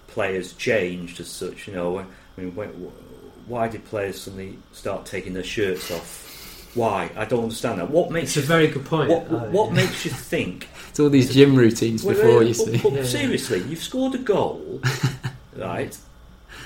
players 0.06 0.52
changed 0.54 1.20
as 1.20 1.28
such. 1.28 1.68
You 1.68 1.74
know, 1.74 1.98
I 1.98 2.04
mean, 2.36 2.54
when, 2.54 2.68
why 3.46 3.68
did 3.68 3.84
players 3.84 4.22
suddenly 4.22 4.58
start 4.72 5.06
taking 5.06 5.34
their 5.34 5.44
shirts 5.44 5.90
off? 5.90 6.30
Why? 6.74 7.10
I 7.16 7.24
don't 7.24 7.44
understand 7.44 7.78
that. 7.80 7.90
What 7.90 8.10
makes 8.10 8.36
It's 8.36 8.36
a 8.38 8.40
you 8.40 8.46
very 8.46 8.66
good 8.68 8.84
point. 8.84 9.08
what, 9.10 9.30
Uh, 9.30 9.44
what 9.50 9.68
yeah. 9.68 9.74
makes 9.76 10.04
you 10.04 10.10
think 10.10 10.68
it's 10.88 10.98
all 11.00 11.08
these 11.10 11.32
gym 11.32 11.54
routines 11.54 12.02
well, 12.04 12.14
before 12.16 12.38
uh, 12.38 12.40
you 12.40 12.48
but- 12.48 12.56
see. 12.56 12.78
but 12.78 12.92
Yeah, 12.92 12.98
yeah. 13.00 13.04
seriously, 13.04 13.62
you've 13.68 13.82
scored 13.82 14.14
a 14.14 14.18
goal, 14.18 14.80
right? 15.56 15.96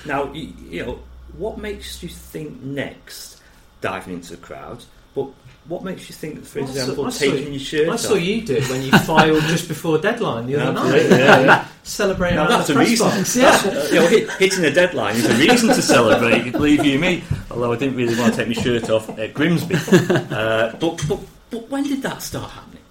Now, 0.06 0.32
you, 0.32 0.52
you 0.70 0.84
know 0.86 0.98
what 1.36 1.58
makes 1.58 2.02
you 2.02 2.08
think 2.08 2.62
next 2.62 3.40
diving 3.80 4.14
into 4.14 4.30
the 4.30 4.38
crowd. 4.38 4.84
But 5.24 5.34
what 5.68 5.84
makes 5.84 6.08
you 6.08 6.14
think, 6.14 6.36
that, 6.36 6.46
for 6.46 6.60
saw- 6.60 6.64
example, 6.66 7.06
I 7.06 7.10
saw 7.10 7.20
taking 7.26 7.44
you- 7.46 7.50
your 7.52 7.60
shirt 7.60 7.88
I 7.88 7.92
off? 7.92 8.00
saw 8.00 8.14
you 8.14 8.40
do 8.42 8.54
it 8.56 8.68
when 8.70 8.82
you 8.82 8.90
filed 8.90 9.42
just 9.44 9.68
before 9.68 9.98
deadline 9.98 10.46
the 10.46 10.56
other 10.56 10.72
night. 10.72 11.02
Yeah, 11.10 11.40
yeah. 11.40 11.68
Celebrating 11.82 12.36
Now 12.36 12.48
that's 12.48 12.70
a 12.70 12.78
reason. 12.78 13.06
box. 13.08 13.34
That's, 13.34 13.64
Yeah. 13.64 13.70
uh, 13.72 13.84
you 13.88 13.94
know, 13.96 14.06
hit, 14.08 14.30
hitting 14.32 14.64
a 14.64 14.70
deadline 14.70 15.16
is 15.16 15.24
a 15.26 15.34
reason 15.34 15.68
to 15.68 15.82
celebrate. 15.82 16.52
Believe 16.52 16.84
you 16.84 16.98
me. 16.98 17.22
Although 17.50 17.72
I 17.72 17.76
didn't 17.76 17.96
really 17.96 18.18
want 18.18 18.34
to 18.34 18.44
take 18.44 18.48
my 18.56 18.62
shirt 18.62 18.88
off 18.90 19.08
at 19.18 19.32
Grimsby. 19.34 19.74
Uh, 19.74 20.74
but, 20.80 21.02
but 21.08 21.20
but 21.50 21.68
when 21.70 21.82
did 21.84 22.02
that 22.02 22.22
start 22.22 22.50
happening? 22.50 22.82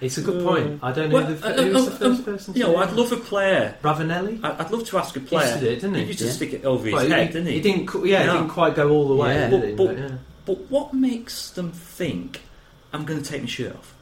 It's 0.00 0.18
a 0.18 0.22
good 0.22 0.44
point. 0.44 0.80
I 0.82 0.90
don't 0.92 1.10
know 1.10 1.16
Well, 1.16 1.26
who 1.26 1.34
the, 1.34 1.46
uh, 1.46 1.62
who 1.62 1.72
was 1.72 1.86
uh, 1.86 1.90
the 1.90 1.96
first 1.96 2.02
um, 2.20 2.24
person. 2.24 2.54
You 2.54 2.62
know, 2.64 2.76
I'd 2.76 2.92
love 2.92 3.12
a 3.12 3.16
player. 3.18 3.76
Ravanelli. 3.82 4.42
I'd 4.42 4.70
love 4.72 4.84
to 4.88 4.98
ask 4.98 5.14
a 5.16 5.20
He 5.20 5.26
player. 5.26 5.46
used 5.46 5.58
to 5.60 5.64
do 5.64 5.70
it, 5.70 5.74
didn't 5.76 5.94
he? 5.94 6.00
He 6.02 6.06
used 6.08 6.18
to 6.20 6.24
Yeah. 6.26 6.30
stick 6.32 6.52
it 6.54 6.64
over 6.64 6.84
his 6.86 6.94
Well, 6.94 7.08
head, 7.08 7.26
he, 7.28 7.32
didn't 7.32 7.46
he? 7.48 7.52
he 7.54 7.60
didn't. 7.60 7.94
Yeah, 7.94 8.02
Yeah. 8.24 8.32
he 8.32 8.38
didn't 8.38 8.48
quite 8.50 8.74
go 8.74 8.90
all 8.90 9.06
the 9.08 9.14
way. 9.14 9.34
Yeah. 9.34 9.48
he? 9.48 9.72
But- 9.74 9.76
But, 9.86 9.98
yeah. 9.98 10.08
But 10.46 10.70
what 10.70 10.92
makes 10.94 11.50
them 11.50 11.70
think 11.72 12.42
I'm 12.92 13.04
going 13.04 13.22
to 13.22 13.28
take 13.28 13.42
my 13.42 13.46
shirt 13.48 13.76
off? 13.76 13.94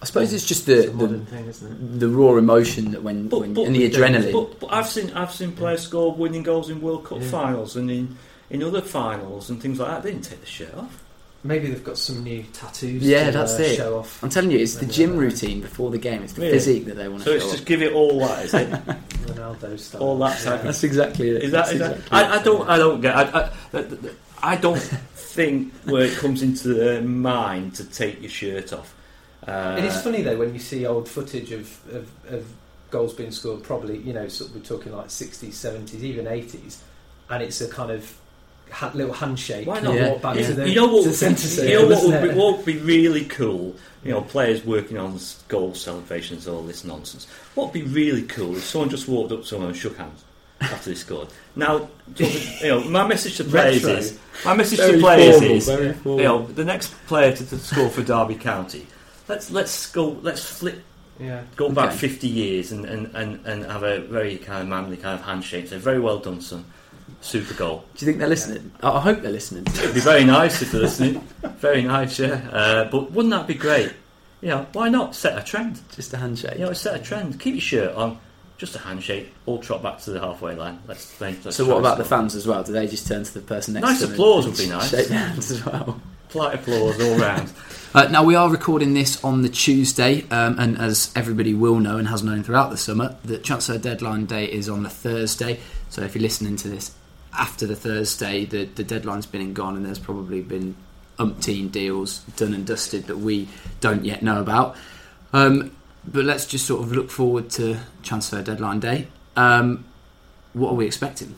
I 0.00 0.04
suppose 0.04 0.32
it's 0.32 0.46
just 0.46 0.68
It's 0.68 0.84
the, 0.86 0.90
a 0.90 0.94
modern 0.94 1.24
the 1.24 1.30
thing, 1.30 1.46
isn't 1.46 1.98
the 1.98 2.08
raw 2.08 2.36
emotion 2.36 2.92
that 2.92 3.02
when, 3.02 3.26
But, 3.28 3.40
when 3.40 3.54
but- 3.54 3.64
and 3.66 3.74
the 3.74 3.90
adrenaline. 3.90 4.32
But, 4.32 4.60
but 4.60 4.72
I've 4.72 4.86
seen 4.86 5.10
I've 5.10 5.32
seen 5.32 5.50
players 5.52 5.82
score 5.82 6.14
winning 6.14 6.44
goals 6.44 6.70
in 6.70 6.80
World 6.80 7.04
Cup 7.04 7.18
Yeah. 7.20 7.28
finals 7.30 7.74
and 7.76 7.90
in, 7.90 8.16
in 8.50 8.62
other 8.62 8.80
finals 8.80 9.50
and 9.50 9.60
things 9.60 9.80
like 9.80 9.88
that. 9.90 10.02
They 10.04 10.12
didn't 10.12 10.24
take 10.24 10.40
the 10.40 10.46
shirt 10.46 10.72
off. 10.74 11.02
Maybe 11.44 11.68
they've 11.68 11.82
got 11.82 11.98
some 11.98 12.22
new 12.24 12.42
tattoos. 12.52 13.02
Yeah, 13.02 13.26
to, 13.26 13.32
that's 13.32 13.58
uh, 13.58 13.62
it. 13.62 13.76
Show 13.76 13.98
off. 13.98 14.22
I'm 14.22 14.28
telling 14.30 14.50
you, 14.52 14.58
it's 14.58 14.74
the 14.76 14.86
When 14.86 14.90
gym 14.92 15.10
they're- 15.12 15.20
routine 15.20 15.60
before 15.60 15.90
the 15.90 15.98
game. 15.98 16.22
It's 16.22 16.32
the 16.34 16.42
Really? 16.42 16.52
physique 16.52 16.84
that 16.86 16.94
they 16.96 17.08
want 17.08 17.22
So 17.22 17.30
to 17.30 17.36
it's 17.36 17.44
show 17.44 17.48
off. 17.48 17.52
just 17.54 17.62
off. 17.64 17.68
give 17.68 17.82
it 17.82 17.92
all 17.92 18.18
that, 18.20 18.44
is 18.44 18.54
it? 18.54 18.70
Ronaldo 19.26 19.78
style. 19.80 20.02
All 20.02 20.18
that 20.18 20.38
type 20.40 20.58
of- 20.60 20.64
That's 20.64 20.84
exactly 20.84 21.30
it. 21.30 21.42
Is 21.42 21.50
that, 21.52 21.58
That's 21.66 21.72
is 21.72 21.78
that 21.80 21.90
exactly 21.96 22.18
I, 22.18 22.22
it. 22.36 22.40
I 22.40 22.42
don't 22.44 22.68
I 22.68 22.76
don't 22.76 23.00
get 23.00 23.16
I, 23.16 23.22
I, 23.22 23.50
I- 23.78 23.86
I 24.40 24.56
don't 24.56 24.78
think 25.28 25.72
where 25.84 26.04
it 26.04 26.16
comes 26.16 26.42
into 26.42 26.68
the 26.74 27.02
mind 27.02 27.74
to 27.76 27.84
take 27.84 28.20
your 28.20 28.30
shirt 28.30 28.72
off. 28.72 28.94
Uh, 29.46 29.76
It 29.78 29.84
is 29.84 30.00
funny 30.02 30.22
though 30.22 30.36
when 30.38 30.52
you 30.52 30.58
see 30.60 30.86
old 30.86 31.08
footage 31.08 31.52
of, 31.52 31.94
of, 31.94 32.08
of 32.32 32.46
goals 32.90 33.12
being 33.14 33.30
scored. 33.30 33.62
Probably 33.62 33.98
you 33.98 34.12
know 34.12 34.28
sort 34.28 34.50
of 34.50 34.56
we're 34.56 34.62
talking 34.62 34.92
like 34.92 35.08
60s, 35.08 35.50
70s, 35.50 36.00
even 36.02 36.24
80s, 36.26 36.78
and 37.30 37.42
it's 37.42 37.60
a 37.60 37.68
kind 37.68 37.90
of 37.90 38.16
ha- 38.70 38.90
little 38.94 39.12
handshake. 39.12 39.66
Why 39.66 39.80
not? 39.80 39.94
Yeah. 39.94 40.10
walk 40.10 40.22
back 40.22 40.36
Yeah. 40.36 40.46
to 40.48 40.54
the 40.54 40.68
you 40.68 40.74
know 40.74 40.86
what? 40.86 41.02
to 41.04 41.08
Would 41.10 41.18
the 41.18 41.28
be, 41.30 41.36
centre 41.36 41.68
you 41.68 41.78
know 41.78 41.86
what 41.88 42.04
would, 42.04 42.22
be, 42.30 42.38
what 42.38 42.56
would 42.56 42.66
be 42.66 42.78
really 42.78 43.24
cool? 43.26 43.76
You 44.04 44.12
know, 44.12 44.22
players 44.22 44.64
working 44.64 44.96
on 44.96 45.14
s- 45.16 45.42
goal 45.48 45.74
celebrations, 45.74 46.46
all 46.48 46.62
this 46.62 46.84
nonsense. 46.84 47.26
What 47.54 47.64
would 47.66 47.72
be 47.74 47.82
really 47.82 48.22
cool 48.22 48.56
if 48.56 48.64
someone 48.64 48.88
just 48.90 49.08
walked 49.08 49.32
up 49.32 49.40
to 49.42 49.46
someone 49.46 49.68
and 49.68 49.76
shook 49.76 49.96
hands 49.98 50.24
after 50.60 50.90
they 50.90 50.96
scored. 50.96 51.28
Now, 51.56 51.88
you 52.16 52.68
know, 52.68 52.80
my 52.84 53.06
message 53.06 53.36
to 53.38 53.44
players 53.44 53.84
Retro. 53.84 53.98
is 53.98 54.18
my 54.44 54.54
message 54.54 54.78
Very 54.78 54.92
to 54.94 54.98
players 55.00 55.36
formal, 55.38 55.56
is 55.56 55.68
you 56.22 56.22
know 56.28 56.46
the 56.46 56.64
next 56.64 56.94
player 57.06 57.34
to, 57.34 57.46
to 57.46 57.58
score 57.58 57.88
for 57.88 58.02
Derby 58.02 58.34
County. 58.34 58.86
Let's 59.28 59.50
let's 59.50 59.90
go. 59.92 60.18
Let's 60.22 60.42
flip 60.44 60.82
Yeah. 61.20 61.42
go 61.56 61.70
back 61.70 61.92
50 61.92 62.28
years 62.28 62.72
and, 62.72 62.84
and, 62.86 63.14
and, 63.14 63.44
and 63.46 63.64
have 63.66 63.82
a 63.82 64.00
very 64.00 64.36
kind 64.38 64.62
of 64.62 64.68
manly 64.68 64.96
kind 64.96 65.18
of 65.18 65.24
handshake. 65.24 65.68
Say, 65.68 65.78
very 65.78 66.00
well 66.00 66.18
done, 66.18 66.40
son. 66.40 66.64
Super 67.20 67.54
goal. 67.54 67.84
Do 67.96 68.04
you 68.04 68.12
think 68.12 68.18
they're 68.20 68.28
listening? 68.28 68.70
I 68.82 68.90
I 68.90 69.00
hope 69.00 69.22
they're 69.22 69.32
listening. 69.32 69.64
It'd 69.66 69.94
be 69.94 70.00
very 70.00 70.24
nice 70.24 70.62
if 70.62 70.70
they're 70.72 70.80
listening. 70.80 71.20
Very 71.58 71.82
nice, 71.82 72.18
yeah. 72.20 72.40
Uh, 72.52 72.84
but 72.90 73.10
wouldn't 73.10 73.30
that 73.32 73.46
be 73.48 73.54
great? 73.54 73.92
You 74.40 74.50
know, 74.50 74.66
why 74.72 74.88
not 74.88 75.16
set 75.16 75.36
a 75.36 75.42
trend? 75.44 75.80
Just 75.96 76.14
a 76.14 76.16
handshake. 76.16 76.54
You 76.58 76.66
know, 76.66 76.72
set 76.72 76.94
a 77.00 77.02
trend. 77.02 77.40
Keep 77.40 77.54
your 77.54 77.60
shirt 77.60 77.94
on. 77.96 78.18
Just 78.58 78.74
a 78.74 78.80
handshake. 78.80 79.32
All 79.46 79.58
trot 79.58 79.82
back 79.82 80.00
to 80.00 80.10
the 80.10 80.20
halfway 80.20 80.54
line. 80.56 80.80
Let's. 80.86 81.20
let's 81.20 81.56
so 81.56 81.64
what 81.64 81.78
about 81.78 81.96
the 81.96 82.04
fans 82.04 82.34
as 82.34 82.46
well? 82.46 82.62
Do 82.64 82.72
they 82.72 82.88
just 82.88 83.06
turn 83.06 83.22
to 83.22 83.34
the 83.34 83.40
person 83.40 83.74
next 83.74 83.84
Nice 83.84 84.00
to 84.00 84.06
them? 84.06 84.14
applause 84.14 84.46
would 84.46 84.58
be 84.58 84.66
nice. 84.66 84.90
Shake 84.90 85.08
hands 85.08 85.50
as 85.52 85.64
well. 85.64 86.00
Polite 86.28 86.56
applause 86.56 87.00
all 87.00 87.18
round. 87.18 87.52
Uh, 87.94 88.06
now 88.08 88.22
we 88.22 88.34
are 88.34 88.50
recording 88.50 88.92
this 88.92 89.24
on 89.24 89.40
the 89.40 89.48
Tuesday, 89.48 90.22
um, 90.30 90.58
and 90.58 90.76
as 90.76 91.10
everybody 91.16 91.54
will 91.54 91.80
know 91.80 91.96
and 91.96 92.06
has 92.06 92.22
known 92.22 92.42
throughout 92.42 92.68
the 92.68 92.76
summer, 92.76 93.16
the 93.24 93.38
transfer 93.38 93.78
deadline 93.78 94.26
day 94.26 94.44
is 94.44 94.68
on 94.68 94.82
the 94.82 94.90
Thursday. 94.90 95.58
So 95.88 96.02
if 96.02 96.14
you're 96.14 96.20
listening 96.20 96.56
to 96.56 96.68
this 96.68 96.94
after 97.32 97.66
the 97.66 97.74
Thursday, 97.74 98.44
the, 98.44 98.66
the 98.66 98.84
deadline's 98.84 99.24
been 99.24 99.40
and 99.40 99.56
gone, 99.56 99.74
and 99.74 99.86
there's 99.86 99.98
probably 99.98 100.42
been 100.42 100.76
umpteen 101.18 101.72
deals 101.72 102.18
done 102.36 102.52
and 102.52 102.66
dusted 102.66 103.06
that 103.06 103.16
we 103.16 103.48
don't 103.80 104.04
yet 104.04 104.22
know 104.22 104.42
about. 104.42 104.76
Um, 105.32 105.74
but 106.12 106.24
let's 106.24 106.46
just 106.46 106.66
sort 106.66 106.82
of 106.82 106.92
look 106.92 107.10
forward 107.10 107.50
to 107.50 107.78
transfer 108.02 108.42
deadline 108.42 108.80
day. 108.80 109.08
Um, 109.36 109.84
what 110.52 110.70
are 110.70 110.74
we 110.74 110.86
expecting? 110.86 111.34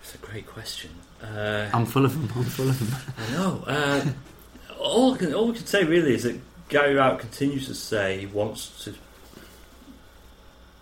It's 0.00 0.14
a 0.14 0.18
great 0.18 0.46
question. 0.46 0.90
Uh, 1.22 1.68
I'm 1.72 1.84
full 1.84 2.04
of 2.04 2.14
them. 2.14 2.30
I'm 2.34 2.44
full 2.44 2.68
of 2.68 2.78
them. 2.78 3.14
I 3.28 3.32
know. 3.32 3.64
Uh, 3.66 4.04
all, 4.78 5.14
I 5.14 5.18
can, 5.18 5.34
all 5.34 5.48
we 5.48 5.54
can 5.54 5.66
say 5.66 5.84
really 5.84 6.14
is 6.14 6.22
that 6.22 6.40
Gary 6.68 6.94
Rowett 6.94 7.18
continues 7.18 7.66
to 7.66 7.74
say 7.74 8.18
he 8.18 8.26
wants 8.26 8.84
to 8.84 8.94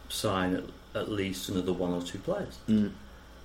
sign 0.09 0.55
at, 0.55 0.65
at 0.95 1.11
least 1.11 1.49
another 1.49 1.73
one 1.73 1.93
or 1.93 2.03
two 2.03 2.19
players. 2.19 2.59
Mm. 2.69 2.93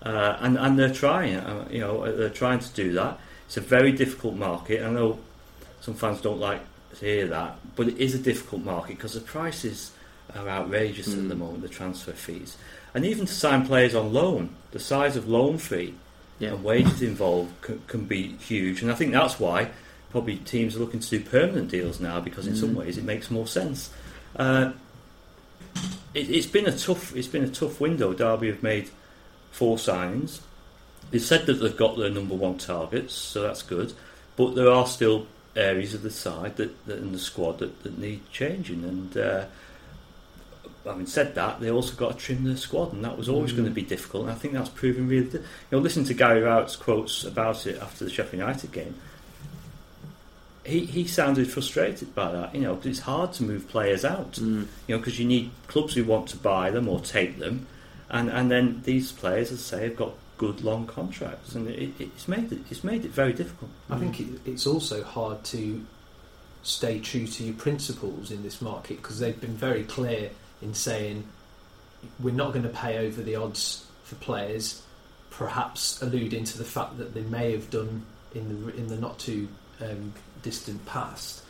Uh, 0.03 0.37
and 0.39 0.57
and 0.57 0.77
they're 0.77 0.93
trying. 0.93 1.35
Uh, 1.35 1.67
you 1.71 1.79
know, 1.79 2.15
they're 2.15 2.29
trying 2.29 2.59
to 2.59 2.69
do 2.73 2.91
that. 2.93 3.19
It's 3.45 3.57
a 3.57 3.61
very 3.61 3.91
difficult 3.91 4.35
market. 4.35 4.83
I 4.83 4.89
know 4.89 5.19
some 5.79 5.93
fans 5.93 6.21
don't 6.21 6.39
like 6.39 6.61
to 6.61 6.70
hear 7.01 7.27
that, 7.27 7.57
but 7.75 7.87
it 7.87 7.97
is 7.97 8.13
a 8.15 8.19
difficult 8.19 8.63
market 8.63 8.95
because 8.97 9.13
the 9.13 9.21
prices 9.21 9.91
are 10.35 10.47
outrageous 10.47 11.09
Mm. 11.09 11.23
at 11.23 11.29
the 11.29 11.35
moment. 11.35 11.61
The 11.63 11.69
transfer 11.69 12.13
fees, 12.13 12.55
and 12.93 13.05
even 13.05 13.25
to 13.25 13.33
sign 13.33 13.65
players 13.67 13.93
on 13.95 14.13
loan, 14.13 14.49
the 14.71 14.79
size 14.79 15.15
of 15.17 15.27
loan 15.27 15.57
fee 15.57 15.93
Yeah. 16.39 16.49
and 16.53 16.63
wages 16.63 17.01
involved 17.01 17.51
can, 17.61 17.81
can 17.87 18.05
be 18.05 18.37
huge. 18.37 18.81
And 18.81 18.89
I 18.91 18.95
think 18.95 19.11
that's 19.11 19.39
why 19.39 19.69
probably 20.11 20.37
teams 20.37 20.75
are 20.75 20.79
looking 20.79 20.99
to 20.99 21.09
do 21.09 21.19
permanent 21.19 21.69
deals 21.69 21.99
now 21.99 22.19
because 22.19 22.47
in 22.47 22.55
some 22.55 22.71
Mm. 22.71 22.75
ways 22.75 22.97
it 22.97 23.03
makes 23.03 23.29
more 23.29 23.47
sense. 23.47 23.89
Uh, 24.35 24.71
it, 26.13 26.29
it's 26.29 26.47
been 26.47 26.65
a 26.67 26.77
tough 26.77 27.15
it's 27.15 27.27
been 27.27 27.43
a 27.43 27.49
tough 27.49 27.79
window. 27.79 28.13
Derby 28.13 28.47
have 28.47 28.63
made 28.63 28.89
four 29.51 29.77
signings. 29.77 30.39
They've 31.09 31.21
said 31.21 31.45
that 31.47 31.55
they've 31.55 31.75
got 31.75 31.97
their 31.97 32.09
number 32.09 32.35
one 32.35 32.57
targets, 32.57 33.13
so 33.13 33.41
that's 33.41 33.61
good. 33.63 33.93
But 34.37 34.55
there 34.55 34.69
are 34.69 34.87
still 34.87 35.27
areas 35.55 35.93
of 35.93 36.01
the 36.01 36.11
side 36.11 36.55
that, 36.57 36.85
that 36.87 36.97
in 36.99 37.11
the 37.11 37.19
squad 37.19 37.59
that, 37.59 37.83
that 37.83 37.97
need 37.97 38.21
changing. 38.31 38.83
And 38.83 39.17
uh, 39.17 39.45
having 40.85 41.05
said 41.05 41.35
that, 41.35 41.59
they 41.59 41.69
also 41.69 41.93
got 41.95 42.13
to 42.13 42.17
trim 42.17 42.43
their 42.43 42.57
squad, 42.57 42.93
and 42.93 43.03
that 43.03 43.17
was 43.17 43.27
always 43.29 43.51
Mm. 43.51 43.57
going 43.57 43.67
to 43.69 43.73
be 43.75 43.81
difficult. 43.81 44.23
And 44.23 44.31
I 44.31 44.35
think 44.35 44.53
that's 44.53 44.69
proven 44.69 45.07
really. 45.07 45.27
Di- 45.29 45.37
you 45.39 45.43
know, 45.71 45.79
listen 45.79 46.03
to 46.05 46.13
Gary 46.13 46.41
Rowett's 46.41 46.75
quotes 46.75 47.23
about 47.23 47.65
it 47.67 47.81
after 47.81 48.05
the 48.05 48.09
Sheffield 48.11 48.39
United 48.39 48.71
game. 48.71 48.95
He 50.65 50.85
he 50.85 51.07
sounded 51.07 51.49
frustrated 51.51 52.13
by 52.13 52.31
that. 52.31 52.53
You 52.53 52.61
know, 52.61 52.79
it's 52.83 52.99
hard 52.99 53.33
to 53.33 53.43
move 53.43 53.67
players 53.67 54.05
out 54.05 54.33
Mm. 54.33 54.67
you 54.87 54.95
know, 54.95 54.97
because 54.99 55.19
you 55.19 55.25
need 55.27 55.51
clubs 55.67 55.95
who 55.95 56.03
want 56.03 56.29
to 56.29 56.37
buy 56.37 56.69
them 56.71 56.87
or 56.87 56.99
take 56.99 57.39
them, 57.39 57.65
and 58.09 58.29
and 58.29 58.49
then 58.51 58.81
these 58.85 59.11
players, 59.11 59.51
as 59.51 59.59
I 59.73 59.77
say, 59.77 59.83
have 59.85 59.95
got 59.95 60.13
good 60.41 60.63
long 60.63 60.87
contracts, 60.87 61.53
and 61.53 61.67
it, 61.67 61.91
it's 61.99 62.27
made 62.27 62.51
it 62.51 62.61
it's 62.71 62.83
made 62.83 63.05
it 63.05 63.11
very 63.11 63.31
difficult. 63.31 63.69
I 63.91 63.99
think 63.99 64.19
it, 64.19 64.27
it's 64.43 64.65
also 64.65 65.03
hard 65.03 65.43
to 65.55 65.85
stay 66.63 66.99
true 66.99 67.27
to 67.27 67.43
your 67.43 67.53
principles 67.53 68.31
in 68.31 68.41
this 68.41 68.59
market 68.59 68.97
because 68.97 69.19
they've 69.19 69.39
been 69.39 69.55
very 69.55 69.83
clear 69.83 70.31
in 70.63 70.73
saying 70.73 71.25
we're 72.19 72.33
not 72.33 72.53
going 72.53 72.63
to 72.63 72.69
pay 72.69 72.97
over 72.97 73.21
the 73.21 73.35
odds 73.35 73.85
for 74.03 74.15
players, 74.15 74.81
perhaps 75.29 76.01
alluding 76.01 76.43
to 76.45 76.57
the 76.57 76.65
fact 76.65 76.97
that 76.97 77.13
they 77.13 77.21
may 77.21 77.51
have 77.51 77.69
done 77.69 78.03
in 78.33 78.49
the 78.49 78.75
in 78.75 78.87
the 78.87 78.97
not 78.97 79.19
too 79.19 79.47
um, 79.79 80.11
distant 80.41 80.83
past. 80.87 81.43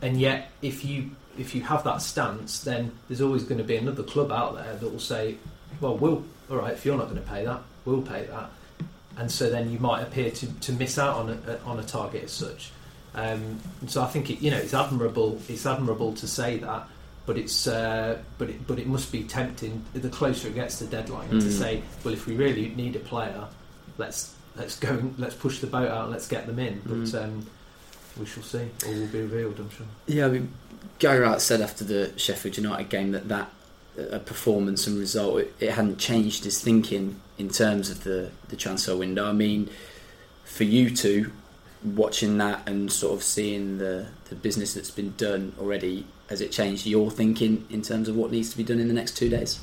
And 0.00 0.18
yet, 0.18 0.50
if 0.62 0.82
you 0.82 1.10
if 1.36 1.54
you 1.54 1.60
have 1.64 1.84
that 1.84 2.00
stance, 2.00 2.64
then 2.64 2.92
there's 3.06 3.20
always 3.20 3.42
going 3.42 3.58
to 3.58 3.64
be 3.64 3.76
another 3.76 4.02
club 4.02 4.32
out 4.32 4.54
there 4.54 4.76
that 4.76 4.88
will 4.90 4.98
say, 4.98 5.36
"Well, 5.82 5.98
we'll 5.98 6.24
all 6.50 6.56
right. 6.56 6.72
If 6.72 6.84
you're 6.84 6.96
not 6.96 7.04
going 7.08 7.20
to 7.22 7.28
pay 7.28 7.44
that, 7.44 7.60
we'll 7.84 8.02
pay 8.02 8.24
that." 8.26 8.50
and 9.18 9.30
so 9.32 9.48
then 9.48 9.70
you 9.72 9.78
might 9.78 10.02
appear 10.02 10.30
to, 10.30 10.46
to 10.60 10.72
miss 10.74 10.98
out 10.98 11.16
on 11.16 11.30
a, 11.30 11.58
on 11.64 11.78
a 11.78 11.82
target 11.82 12.24
as 12.24 12.32
such. 12.32 12.70
Um, 13.14 13.58
so 13.86 14.02
I 14.02 14.06
think 14.08 14.28
it, 14.28 14.42
you 14.42 14.50
know 14.50 14.58
it's 14.58 14.74
admirable. 14.74 15.40
It's 15.48 15.64
admirable 15.64 16.12
to 16.16 16.28
say 16.28 16.58
that, 16.58 16.86
but 17.24 17.38
it's 17.38 17.66
uh, 17.66 18.18
but 18.36 18.50
it, 18.50 18.66
but 18.66 18.78
it 18.78 18.86
must 18.86 19.10
be 19.10 19.22
tempting 19.24 19.82
the 19.94 20.10
closer 20.10 20.48
it 20.48 20.54
gets 20.54 20.78
to 20.80 20.84
deadline 20.84 21.30
to 21.30 21.36
Mm. 21.36 21.50
say, 21.50 21.82
well, 22.04 22.12
if 22.12 22.26
we 22.26 22.34
really 22.36 22.68
need 22.76 22.94
a 22.94 22.98
player, 22.98 23.44
let's 23.96 24.34
let's 24.54 24.78
go 24.78 24.90
and 24.90 25.18
let's 25.18 25.34
push 25.34 25.60
the 25.60 25.66
boat 25.66 25.88
out 25.88 26.02
and 26.04 26.12
let's 26.12 26.28
get 26.28 26.46
them 26.46 26.58
in. 26.58 26.82
But 26.84 26.92
Mm. 26.98 27.24
um, 27.24 27.46
we 28.20 28.26
shall 28.26 28.42
see. 28.42 28.68
All 28.86 28.92
will 28.92 29.06
be 29.06 29.22
revealed, 29.22 29.58
I'm 29.60 29.70
sure. 29.70 29.86
Yeah, 30.06 30.26
I 30.26 30.28
mean, 30.28 30.52
Gary 30.98 31.20
Rowett 31.20 31.40
said 31.40 31.62
after 31.62 31.84
the 31.84 32.12
Sheffield 32.18 32.58
United 32.58 32.90
game 32.90 33.12
that 33.12 33.28
that 33.28 33.50
uh, 33.98 34.18
performance 34.20 34.86
and 34.86 34.98
result 34.98 35.40
it, 35.40 35.54
it 35.60 35.70
hadn't 35.70 35.98
changed 35.98 36.44
his 36.44 36.60
thinking 36.60 37.20
in 37.38 37.48
terms 37.48 37.90
of 37.90 38.04
the 38.04 38.30
the 38.48 38.56
transfer 38.56 38.96
window. 38.96 39.28
I 39.28 39.32
mean, 39.32 39.70
for 40.44 40.64
you 40.64 40.90
two 40.90 41.32
watching 41.84 42.38
that 42.38 42.68
and 42.68 42.90
sort 42.90 43.14
of 43.14 43.22
seeing 43.22 43.78
the 43.78 44.06
the 44.28 44.34
business 44.34 44.74
that's 44.74 44.90
been 44.90 45.14
done 45.16 45.52
already, 45.58 46.06
has 46.28 46.40
it 46.40 46.52
changed 46.52 46.86
your 46.86 47.10
thinking 47.10 47.66
in 47.70 47.82
terms 47.82 48.08
of 48.08 48.16
what 48.16 48.30
needs 48.30 48.50
to 48.50 48.56
be 48.56 48.64
done 48.64 48.78
in 48.78 48.88
the 48.88 48.94
next 48.94 49.16
two 49.16 49.28
days? 49.28 49.60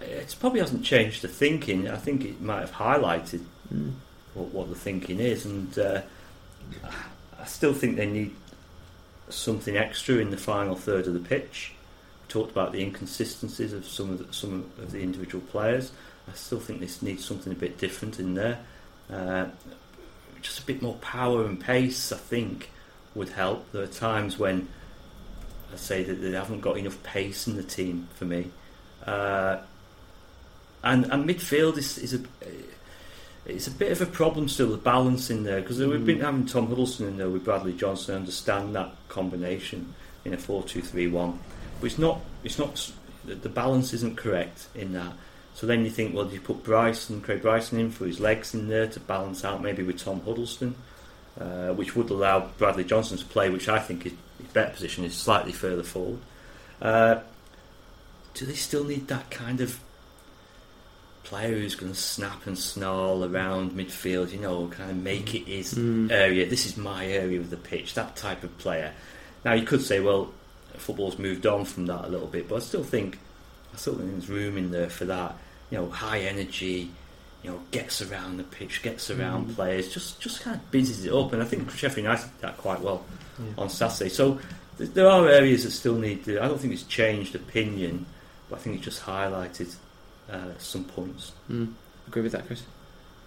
It 0.00 0.34
probably 0.40 0.60
hasn't 0.60 0.84
changed 0.84 1.22
the 1.22 1.28
thinking. 1.28 1.88
I 1.88 1.96
think 1.96 2.24
it 2.24 2.40
might 2.40 2.60
have 2.60 2.72
highlighted 2.72 3.42
Mm. 3.72 3.92
what, 4.34 4.48
what 4.48 4.68
the 4.68 4.74
thinking 4.74 5.20
is, 5.20 5.46
and 5.46 5.78
uh, 5.78 6.02
I 7.40 7.44
still 7.44 7.72
think 7.72 7.96
they 7.96 8.06
need 8.06 8.34
something 9.28 9.76
extra 9.76 10.16
in 10.16 10.30
the 10.30 10.36
final 10.36 10.74
third 10.74 11.06
of 11.06 11.14
the 11.14 11.20
pitch. 11.20 11.74
Talked 12.30 12.52
about 12.52 12.70
the 12.72 12.80
inconsistencies 12.80 13.72
of 13.72 13.84
some 13.84 14.10
of 14.10 14.18
the, 14.24 14.32
some 14.32 14.70
of 14.78 14.92
the 14.92 15.00
individual 15.02 15.44
players. 15.50 15.92
I 16.28 16.32
still 16.34 16.60
think 16.60 16.78
this 16.80 17.02
needs 17.02 17.24
something 17.24 17.52
a 17.52 17.56
bit 17.56 17.76
different 17.76 18.20
in 18.20 18.34
there. 18.34 18.60
Uh, 19.12 19.46
just 20.40 20.60
a 20.60 20.62
bit 20.62 20.80
more 20.80 20.94
power 20.94 21.44
and 21.44 21.60
pace, 21.60 22.12
I 22.12 22.16
think, 22.16 22.70
would 23.16 23.30
help. 23.30 23.72
There 23.72 23.82
are 23.82 23.88
times 23.88 24.38
when 24.38 24.68
I 25.72 25.76
say 25.76 26.04
that 26.04 26.14
they 26.14 26.30
haven't 26.30 26.60
got 26.60 26.78
enough 26.78 27.02
pace 27.02 27.48
in 27.48 27.56
the 27.56 27.64
team 27.64 28.08
for 28.14 28.24
me. 28.26 28.50
Uh, 29.04 29.58
and 30.84 31.04
and 31.12 31.28
midfield 31.28 31.76
is, 31.78 31.98
is 31.98 32.14
a 32.14 32.20
it's 33.44 33.66
a 33.66 33.70
bit 33.72 33.90
of 33.90 34.00
a 34.00 34.06
problem 34.06 34.48
still 34.48 34.70
the 34.70 34.76
balance 34.76 35.30
in 35.30 35.42
there 35.42 35.60
because 35.60 35.80
we've 35.80 36.06
been 36.06 36.18
Mm. 36.18 36.22
having 36.22 36.46
Tom 36.46 36.68
Huddlestone 36.68 37.08
in 37.08 37.16
there 37.18 37.28
with 37.28 37.44
Bradley 37.44 37.72
Johnson. 37.72 38.14
I 38.14 38.18
understand 38.18 38.74
that 38.76 38.94
combination 39.08 39.94
in 40.24 40.34
a 40.34 40.36
four-two-three-one, 40.36 41.38
but 41.80 41.86
it's 41.86 41.98
not 41.98 42.20
it's 42.44 42.58
not 42.58 42.90
the 43.24 43.48
balance 43.48 43.92
isn't 43.92 44.16
correct 44.16 44.68
in 44.74 44.92
that. 44.94 45.12
So 45.54 45.66
then 45.66 45.84
you 45.84 45.90
think, 45.90 46.14
well, 46.14 46.24
do 46.24 46.34
you 46.34 46.40
put 46.40 46.62
Bryson, 46.62 47.20
Craig 47.20 47.42
Bryson 47.42 47.78
in 47.78 47.90
for 47.90 48.06
his 48.06 48.18
legs 48.18 48.54
in 48.54 48.68
there 48.68 48.86
to 48.86 49.00
balance 49.00 49.44
out 49.44 49.62
maybe 49.62 49.82
with 49.82 49.98
Tom 50.02 50.20
Huddlestone, 50.22 50.74
uh, 51.38 51.68
which 51.74 51.94
would 51.96 52.08
allow 52.10 52.48
Bradley 52.56 52.84
Johnson 52.84 53.18
to 53.18 53.24
play, 53.26 53.50
which 53.50 53.68
I 53.68 53.78
think 53.78 54.06
is 54.06 54.12
his 54.38 54.46
better 54.52 54.72
position 54.72 55.04
is 55.04 55.14
slightly 55.14 55.52
further 55.52 55.82
forward. 55.82 56.20
Uh, 56.80 57.20
do 58.32 58.46
they 58.46 58.54
still 58.54 58.84
need 58.84 59.08
that 59.08 59.30
kind 59.30 59.60
of 59.60 59.80
player 61.24 61.48
who's 61.58 61.74
going 61.74 61.92
to 61.92 61.98
snap 61.98 62.46
and 62.46 62.58
snarl 62.58 63.24
around 63.24 63.72
midfield, 63.72 64.32
you 64.32 64.40
know, 64.40 64.66
kind 64.68 64.90
of 64.90 64.96
make 64.96 65.34
it 65.34 65.46
his 65.46 65.74
Mm. 65.74 66.10
area. 66.10 66.46
This 66.48 66.64
is 66.66 66.76
my 66.76 67.06
area 67.06 67.38
of 67.38 67.50
the 67.50 67.56
pitch. 67.56 67.94
That 67.94 68.16
type 68.16 68.42
of 68.42 68.56
player. 68.58 68.92
Now 69.44 69.52
you 69.52 69.64
could 69.66 69.82
say, 69.82 70.00
well, 70.00 70.30
football's 70.80 71.18
moved 71.18 71.46
on 71.46 71.64
from 71.64 71.86
that 71.86 72.04
a 72.04 72.08
little 72.08 72.26
bit, 72.26 72.48
but 72.48 72.56
I 72.56 72.58
still 72.60 72.84
think, 72.84 73.18
I 73.72 73.76
still 73.76 73.94
think 73.94 74.10
there's 74.12 74.28
room 74.28 74.56
in 74.58 74.70
there 74.70 74.90
for 74.90 75.04
that. 75.06 75.36
You 75.70 75.78
know, 75.78 75.88
high 75.90 76.20
energy. 76.20 76.90
You 77.42 77.52
know, 77.52 77.60
gets 77.70 78.02
around 78.02 78.36
the 78.36 78.44
pitch, 78.44 78.82
gets 78.82 79.10
around 79.10 79.48
Mm. 79.48 79.54
players, 79.54 79.88
just 79.94 80.20
just 80.20 80.42
kind 80.42 80.56
of 80.56 80.70
busies 80.70 81.06
it 81.06 81.12
up. 81.14 81.32
And 81.32 81.42
I 81.42 81.46
think 81.46 81.70
Sheffield 81.70 82.04
United 82.04 82.24
did 82.24 82.40
that 82.42 82.58
quite 82.58 82.82
well 82.82 83.02
Yeah. 83.38 83.46
on 83.56 83.70
Saturday. 83.70 84.10
So 84.10 84.38
th- 84.76 84.90
there 84.92 85.08
are 85.08 85.26
areas 85.26 85.64
that 85.64 85.70
still 85.70 85.94
need. 85.96 86.22
To, 86.26 86.38
I 86.42 86.48
don't 86.48 86.60
think 86.60 86.74
it's 86.74 86.82
changed 86.82 87.34
opinion, 87.34 88.04
but 88.50 88.58
I 88.58 88.62
think 88.62 88.76
it's 88.76 88.84
just 88.84 89.04
highlighted 89.04 89.74
uh, 90.30 90.50
some 90.58 90.84
points. 90.84 91.32
Mm. 91.50 91.72
Agree 92.08 92.20
with 92.20 92.32
that, 92.32 92.46
Chris? 92.46 92.62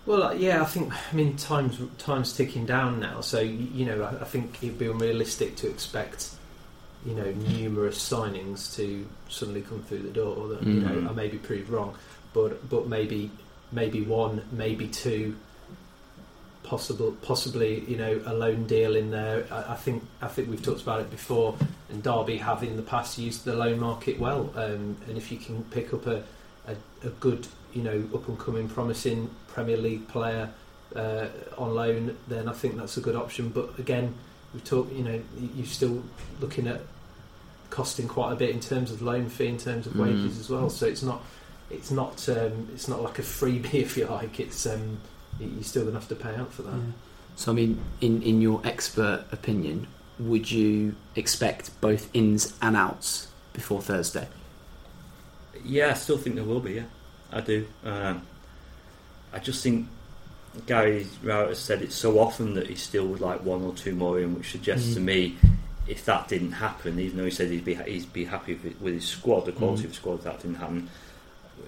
Well, 0.05 0.21
uh, 0.21 0.33
yeah, 0.33 0.61
I 0.61 0.65
think 0.65 0.93
I 0.93 1.15
mean 1.15 1.35
times 1.35 1.79
times 1.97 2.33
ticking 2.33 2.67
down 2.67 2.99
now. 2.99 3.21
So 3.21 3.39
you 3.39 3.83
know, 3.83 4.03
I, 4.03 4.21
I 4.21 4.25
think 4.25 4.59
it'd 4.61 4.77
be 4.77 4.85
unrealistic 4.85 5.55
to 5.55 5.67
expect 5.69 6.29
you 7.05 7.13
know 7.13 7.31
numerous 7.31 7.97
signings 7.97 8.75
to 8.75 9.05
suddenly 9.29 9.61
come 9.61 9.83
through 9.83 9.99
the 10.03 10.09
door. 10.11 10.47
That 10.49 10.63
you 10.63 10.81
Mm. 10.81 11.03
know 11.03 11.09
I 11.09 11.13
may 11.13 11.27
be 11.27 11.37
proved 11.37 11.69
wrong, 11.69 11.95
but 12.33 12.69
but 12.69 12.87
maybe 12.87 13.29
maybe 13.71 14.01
one, 14.01 14.41
maybe 14.51 14.87
two, 14.87 15.35
possible 16.63 17.11
possibly 17.21 17.83
you 17.89 17.97
know 17.97 18.21
a 18.25 18.33
loan 18.33 18.65
deal 18.67 18.95
in 18.95 19.11
there. 19.11 19.45
I, 19.51 19.73
I 19.73 19.75
think 19.75 20.03
I 20.21 20.27
think 20.27 20.49
we've 20.49 20.63
talked 20.63 20.81
about 20.81 21.01
it 21.01 21.11
before, 21.11 21.55
and 21.89 22.01
Derby 22.01 22.37
have 22.37 22.63
in 22.63 22.75
the 22.77 22.81
past 22.83 23.17
used 23.17 23.45
the 23.45 23.55
loan 23.55 23.79
market 23.79 24.19
well. 24.19 24.51
Um, 24.55 24.97
and 25.07 25.17
if 25.17 25.31
you 25.31 25.37
can 25.37 25.63
pick 25.65 25.93
up 25.93 26.07
a 26.07 26.23
a, 26.67 26.75
a 27.05 27.09
good 27.19 27.47
you 27.73 27.81
know 27.83 28.03
up 28.13 28.27
and 28.27 28.39
coming 28.39 28.69
promising 28.69 29.29
Premier 29.47 29.77
League 29.77 30.07
player 30.07 30.49
uh, 30.95 31.27
on 31.57 31.73
loan, 31.75 32.15
then 32.27 32.47
I 32.47 32.53
think 32.53 32.77
that's 32.77 32.97
a 32.97 33.01
good 33.01 33.15
option. 33.15 33.49
But 33.49 33.77
again, 33.77 34.13
we've 34.53 34.63
talked 34.63 34.93
you 34.93 35.03
know 35.03 35.21
you're 35.55 35.65
still 35.65 36.01
looking 36.39 36.67
at 36.67 36.81
costing 37.73 38.07
quite 38.07 38.31
a 38.31 38.35
bit 38.35 38.51
in 38.51 38.59
terms 38.59 38.91
of 38.91 39.01
loan 39.01 39.27
fee, 39.29 39.47
in 39.47 39.57
terms 39.57 39.87
of 39.87 39.93
Mm. 39.93 40.03
wages 40.03 40.39
as 40.39 40.47
well. 40.49 40.69
So 40.69 40.85
it's 40.85 41.01
not 41.01 41.23
it's 41.71 41.89
not 41.89 42.29
um, 42.29 42.67
it's 42.73 42.87
not 42.87 43.01
like 43.01 43.17
a 43.17 43.23
freebie 43.23 43.73
if 43.87 43.97
you 43.97 44.05
like. 44.05 44.39
It's 44.39 44.65
um, 44.67 44.99
you're 45.39 45.63
still 45.63 45.81
going 45.83 45.95
to 45.95 45.99
have 45.99 46.09
to 46.09 46.15
pay 46.15 46.35
out 46.35 46.53
for 46.53 46.61
that. 46.63 46.79
So, 47.35 47.51
I 47.51 47.55
mean, 47.55 47.79
in, 47.99 48.21
in 48.21 48.41
your 48.41 48.61
expert 48.63 49.25
opinion, 49.31 49.87
would 50.19 50.51
you 50.51 50.95
expect 51.15 51.71
both 51.81 52.07
ins 52.13 52.53
and 52.61 52.77
outs 52.77 53.27
before 53.53 53.81
Thursday? 53.81 54.27
Yeah, 55.65 55.89
I 55.89 55.93
still 55.93 56.19
think 56.19 56.35
there 56.35 56.45
will 56.45 56.59
be. 56.59 56.73
Yeah, 56.73 56.83
I 57.31 57.41
do. 57.41 57.65
Um, 57.83 58.21
I 59.33 59.39
just 59.39 59.63
think 59.63 59.87
Gary 60.67 61.07
Rowett 61.23 61.49
has 61.49 61.59
said 61.59 61.81
it 61.81 61.91
so 61.91 62.19
often 62.19 62.53
that 62.53 62.67
he 62.67 62.75
still 62.75 63.07
would 63.07 63.21
like 63.21 63.43
one 63.43 63.63
or 63.63 63.73
two 63.73 63.95
more 63.95 64.19
in, 64.19 64.35
which 64.35 64.51
suggests 64.51 64.93
to 64.93 64.99
Mm. 64.99 65.03
me 65.05 65.37
if 65.87 66.05
that 66.05 66.27
didn't 66.27 66.53
happen, 66.53 66.99
even 66.99 67.17
though 67.17 67.25
he 67.25 67.31
said 67.31 67.49
he'd 67.49 67.65
be 67.65 67.75
he'd 67.75 68.11
be 68.13 68.25
happy 68.25 68.53
with, 68.81 68.93
his 68.93 69.05
squad, 69.07 69.45
the 69.45 69.51
quality 69.51 69.81
Mm. 69.81 69.85
of 69.85 69.89
his 69.91 69.97
squad, 69.97 70.21
that 70.23 70.39
didn't 70.41 70.55
happen. 70.57 70.89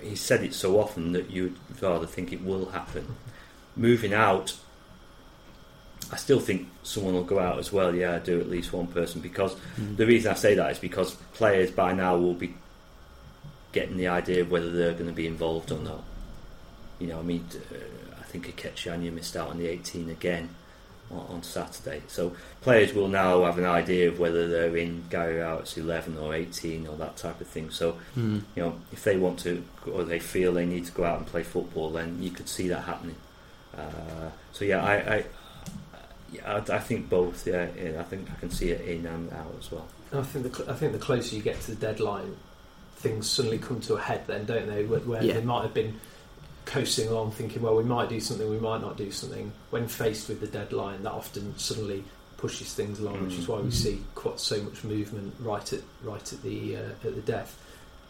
He 0.01 0.15
said 0.15 0.43
it 0.43 0.53
so 0.53 0.79
often 0.79 1.11
that 1.13 1.29
you'd 1.29 1.57
rather 1.81 2.07
think 2.07 2.31
it 2.33 2.43
will 2.43 2.67
happen. 2.67 3.15
Moving 3.75 4.13
out, 4.13 4.53
I 6.11 6.17
still 6.17 6.39
think 6.39 6.67
someone 6.83 7.13
will 7.13 7.23
go 7.23 7.39
out 7.39 7.57
as 7.59 7.73
well. 7.73 7.93
Yeah, 7.95 8.15
I 8.15 8.19
do 8.19 8.39
at 8.39 8.49
least 8.49 8.71
one 8.71 8.87
person 8.87 9.21
because 9.21 9.55
Mm. 9.79 9.97
the 9.97 10.05
reason 10.05 10.31
I 10.31 10.35
say 10.35 10.55
that 10.55 10.71
is 10.71 10.79
because 10.79 11.15
players 11.33 11.71
by 11.71 11.93
now 11.93 12.15
will 12.17 12.33
be 12.35 12.53
getting 13.71 13.97
the 13.97 14.07
idea 14.07 14.41
of 14.41 14.51
whether 14.51 14.71
they're 14.71 14.93
going 14.93 15.07
to 15.07 15.11
be 15.13 15.27
involved 15.27 15.71
or 15.71 15.79
not. 15.79 16.03
You 16.99 17.07
know, 17.07 17.19
I 17.19 17.23
mean, 17.23 17.45
uh, 17.53 17.75
I 18.19 18.23
think 18.23 18.47
Ikechi 18.55 18.91
Anya 18.91 19.11
missed 19.11 19.35
out 19.35 19.49
on 19.49 19.57
the 19.57 19.67
18 19.67 20.09
again 20.09 20.49
on, 21.11 21.25
on 21.29 21.43
Saturday. 21.43 22.01
So 22.07 22.35
players 22.61 22.93
will 22.93 23.07
now 23.07 23.43
have 23.43 23.57
an 23.57 23.65
idea 23.65 24.07
of 24.09 24.19
whether 24.19 24.47
they're 24.47 24.75
in 24.77 25.03
Gary 25.09 25.37
Rowett's 25.39 25.77
11 25.77 26.17
or 26.17 26.33
18 26.33 26.87
or 26.87 26.95
that 26.97 27.17
type 27.17 27.39
of 27.41 27.47
thing. 27.47 27.69
So, 27.69 27.97
Mm. 28.17 28.41
you 28.55 28.63
know, 28.63 28.75
if 28.91 29.03
they 29.03 29.17
want 29.17 29.39
to 29.39 29.63
or 29.91 30.03
they 30.03 30.19
feel 30.19 30.53
they 30.53 30.65
need 30.65 30.85
to 30.85 30.91
go 30.91 31.03
out 31.03 31.17
and 31.19 31.27
play 31.27 31.43
football, 31.43 31.89
then 31.91 32.21
you 32.21 32.31
could 32.31 32.49
see 32.49 32.67
that 32.69 32.81
happening. 32.85 33.15
Uh, 33.77 34.29
so 34.53 34.65
yeah, 34.65 34.83
I, 34.83 34.93
I, 35.15 35.23
yeah, 36.31 36.53
I, 36.69 36.75
I 36.75 36.79
think 36.79 37.09
both. 37.09 37.45
Yeah, 37.45 37.67
yeah, 37.81 37.99
I 37.99 38.03
think 38.03 38.29
I 38.31 38.35
can 38.39 38.49
see 38.49 38.69
it 38.69 38.81
in 38.81 39.05
and 39.05 39.31
out 39.33 39.53
as 39.59 39.71
well. 39.71 39.85
I 40.13 40.21
think 40.23 40.53
the 40.53 40.71
I 40.71 40.75
think 40.75 40.93
the 40.93 40.99
closer 40.99 41.35
you 41.35 41.41
get 41.41 41.59
to 41.61 41.71
the 41.71 41.77
deadline, 41.77 42.35
things 42.97 43.29
suddenly 43.29 43.57
come 43.57 43.81
to 43.81 43.95
a 43.95 44.01
head. 44.01 44.25
Then 44.27 44.45
don't 44.45 44.67
they? 44.67 44.85
Where, 44.85 45.01
where 45.01 45.21
Yeah. 45.23 45.33
they 45.33 45.41
might 45.41 45.63
have 45.63 45.73
been 45.73 45.99
coasting 46.65 47.07
along, 47.09 47.31
thinking, 47.31 47.61
well, 47.61 47.75
we 47.75 47.83
might 47.83 48.09
do 48.09 48.19
something, 48.19 48.49
we 48.49 48.59
might 48.59 48.81
not 48.81 48.97
do 48.97 49.11
something. 49.11 49.51
When 49.69 49.87
faced 49.87 50.27
with 50.29 50.39
the 50.41 50.47
deadline, 50.47 51.03
that 51.03 51.11
often 51.11 51.57
suddenly 51.57 52.03
pushes 52.37 52.73
things 52.73 52.99
along, 52.99 53.23
which 53.23 53.35
is 53.35 53.47
why 53.47 53.59
we 53.59 53.69
Mm. 53.69 53.73
see 53.73 54.01
quite 54.15 54.39
so 54.39 54.61
much 54.61 54.83
movement 54.83 55.33
right 55.39 55.71
at 55.73 55.81
right 56.03 56.33
at 56.33 56.41
the 56.43 56.75
uh, 56.77 56.79
at 57.03 57.15
the 57.15 57.21
death. 57.21 57.57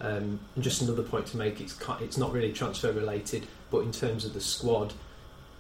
Um, 0.02 0.40
and 0.56 0.64
just 0.64 0.82
another 0.82 1.04
point 1.04 1.28
to 1.28 1.38
make: 1.38 1.62
it's 1.62 1.76
it's 2.02 2.18
not 2.18 2.34
really 2.34 2.52
transfer 2.52 2.92
related, 2.92 3.46
but 3.72 3.80
in 3.80 3.92
terms 3.92 4.26
of 4.26 4.34
the 4.34 4.42
squad, 4.42 4.92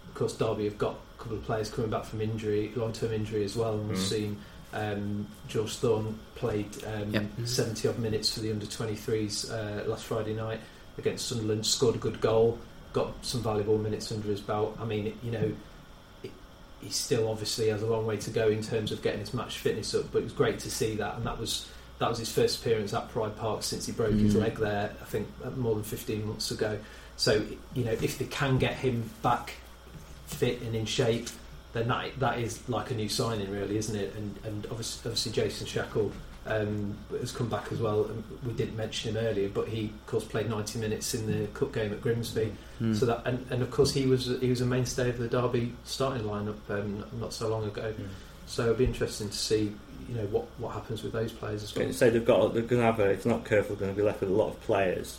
of 0.07 0.13
course, 0.15 0.33
Derby 0.33 0.65
have 0.65 0.77
got 0.77 0.95
a 1.17 1.21
couple 1.21 1.37
of 1.37 1.43
players 1.43 1.69
coming 1.69 1.89
back 1.91 2.05
from 2.05 2.21
injury, 2.21 2.71
long 2.75 2.91
term 2.93 3.13
injury 3.13 3.43
as 3.45 3.55
well, 3.55 3.73
and 3.75 3.89
we've 3.89 3.97
Mm. 3.97 4.09
seen. 4.09 4.37
Um, 4.73 5.27
George 5.47 5.73
Thorne 5.77 6.19
played 6.35 6.67
um, 6.85 7.13
Yep. 7.13 7.25
70 7.45 7.87
odd 7.87 7.99
minutes 7.99 8.33
for 8.33 8.41
the 8.41 8.51
under 8.51 8.65
23s 8.65 9.49
uh, 9.49 9.87
last 9.87 10.03
Friday 10.03 10.33
night 10.33 10.59
against 10.97 11.29
Sunderland, 11.29 11.65
scored 11.65 11.95
a 11.95 11.97
good 11.97 12.19
goal, 12.19 12.57
got 12.95 13.13
some 13.25 13.41
valuable 13.41 13.77
minutes 13.77 14.09
under 14.13 14.29
his 14.29 14.39
belt. 14.39 14.77
I 14.79 14.85
mean, 14.85 15.13
you 15.21 15.31
know, 15.31 15.51
it, 16.23 16.31
he 16.81 16.89
still 16.89 17.27
obviously 17.29 17.67
has 17.67 17.81
a 17.81 17.85
long 17.85 18.05
way 18.07 18.15
to 18.15 18.29
go 18.31 18.47
in 18.47 18.63
terms 18.63 18.93
of 18.93 19.01
getting 19.01 19.19
his 19.19 19.33
match 19.33 19.57
fitness 19.59 19.93
up, 19.93 20.05
but 20.13 20.19
it 20.19 20.23
was 20.23 20.31
great 20.33 20.59
to 20.59 20.71
see 20.71 20.95
that, 20.95 21.15
and 21.17 21.25
that 21.25 21.37
was 21.37 21.67
that 21.99 22.09
was 22.09 22.19
his 22.19 22.31
first 22.31 22.61
appearance 22.61 22.93
at 22.93 23.09
Pride 23.11 23.35
Park 23.37 23.63
since 23.63 23.85
he 23.85 23.91
broke 23.91 24.13
his 24.13 24.33
Mm. 24.35 24.41
leg 24.41 24.55
there. 24.55 24.93
I 25.01 25.05
think 25.05 25.27
uh, 25.43 25.49
more 25.51 25.75
than 25.75 25.83
15 25.83 26.25
months 26.27 26.51
ago. 26.51 26.77
So 27.17 27.45
you 27.73 27.83
know, 27.85 27.91
if 27.91 28.17
they 28.17 28.25
can 28.25 28.57
get 28.57 28.73
him 28.75 29.09
back 29.21 29.53
fit 30.27 30.61
and 30.61 30.73
in 30.75 30.85
shape, 30.85 31.27
then 31.73 31.89
that 31.89 32.17
that 32.19 32.39
is 32.39 32.67
like 32.69 32.91
a 32.91 32.95
new 32.95 33.09
signing, 33.09 33.51
really, 33.51 33.77
isn't 33.77 33.95
it? 33.95 34.15
And 34.15 34.39
and 34.45 34.65
obviously, 34.71 35.09
obviously 35.09 35.33
Jason 35.33 35.67
Shackell 35.67 36.11
um, 36.47 36.95
has 37.19 37.31
come 37.31 37.49
back 37.49 37.71
as 37.71 37.79
well. 37.79 38.09
We 38.45 38.53
didn't 38.53 38.77
mention 38.77 39.15
him 39.15 39.23
earlier, 39.25 39.49
but 39.49 39.67
he 39.67 39.85
of 39.85 40.05
course 40.07 40.23
played 40.25 40.49
90 40.49 40.79
minutes 40.79 41.13
in 41.13 41.25
the 41.25 41.47
cup 41.47 41.73
game 41.73 41.91
at 41.91 42.01
Grimsby. 42.01 42.53
Mm. 42.81 42.95
So 42.95 43.05
that 43.07 43.23
and, 43.25 43.45
and 43.49 43.61
of 43.63 43.71
course 43.71 43.93
he 43.93 44.05
was 44.05 44.25
he 44.41 44.49
was 44.49 44.61
a 44.61 44.65
mainstay 44.65 45.09
of 45.09 45.17
the 45.17 45.27
Derby 45.27 45.73
starting 45.85 46.23
lineup 46.23 46.57
um, 46.69 47.03
not 47.19 47.33
so 47.33 47.47
long 47.47 47.65
ago. 47.65 47.93
So 48.47 48.63
it'll 48.63 48.75
be 48.75 48.85
interesting 48.85 49.29
to 49.29 49.37
see 49.37 49.73
you 50.07 50.15
know 50.15 50.25
what, 50.27 50.45
what 50.59 50.73
happens 50.73 51.01
with 51.01 51.13
those 51.13 51.31
players 51.31 51.63
as 51.63 51.73
well. 51.75 51.91
So 51.91 52.09
they've 52.11 52.23
got 52.23 52.53
they're 52.53 52.61
going 52.61 52.81
to 52.81 52.85
have 52.85 52.99
a, 52.99 53.09
if 53.11 53.23
they're 53.23 53.33
not 53.33 53.43
careful, 53.45 53.75
they're 53.75 53.87
going 53.87 53.95
to 53.95 54.01
be 54.01 54.05
left 54.05 54.21
with 54.21 54.29
a 54.29 54.33
lot 54.33 54.49
of 54.49 54.61
players 54.61 55.17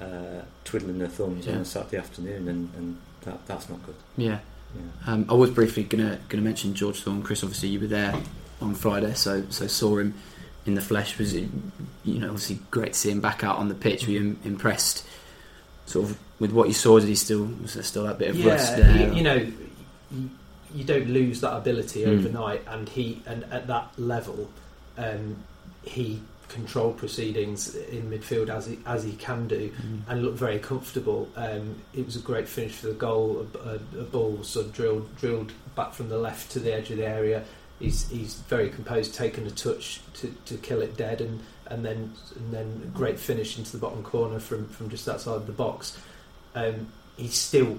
uh, 0.00 0.42
twiddling 0.64 0.98
their 0.98 1.08
thumbs 1.08 1.46
on 1.48 1.54
Yeah. 1.54 1.60
a 1.60 1.64
Saturday 1.64 1.96
afternoon, 1.98 2.48
and, 2.48 2.74
and 2.76 2.98
that, 3.22 3.44
that's 3.46 3.68
not 3.68 3.84
good. 3.84 3.96
Yeah. 4.16 4.38
Yeah. 4.76 5.12
Um, 5.12 5.26
I 5.28 5.34
was 5.34 5.50
briefly 5.50 5.82
gonna 5.82 6.20
gonna 6.28 6.44
mention 6.44 6.74
George 6.74 7.02
Thorne. 7.02 7.22
Chris, 7.24 7.42
obviously 7.42 7.70
you 7.70 7.80
were 7.80 7.88
there 7.88 8.14
on 8.60 8.74
Friday, 8.74 9.14
so 9.14 9.44
so 9.50 9.66
saw 9.66 9.98
him 9.98 10.14
in 10.66 10.74
the 10.74 10.80
flesh. 10.80 11.18
Was 11.18 11.34
it, 11.34 11.48
you 12.04 12.18
know 12.18 12.28
obviously 12.30 12.58
great 12.70 12.92
to 12.94 12.98
see 12.98 13.10
him 13.10 13.20
back 13.20 13.42
out 13.44 13.56
on 13.56 13.68
the 13.68 13.74
pitch. 13.74 14.06
Were 14.06 14.12
you 14.12 14.36
impressed, 14.44 15.06
sort 15.86 16.10
of 16.10 16.18
with 16.38 16.52
what 16.52 16.68
you 16.68 16.74
saw? 16.74 16.98
Did 16.98 17.08
he 17.08 17.14
still 17.14 17.48
was 17.62 17.74
there 17.74 17.82
still 17.82 18.04
that 18.04 18.18
bit 18.18 18.30
of 18.30 18.44
rust 18.44 18.76
yeah, 18.78 18.84
there? 18.84 19.08
you, 19.08 19.14
you 19.14 19.22
know, 19.22 19.52
you, 20.10 20.30
you 20.74 20.84
don't 20.84 21.08
lose 21.08 21.40
that 21.40 21.56
ability 21.56 22.02
Mm. 22.04 22.18
overnight, 22.18 22.62
and 22.68 22.88
he 22.88 23.22
and 23.26 23.44
at 23.44 23.66
that 23.66 23.88
level, 23.98 24.50
um, 24.98 25.36
he 25.82 26.20
controlled 26.48 26.96
proceedings 26.98 27.76
in 27.76 28.10
midfield 28.10 28.48
as 28.50 28.66
he 28.66 28.78
as 28.84 29.04
he 29.04 29.12
can 29.12 29.46
do, 29.48 29.70
Mm. 29.70 30.00
and 30.08 30.22
looked 30.22 30.38
very 30.38 30.58
comfortable. 30.58 31.28
Um, 31.36 31.76
it 31.94 32.04
was 32.04 32.16
a 32.16 32.20
great 32.20 32.48
finish 32.48 32.72
for 32.72 32.88
the 32.88 32.94
goal. 32.94 33.46
A, 33.64 33.68
a, 33.68 33.74
a 34.00 34.04
ball 34.04 34.42
sort 34.42 34.66
of 34.66 34.72
drilled 34.74 35.16
drilled 35.16 35.52
back 35.76 35.94
from 35.94 36.08
the 36.08 36.18
left 36.18 36.50
to 36.52 36.58
the 36.60 36.72
edge 36.74 36.90
of 36.90 36.98
the 36.98 37.06
area. 37.06 37.44
He's 37.80 38.08
he's 38.08 38.34
very 38.34 38.68
composed, 38.68 39.14
taken 39.14 39.46
a 39.46 39.50
touch 39.50 40.00
to, 40.14 40.28
to 40.46 40.56
kill 40.58 40.82
it 40.82 40.96
dead, 40.96 41.20
and, 41.20 41.40
and 41.66 41.84
then 41.84 42.12
and 42.36 42.52
then 42.52 42.82
a 42.84 42.96
great 42.96 43.18
finish 43.18 43.58
into 43.58 43.72
the 43.72 43.78
bottom 43.78 44.02
corner 44.04 44.38
from, 44.38 44.68
from 44.68 44.88
just 44.90 45.08
outside 45.08 45.46
the 45.46 45.52
box. 45.52 45.98
Um, 46.54 46.88
he's 47.16 47.34
still, 47.34 47.78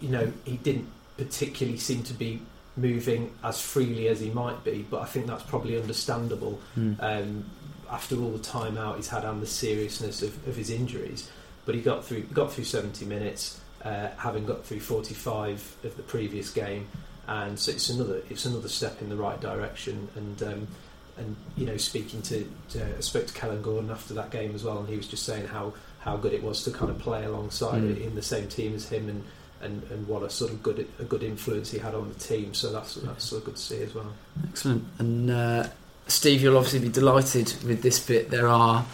you 0.00 0.08
know, 0.08 0.32
he 0.44 0.56
didn't 0.56 0.88
particularly 1.16 1.78
seem 1.78 2.02
to 2.04 2.14
be 2.14 2.40
moving 2.76 3.32
as 3.42 3.60
freely 3.60 4.08
as 4.08 4.20
he 4.20 4.30
might 4.30 4.62
be, 4.64 4.86
but 4.88 5.02
I 5.02 5.06
think 5.06 5.26
that's 5.26 5.42
probably 5.44 5.78
understandable 5.78 6.60
Mm. 6.78 6.96
um, 7.02 7.44
after 7.90 8.14
all 8.16 8.30
the 8.30 8.38
time 8.38 8.78
out 8.78 8.96
he's 8.96 9.08
had 9.08 9.24
and 9.24 9.42
the 9.42 9.46
seriousness 9.46 10.22
of, 10.22 10.46
of 10.46 10.54
his 10.56 10.70
injuries. 10.70 11.28
But 11.66 11.74
he 11.74 11.80
got 11.80 12.04
through 12.04 12.22
got 12.32 12.52
through 12.52 12.64
70 12.64 13.04
minutes, 13.04 13.60
uh, 13.84 14.08
having 14.16 14.46
got 14.46 14.64
through 14.64 14.80
45 14.80 15.76
of 15.84 15.96
the 15.96 16.02
previous 16.02 16.50
game, 16.50 16.86
and 17.30 17.58
so 17.58 17.72
it's 17.72 17.88
another 17.88 18.20
it's 18.28 18.44
another 18.44 18.68
step 18.68 19.00
in 19.00 19.08
the 19.08 19.16
right 19.16 19.40
direction. 19.40 20.08
And 20.16 20.42
um, 20.42 20.68
and 21.16 21.36
you 21.56 21.64
know, 21.66 21.76
speaking 21.76 22.20
to, 22.22 22.46
to 22.70 22.96
I 22.98 23.00
spoke 23.00 23.26
to 23.26 23.34
Kellan 23.34 23.62
Gordon 23.62 23.90
after 23.90 24.14
that 24.14 24.30
game 24.30 24.54
as 24.54 24.64
well, 24.64 24.78
and 24.78 24.88
he 24.88 24.96
was 24.96 25.06
just 25.08 25.24
saying 25.24 25.46
how 25.46 25.72
how 26.00 26.16
good 26.16 26.32
it 26.32 26.42
was 26.42 26.64
to 26.64 26.70
kind 26.70 26.90
of 26.90 26.98
play 26.98 27.24
alongside 27.24 27.82
Mm. 27.82 28.00
in 28.06 28.14
the 28.14 28.22
same 28.22 28.48
team 28.48 28.74
as 28.74 28.88
him 28.88 29.08
and. 29.08 29.24
And, 29.62 29.82
and 29.90 30.08
what 30.08 30.22
a 30.22 30.30
sort 30.30 30.50
of 30.52 30.62
good 30.62 30.88
a 30.98 31.04
good 31.04 31.22
influence 31.22 31.70
he 31.70 31.76
had 31.76 31.94
on 31.94 32.08
the 32.08 32.14
team, 32.14 32.54
so 32.54 32.72
that's 32.72 32.94
that's 32.94 33.24
sort 33.26 33.40
of 33.42 33.44
good 33.44 33.56
to 33.56 33.60
see 33.60 33.82
as 33.82 33.94
well. 33.94 34.10
Excellent. 34.48 34.84
And 34.98 35.30
uh, 35.30 35.68
Steve, 36.06 36.40
you'll 36.40 36.56
obviously 36.56 36.78
be 36.78 36.88
delighted 36.88 37.52
with 37.66 37.82
this 37.82 37.98
bit. 38.00 38.30
There 38.30 38.48
are 38.48 38.86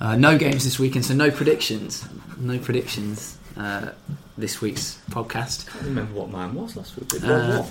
uh, 0.00 0.14
no 0.14 0.38
games 0.38 0.62
this 0.62 0.78
weekend, 0.78 1.04
so 1.04 1.14
no 1.14 1.32
predictions. 1.32 2.06
No 2.38 2.60
predictions 2.60 3.36
uh, 3.56 3.88
this 4.36 4.60
week's 4.60 4.98
podcast. 5.10 5.68
I 5.68 5.72
can't 5.72 5.84
remember 5.86 6.14
what 6.14 6.30
mine 6.30 6.54
was 6.54 6.76
last 6.76 6.96
week. 6.96 7.22
Uh. 7.24 7.64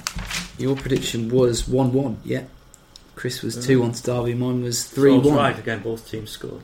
Your 0.58 0.76
prediction 0.76 1.30
was 1.30 1.68
1 1.68 1.92
1, 1.94 2.18
yeah. 2.24 2.44
Chris 3.16 3.42
was 3.44 3.58
Mm. 3.58 3.66
2 3.66 3.82
1 3.82 3.92
to 3.94 4.04
Derby, 4.04 4.34
mine 4.34 4.64
was 4.64 4.86
3 4.86 5.14
I 5.14 5.18
was 5.18 5.28
1. 5.28 5.36
right 5.38 5.60
again. 5.60 5.82
Both 5.84 6.10
teams 6.10 6.30
scored. 6.32 6.62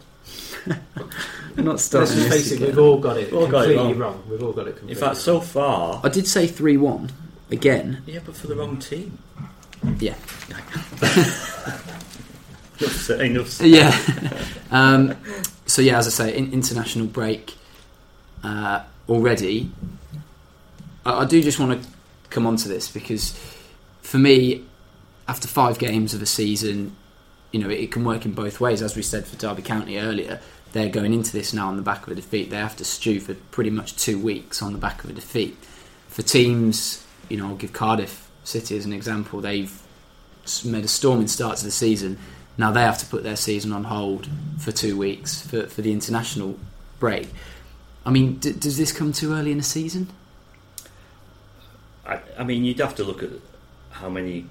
We're 0.65 0.75
not 1.57 1.65
Let's 1.73 1.83
starting 1.83 2.15
just 2.15 2.29
this 2.29 2.33
face 2.33 2.51
it, 2.51 2.55
again. 2.55 2.67
we've 2.67 2.79
all 2.79 2.97
got 2.99 3.17
it 3.17 3.31
We've 3.31 3.41
all 3.41 3.47
got 3.47 3.65
it 3.69 3.73
completely 3.75 4.01
wrong. 4.01 4.13
wrong. 4.13 4.23
We've 4.29 4.43
all 4.43 4.51
got 4.53 4.67
it 4.67 4.77
completely 4.77 4.91
In 4.93 4.97
fact, 5.07 5.17
so 5.17 5.39
far, 5.41 6.01
I 6.03 6.09
did 6.09 6.27
say 6.27 6.47
3 6.47 6.77
1 6.77 7.11
again. 7.51 8.01
yeah, 8.05 8.19
but 8.25 8.35
for 8.35 8.47
the 8.47 8.55
wrong 8.55 8.77
team. 8.77 9.17
Yeah. 9.99 10.15
Enough 12.81 12.93
said, 12.95 13.21
enough 13.21 13.47
said. 13.49 13.67
Yeah. 13.67 14.43
um, 14.71 15.15
so, 15.65 15.81
yeah, 15.81 15.97
as 15.97 16.07
I 16.07 16.11
say, 16.11 16.37
in, 16.37 16.53
international 16.53 17.07
break 17.07 17.55
uh, 18.43 18.83
already. 19.09 19.71
I, 21.05 21.21
I 21.21 21.25
do 21.25 21.41
just 21.41 21.59
want 21.59 21.81
to 21.81 21.89
come 22.29 22.45
on 22.45 22.55
to 22.57 22.67
this 22.67 22.89
because 22.89 23.37
for 24.01 24.17
me, 24.17 24.63
after 25.27 25.47
five 25.47 25.79
games 25.79 26.13
of 26.13 26.21
a 26.21 26.25
season, 26.25 26.95
you 27.51 27.59
know, 27.59 27.69
it, 27.69 27.91
can 27.91 28.03
work 28.03 28.25
in 28.25 28.33
both 28.33 28.59
ways. 28.59 28.81
As 28.81 28.95
we 28.95 29.01
said 29.01 29.25
for 29.25 29.35
Derby 29.35 29.61
County 29.61 29.97
earlier, 29.97 30.39
they're 30.71 30.89
going 30.89 31.13
into 31.13 31.31
this 31.31 31.53
now 31.53 31.67
on 31.67 31.75
the 31.75 31.81
back 31.81 32.05
of 32.05 32.11
a 32.11 32.15
defeat. 32.15 32.49
They 32.49 32.57
have 32.57 32.75
to 32.77 32.85
stew 32.85 33.19
for 33.19 33.33
pretty 33.33 33.69
much 33.69 33.95
two 33.95 34.19
weeks 34.19 34.61
on 34.61 34.73
the 34.73 34.79
back 34.79 35.03
of 35.03 35.09
a 35.09 35.13
defeat. 35.13 35.57
For 36.07 36.21
teams, 36.21 37.05
you 37.27 37.37
know, 37.37 37.47
I'll 37.47 37.55
give 37.55 37.73
Cardiff 37.73 38.29
City 38.43 38.77
as 38.77 38.85
an 38.85 38.93
example. 38.93 39.41
They've 39.41 39.81
made 40.63 40.83
a 40.83 40.87
storming 40.87 41.27
start 41.27 41.57
to 41.57 41.65
the 41.65 41.71
season. 41.71 42.17
Now 42.57 42.71
they 42.71 42.81
have 42.81 42.97
to 42.99 43.05
put 43.05 43.23
their 43.23 43.35
season 43.35 43.71
on 43.71 43.85
hold 43.85 44.27
for 44.59 44.71
two 44.71 44.97
weeks 44.97 45.41
for, 45.41 45.67
for 45.67 45.81
the 45.81 45.91
international 45.91 46.59
break. 46.99 47.29
I 48.05 48.11
mean, 48.11 48.35
d- 48.35 48.53
does 48.53 48.77
this 48.77 48.91
come 48.91 49.11
too 49.13 49.33
early 49.33 49.51
in 49.51 49.57
the 49.57 49.63
season? 49.63 50.09
I, 52.05 52.19
I 52.37 52.43
mean, 52.43 52.63
you'd 52.65 52.79
have 52.79 52.95
to 52.95 53.03
look 53.03 53.21
at 53.23 53.29
how 53.91 54.09
many 54.09 54.45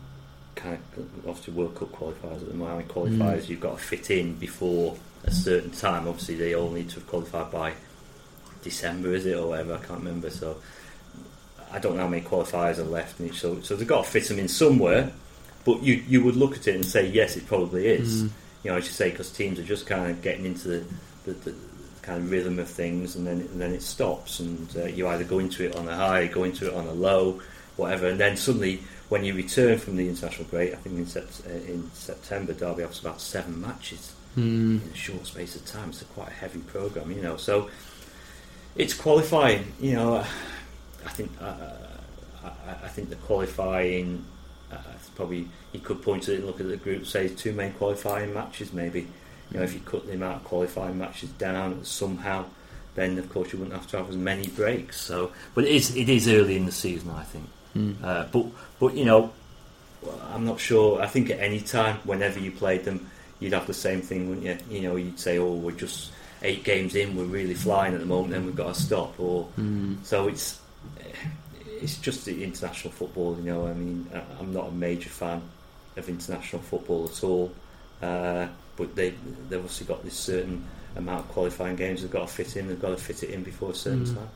kind 0.55 0.79
of 0.97 1.29
obviously 1.29 1.55
World 1.55 1.75
Cup 1.77 1.91
qualifiers 1.93 2.43
at 2.43 2.49
the 2.49 2.55
moment. 2.55 2.89
Qualifiers 2.89 3.43
Mm. 3.45 3.49
you've 3.49 3.61
got 3.61 3.79
to 3.79 3.83
fit 3.85 4.11
in 4.11 4.35
before 4.37 4.97
a 5.25 5.31
certain 5.33 5.71
time. 5.71 6.07
Obviously, 6.07 6.37
they 6.37 6.55
all 6.55 6.71
need 6.71 6.89
to 6.91 6.97
have 6.97 7.07
qualified 7.07 7.51
by 7.51 7.73
December, 8.63 9.15
is 9.15 9.27
it 9.27 9.37
or 9.37 9.49
whatever? 9.49 9.75
I 9.75 9.79
can't 9.79 10.01
remember. 10.01 10.31
So 10.31 10.57
I 11.73 11.79
don't 11.79 11.97
know 11.97 12.03
how 12.03 12.09
many 12.09 12.23
qualifiers 12.23 12.79
are 12.79 12.85
left 12.85 13.19
in 13.21 13.27
each. 13.29 13.41
So, 13.41 13.61
so 13.63 13.77
they've 13.77 13.87
got 13.89 14.05
to 14.05 14.11
fit 14.11 14.25
them 14.29 14.39
in 14.39 14.49
somewhere. 14.49 15.11
but 15.65 15.83
you 15.83 16.03
you 16.09 16.23
would 16.25 16.37
look 16.37 16.57
at 16.57 16.67
it 16.69 16.75
and 16.75 16.85
say 16.85 17.07
yes, 17.07 17.37
it 17.37 17.47
probably 17.47 17.87
is. 17.89 18.25
Mm. 18.25 18.31
You 18.65 18.71
know, 18.73 18.77
as 18.79 18.87
you 18.87 18.93
say, 18.93 19.11
because 19.11 19.31
teams 19.31 19.59
are 19.59 19.65
just 19.65 19.87
kind 19.87 20.11
of 20.11 20.21
getting 20.23 20.45
into 20.45 20.69
the, 20.69 20.85
the, 21.25 21.33
the 21.33 21.55
kind 22.03 22.19
of 22.23 22.31
rhythm 22.31 22.59
of 22.59 22.69
things, 22.69 23.17
and 23.17 23.27
then 23.27 23.41
and 23.41 23.61
then 23.61 23.73
it 23.73 23.83
stops, 23.83 24.41
and 24.41 24.69
uh, 24.77 24.85
you 24.85 25.07
either 25.09 25.25
go 25.25 25.39
into 25.39 25.65
it 25.65 25.77
on 25.77 25.89
a 25.89 25.95
high, 25.97 26.27
go 26.27 26.45
into 26.45 26.67
it 26.69 26.75
on 26.75 26.87
a 26.87 26.93
low, 26.93 27.41
whatever, 27.77 28.07
and 28.09 28.19
then 28.21 28.37
suddenly 28.37 28.83
when 29.09 29.25
you 29.25 29.35
return 29.35 29.79
from 29.79 29.97
the 29.97 30.07
international 30.09 30.45
break, 30.51 30.73
I 30.73 30.77
think 30.77 30.97
in, 30.99 31.07
sept- 31.07 31.47
uh, 31.47 31.73
in 31.73 31.91
September, 31.95 32.53
Derby 32.53 32.83
has 32.83 33.01
about 33.01 33.21
seven 33.21 33.61
matches 33.61 34.13
Mm. 34.37 34.85
in 34.85 34.91
a 34.93 34.97
short 34.97 35.27
space 35.27 35.57
of 35.57 35.65
time. 35.65 35.89
It's 35.89 36.03
a 36.03 36.05
quite 36.05 36.29
a 36.29 36.33
heavy 36.33 36.61
program, 36.61 37.11
you 37.11 37.23
know. 37.23 37.39
So 37.39 37.71
it's 38.77 38.93
qualifying. 38.95 39.73
You 39.81 39.95
know, 39.95 40.17
I 41.05 41.09
think 41.09 41.31
uh, 41.41 41.55
I, 42.45 42.51
I 42.85 42.89
think 42.89 43.09
the 43.09 43.17
qualifying 43.17 44.25
uh, 44.71 44.77
probably 45.17 45.49
you 45.73 45.81
could 45.81 46.03
point 46.03 46.25
to 46.25 46.35
it 46.35 46.37
and 46.37 46.47
look 46.47 46.61
at 46.61 46.69
the 46.69 46.77
group. 46.77 47.07
Say 47.07 47.29
two 47.29 47.53
main 47.53 47.73
qualifying 47.73 48.35
matches, 48.35 48.73
maybe. 48.73 49.09
You 49.51 49.59
know, 49.59 49.63
if 49.65 49.73
you 49.75 49.81
cut 49.81 50.07
the 50.07 50.15
amount 50.15 50.37
of 50.37 50.45
qualifying 50.45 50.99
matches 50.99 51.31
down 51.31 51.85
somehow, 51.85 52.45
then 52.95 53.19
of 53.19 53.31
course 53.33 53.53
you 53.53 53.59
wouldn't 53.59 53.77
have 53.77 53.89
to 53.91 53.97
have 53.99 54.09
as 54.11 54.17
many 54.17 54.47
breaks. 54.49 55.01
So, 55.01 55.33
but 55.55 55.65
it 55.65 55.71
is 55.71 55.95
it 55.97 56.09
is 56.09 56.29
early 56.29 56.57
in 56.57 56.67
the 56.67 56.73
season, 56.73 57.11
I 57.11 57.23
think. 57.25 57.45
Mm. 57.77 58.03
Uh, 58.05 58.25
but 58.33 58.47
but 58.79 58.95
you 58.95 59.05
know, 59.05 59.33
I'm 60.33 60.45
not 60.45 60.61
sure. 60.61 61.01
I 61.01 61.07
think 61.07 61.31
at 61.31 61.41
any 61.41 61.61
time, 61.61 61.97
whenever 62.05 62.39
you 62.39 62.51
played 62.51 62.85
them, 62.85 63.11
you'd 63.41 63.53
have 63.53 63.67
the 63.67 63.75
same 63.75 64.01
thing, 64.03 64.29
wouldn't 64.29 64.47
you? 64.47 64.77
You 64.77 64.83
know, 64.89 64.97
you'd 64.97 65.19
say, 65.19 65.39
"Oh, 65.39 65.53
we're 65.55 65.73
just 65.73 66.11
eight 66.43 66.63
games 66.65 66.95
in, 66.95 67.17
we're 67.17 67.25
really 67.25 67.55
flying 67.55 67.95
at 67.95 68.01
the 68.01 68.07
moment, 68.07 68.35
and 68.35 68.47
we've 68.47 68.57
got 68.57 68.75
to 68.75 68.81
stop." 68.81 69.19
Or 69.19 69.49
Mm. 69.59 70.05
so 70.05 70.29
it's 70.29 70.61
it's 71.81 71.97
just 71.99 72.25
the 72.25 72.43
international 72.45 72.93
football. 72.93 73.37
You 73.39 73.45
know, 73.53 73.67
I 73.67 73.73
mean, 73.75 74.09
I'm 74.41 74.53
not 74.53 74.69
a 74.69 74.73
major 74.73 75.09
fan 75.11 75.43
of 75.97 76.09
international 76.09 76.63
football 76.63 77.05
at 77.11 77.23
all. 77.25 77.53
Uh, 78.03 78.47
but 78.79 78.95
they 78.97 79.11
they've 79.51 79.59
obviously 79.59 79.87
got 79.87 80.03
this 80.05 80.15
certain 80.15 80.65
amount 80.97 81.21
of 81.27 81.29
qualifying 81.29 81.77
games 81.77 82.01
they've 82.03 82.11
got 82.11 82.27
to 82.29 82.33
fit 82.33 82.57
in. 82.57 82.69
They've 82.69 82.81
got 82.81 82.91
to 82.91 82.97
fit 82.97 83.23
it 83.25 83.31
in 83.31 83.43
before 83.43 83.73
a 83.73 83.75
certain 83.75 84.05
Mm. 84.07 84.15
time. 84.15 84.29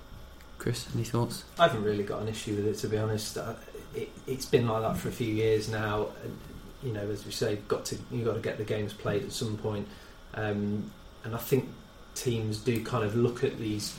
Chris, 0.58 0.86
any 0.94 1.04
thoughts? 1.04 1.44
I 1.58 1.66
haven't 1.68 1.82
really 1.84 2.04
got 2.04 2.20
an 2.22 2.28
issue 2.28 2.54
with 2.56 2.66
it, 2.66 2.76
to 2.78 2.88
be 2.88 2.98
honest. 2.98 3.38
Uh, 3.38 3.54
It, 3.94 4.08
it's 4.26 4.46
been 4.46 4.66
like 4.68 4.82
that 4.82 4.96
for 4.96 5.08
a 5.08 5.12
few 5.12 5.32
years 5.32 5.68
now. 5.68 6.06
And, 6.24 6.38
you 6.82 6.92
know, 6.92 7.10
as 7.10 7.24
we 7.26 7.32
say, 7.32 7.56
got 7.68 7.84
to 7.86 7.96
you 8.10 8.24
got 8.24 8.34
to 8.34 8.40
get 8.40 8.58
the 8.58 8.64
games 8.64 8.92
played 8.92 9.22
at 9.24 9.32
some 9.32 9.56
point. 9.58 9.86
Um, 10.34 10.90
and 11.24 11.34
I 11.34 11.38
think 11.38 11.68
teams 12.14 12.58
do 12.58 12.82
kind 12.84 13.04
of 13.04 13.14
look 13.16 13.44
at 13.44 13.58
these 13.58 13.94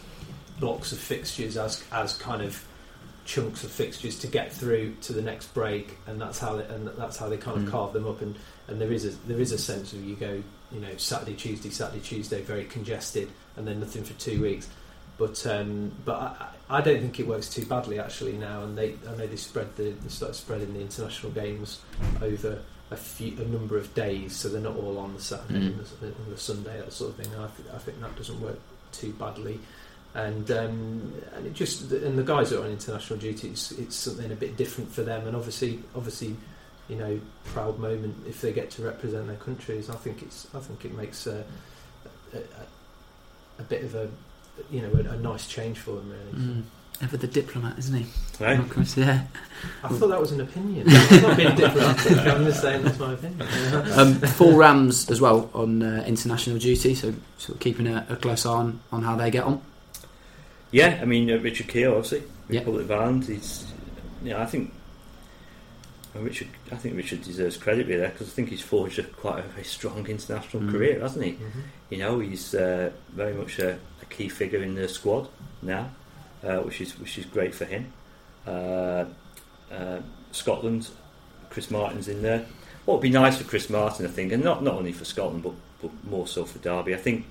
blocks 0.60 0.92
of 0.94 1.00
fixtures 1.00 1.58
as 1.58 1.84
as 1.92 2.16
kind 2.18 2.42
of 2.42 2.64
chunks 3.26 3.64
of 3.64 3.72
fixtures 3.72 4.20
to 4.20 4.28
get 4.28 4.52
through 4.52 4.96
to 5.02 5.14
the 5.14 5.22
next 5.22 5.54
break, 5.54 5.98
and 6.08 6.20
that's 6.20 6.40
how 6.40 6.56
they, 6.58 6.66
and 6.74 6.88
that's 6.98 7.18
how 7.18 7.30
they 7.30 7.38
kind 7.38 7.58
of 7.58 7.64
Mm. 7.68 7.72
carve 7.72 7.94
them 7.94 8.08
up. 8.08 8.22
And, 8.22 8.36
and 8.68 8.80
there 8.80 8.92
is 8.92 9.06
a 9.06 9.12
there 9.28 9.40
is 9.40 9.52
a 9.52 9.58
sense 9.58 9.94
of 9.94 10.04
you 10.04 10.16
go, 10.16 10.42
you 10.72 10.80
know, 10.80 10.96
Saturday, 10.98 11.36
Tuesday, 11.36 11.70
Saturday, 11.70 12.02
Tuesday, 12.02 12.42
very 12.42 12.66
congested, 12.66 13.30
and 13.58 13.68
then 13.68 13.80
nothing 13.80 14.04
for 14.04 14.14
two 14.14 14.42
weeks. 14.42 14.68
But 15.18 15.46
um, 15.46 15.92
but 16.06 16.16
I, 16.70 16.78
I 16.78 16.82
don't 16.82 17.00
think 17.00 17.20
it 17.20 17.28
works 17.28 17.50
too 17.50 17.66
badly 17.66 18.00
actually 18.00 18.34
now. 18.34 18.64
And 18.64 18.78
they 18.78 18.96
I 19.08 19.16
know 19.16 19.28
they 19.28 19.36
spread 19.36 19.76
the 19.76 19.92
they 19.92 20.10
started 20.10 20.36
spreading 20.36 20.74
the 20.74 20.82
international 20.82 21.32
games 21.34 21.82
over 22.22 22.60
a 22.92 22.96
few 22.98 23.40
a 23.40 23.46
number 23.46 23.78
of 23.78 23.94
days, 23.94 24.36
so 24.36 24.50
they're 24.50 24.62
not 24.62 24.76
all 24.76 24.98
on 24.98 25.14
the 25.14 25.22
Saturday 25.22 25.60
Mm. 25.60 25.68
and, 25.68 25.86
the, 26.02 26.08
and 26.08 26.34
the 26.34 26.38
Sunday 26.38 26.78
that 26.80 26.94
sort 26.94 27.12
of 27.12 27.18
thing. 27.18 27.36
I 27.40 27.48
think 27.48 27.68
I 27.74 27.78
think 27.78 28.02
that 28.02 28.16
doesn't 28.16 28.42
work 28.42 28.60
too 28.92 29.14
badly. 29.14 29.60
And 30.16 30.50
um, 30.52 31.14
and 31.36 31.48
it 31.48 31.54
just 31.54 31.92
and 31.92 32.18
the 32.18 32.24
guys 32.24 32.50
that 32.52 32.60
are 32.62 32.66
on 32.66 32.72
international 32.72 33.18
duty, 33.20 33.50
it's, 33.50 33.72
it's 33.72 33.96
something 33.96 34.32
a 34.32 34.36
bit 34.36 34.58
different 34.58 34.92
for 34.92 35.02
them. 35.02 35.26
And 35.28 35.36
obviously 35.36 35.80
obviously 35.96 36.36
you 36.90 36.96
know 36.96 37.20
proud 37.46 37.80
moment 37.80 38.16
if 38.28 38.42
they 38.42 38.52
get 38.54 38.70
to 38.72 38.84
represent 38.84 39.28
their 39.28 39.38
countries. 39.38 39.90
I 39.90 39.96
think 39.96 40.22
it's 40.22 40.48
I 40.54 40.60
think 40.60 40.86
it 40.86 40.96
makes 40.96 41.28
a, 41.28 41.44
a, 42.34 42.38
a, 42.38 43.60
a 43.60 43.64
bit 43.64 43.84
of 43.84 43.96
a 43.96 44.10
you 44.72 44.82
know 44.82 44.92
a, 44.94 45.14
a 45.14 45.18
nice 45.18 45.48
change 45.48 45.80
for 45.80 45.92
them 45.92 46.10
really. 46.12 46.46
Mm. 46.46 46.64
Ever 47.02 47.18
the 47.18 47.28
diplomat, 47.28 47.78
isn't 47.80 48.04
he? 48.04 48.06
Right? 48.40 48.58
Not 48.58 48.70
Chris, 48.70 48.96
yeah. 48.96 49.24
I 49.84 49.88
thought 49.90 50.08
that 50.08 50.20
was 50.22 50.32
an 50.32 50.42
opinion. 50.42 50.86
I'm 50.90 51.22
not 51.24 51.38
being 51.38 51.56
diplomatic. 51.56 52.18
I'm 52.20 52.46
just 52.46 52.62
saying 52.62 52.84
that's 52.84 53.00
my 53.00 53.14
opinion. 53.14 53.42
Um, 53.98 54.14
full 54.14 54.56
Rams 54.56 55.10
as 55.10 55.20
well 55.20 55.50
on 55.56 55.82
uh, 55.82 56.04
international 56.08 56.60
duty, 56.60 56.94
so 56.94 57.14
sort 57.40 57.56
of 57.56 57.60
keeping 57.60 57.88
a, 57.88 58.06
a 58.10 58.16
close 58.16 58.46
eye 58.46 58.52
on, 58.52 58.80
on 58.92 59.02
how 59.02 59.16
they 59.16 59.32
get 59.32 59.44
on. 59.44 59.62
Yeah, 60.72 61.00
I 61.02 61.06
mean 61.06 61.30
uh, 61.32 61.38
Richard 61.40 61.68
Keogh, 61.68 61.96
obviously, 61.98 62.24
Yeah. 62.48 62.60
Republic 62.60 62.84
of 62.86 62.92
Ireland. 62.92 63.26
He's, 63.26 63.66
you 64.24 64.30
know, 64.30 64.40
I 64.40 64.46
think 64.46 64.72
well, 66.14 66.24
Richard. 66.24 66.48
I 66.72 66.76
think 66.76 66.96
Richard 66.96 67.22
deserves 67.24 67.58
credit 67.58 67.88
really 67.88 68.08
because 68.08 68.28
I 68.28 68.32
think 68.32 68.50
he's 68.50 68.62
forged 68.62 69.00
a, 69.00 69.04
quite 69.04 69.40
a 69.40 69.48
very 69.48 69.64
strong 69.64 70.06
international 70.08 70.64
Mm. 70.64 70.72
career, 70.72 71.00
hasn't 71.00 71.26
he? 71.26 71.32
Mhm. 71.34 71.40
You 71.90 71.98
know, 72.00 72.20
he's 72.20 72.54
uh, 72.56 72.92
very 73.16 73.34
much 73.34 73.60
a, 73.60 73.80
a 74.02 74.06
key 74.10 74.30
figure 74.30 74.62
in 74.62 74.76
the 74.76 74.88
squad 74.88 75.28
now, 75.62 75.90
uh, 76.44 76.58
which 76.60 76.82
is 76.82 76.98
which 77.00 77.18
is 77.18 77.26
great 77.26 77.54
for 77.56 77.66
him. 77.66 77.92
Uh, 78.46 79.06
uh, 79.72 80.00
Scotland, 80.32 80.90
Chris 81.50 81.72
Martin's 81.72 82.08
in 82.08 82.22
there. 82.22 82.46
What 82.86 82.96
would 82.96 83.02
be 83.04 83.10
nice 83.10 83.38
for 83.38 83.46
Chris 83.46 83.70
Martin, 83.70 84.06
I 84.06 84.10
think, 84.10 84.32
and 84.34 84.44
not 84.44 84.64
not 84.64 84.76
only 84.76 84.92
for 84.92 85.06
Scotland, 85.06 85.44
but, 85.44 85.54
but 85.82 85.92
more 86.10 86.28
so 86.28 86.44
for 86.46 86.60
Derby. 86.60 86.94
I 86.94 86.98
think 86.98 87.26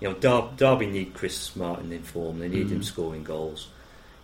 you 0.00 0.08
know 0.08 0.14
Dar- 0.14 0.50
Derby 0.56 0.86
need 0.86 1.14
Chris 1.14 1.54
Martin 1.54 1.92
in 1.92 2.02
form. 2.02 2.38
They 2.38 2.48
need 2.48 2.70
him 2.70 2.80
Mm. 2.80 2.84
scoring 2.84 3.22
goals. 3.24 3.68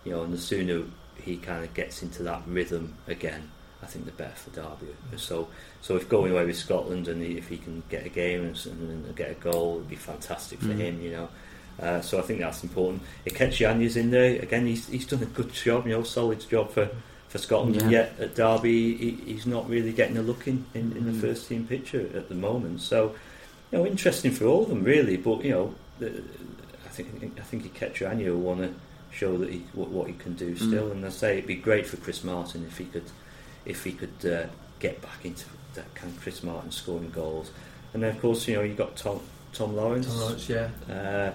You 0.03 0.11
know, 0.13 0.23
and 0.23 0.33
the 0.33 0.37
sooner 0.37 0.83
he 1.23 1.37
kind 1.37 1.63
of 1.63 1.73
gets 1.73 2.01
into 2.03 2.23
that 2.23 2.41
rhythm 2.47 2.95
again, 3.07 3.51
I 3.83 3.85
think 3.87 4.05
the 4.05 4.11
better 4.11 4.33
for 4.35 4.49
Derby. 4.51 4.93
So, 5.17 5.47
so 5.81 5.95
if 5.97 6.07
going 6.09 6.31
away 6.31 6.45
with 6.45 6.57
Scotland 6.57 7.07
and 7.07 7.21
he, 7.21 7.37
if 7.37 7.49
he 7.49 7.57
can 7.57 7.83
get 7.89 8.05
a 8.05 8.09
game 8.09 8.43
and, 8.45 8.65
and 8.65 9.15
get 9.15 9.29
a 9.31 9.35
goal, 9.35 9.75
it'd 9.75 9.89
be 9.89 9.95
fantastic 9.95 10.59
for 10.59 10.67
Mm. 10.69 10.77
him. 10.77 11.01
You 11.01 11.11
know, 11.11 11.29
uh, 11.81 12.01
so 12.01 12.19
I 12.19 12.21
think 12.21 12.39
that's 12.39 12.63
important. 12.63 13.01
Ikechi 13.27 13.67
Anya's 13.69 13.97
in 13.97 14.11
there 14.11 14.41
again. 14.41 14.65
He's 14.65 14.87
he's 14.87 15.05
done 15.05 15.21
a 15.23 15.25
good 15.27 15.51
job. 15.53 15.85
You 15.87 15.93
know, 15.93 16.03
solid 16.03 16.39
job 16.49 16.71
for. 16.71 16.89
For 17.29 17.39
Scotland, 17.39 17.75
and 17.77 17.89
Yeah. 17.91 18.01
yet 18.13 18.19
at 18.19 18.35
Derby, 18.35 18.95
he, 18.95 19.11
he's 19.33 19.47
not 19.47 19.67
really 19.67 19.91
getting 19.91 20.17
a 20.17 20.21
look 20.21 20.47
in, 20.47 20.65
in, 20.75 20.91
in 20.95 21.05
the 21.07 21.11
Mm. 21.13 21.19
first 21.21 21.47
team 21.49 21.65
picture 21.65 22.07
at 22.13 22.29
the 22.29 22.35
moment. 22.35 22.79
So, 22.81 23.15
you 23.71 23.79
know, 23.79 23.87
interesting 23.87 24.29
for 24.31 24.45
all 24.45 24.61
of 24.61 24.69
them, 24.69 24.83
really. 24.83 25.17
But 25.17 25.43
you 25.43 25.49
know, 25.49 25.73
the, 25.97 26.09
I 26.85 26.89
think 26.89 27.33
I 27.39 27.41
think 27.41 27.63
Ikechianya 27.73 28.27
will 28.27 28.37
want 28.39 28.59
to 28.61 28.71
show 29.11 29.35
that 29.39 29.49
he 29.49 29.63
what, 29.73 29.89
what 29.89 30.05
he 30.09 30.13
can 30.13 30.33
do 30.35 30.55
still. 30.55 30.91
And 30.91 31.03
I 31.03 31.09
say 31.09 31.37
it'd 31.39 31.47
be 31.47 31.55
great 31.55 31.87
for 31.87 31.97
Chris 31.97 32.23
Martin 32.23 32.65
if 32.67 32.77
he 32.77 32.85
could 32.85 33.09
if 33.65 33.83
he 33.83 33.91
could 33.93 34.25
uh, 34.25 34.45
get 34.79 35.01
back 35.01 35.23
into 35.23 35.45
that 35.75 35.93
kind 35.95 36.13
of 36.13 36.21
Chris 36.21 36.43
Martin 36.43 36.71
scoring 36.71 37.09
goals. 37.11 37.51
And 37.93 38.03
then 38.03 38.15
of 38.15 38.21
course, 38.21 38.47
you 38.47 38.55
know, 38.55 38.61
you've 38.61 38.77
got 38.77 38.95
Tom 38.95 39.19
Tom 39.53 39.75
Lawrence. 39.75 40.07
Tom 40.07 40.19
Lawrence, 40.19 40.49
yeah. 40.49 40.69
Uh, 40.89 41.31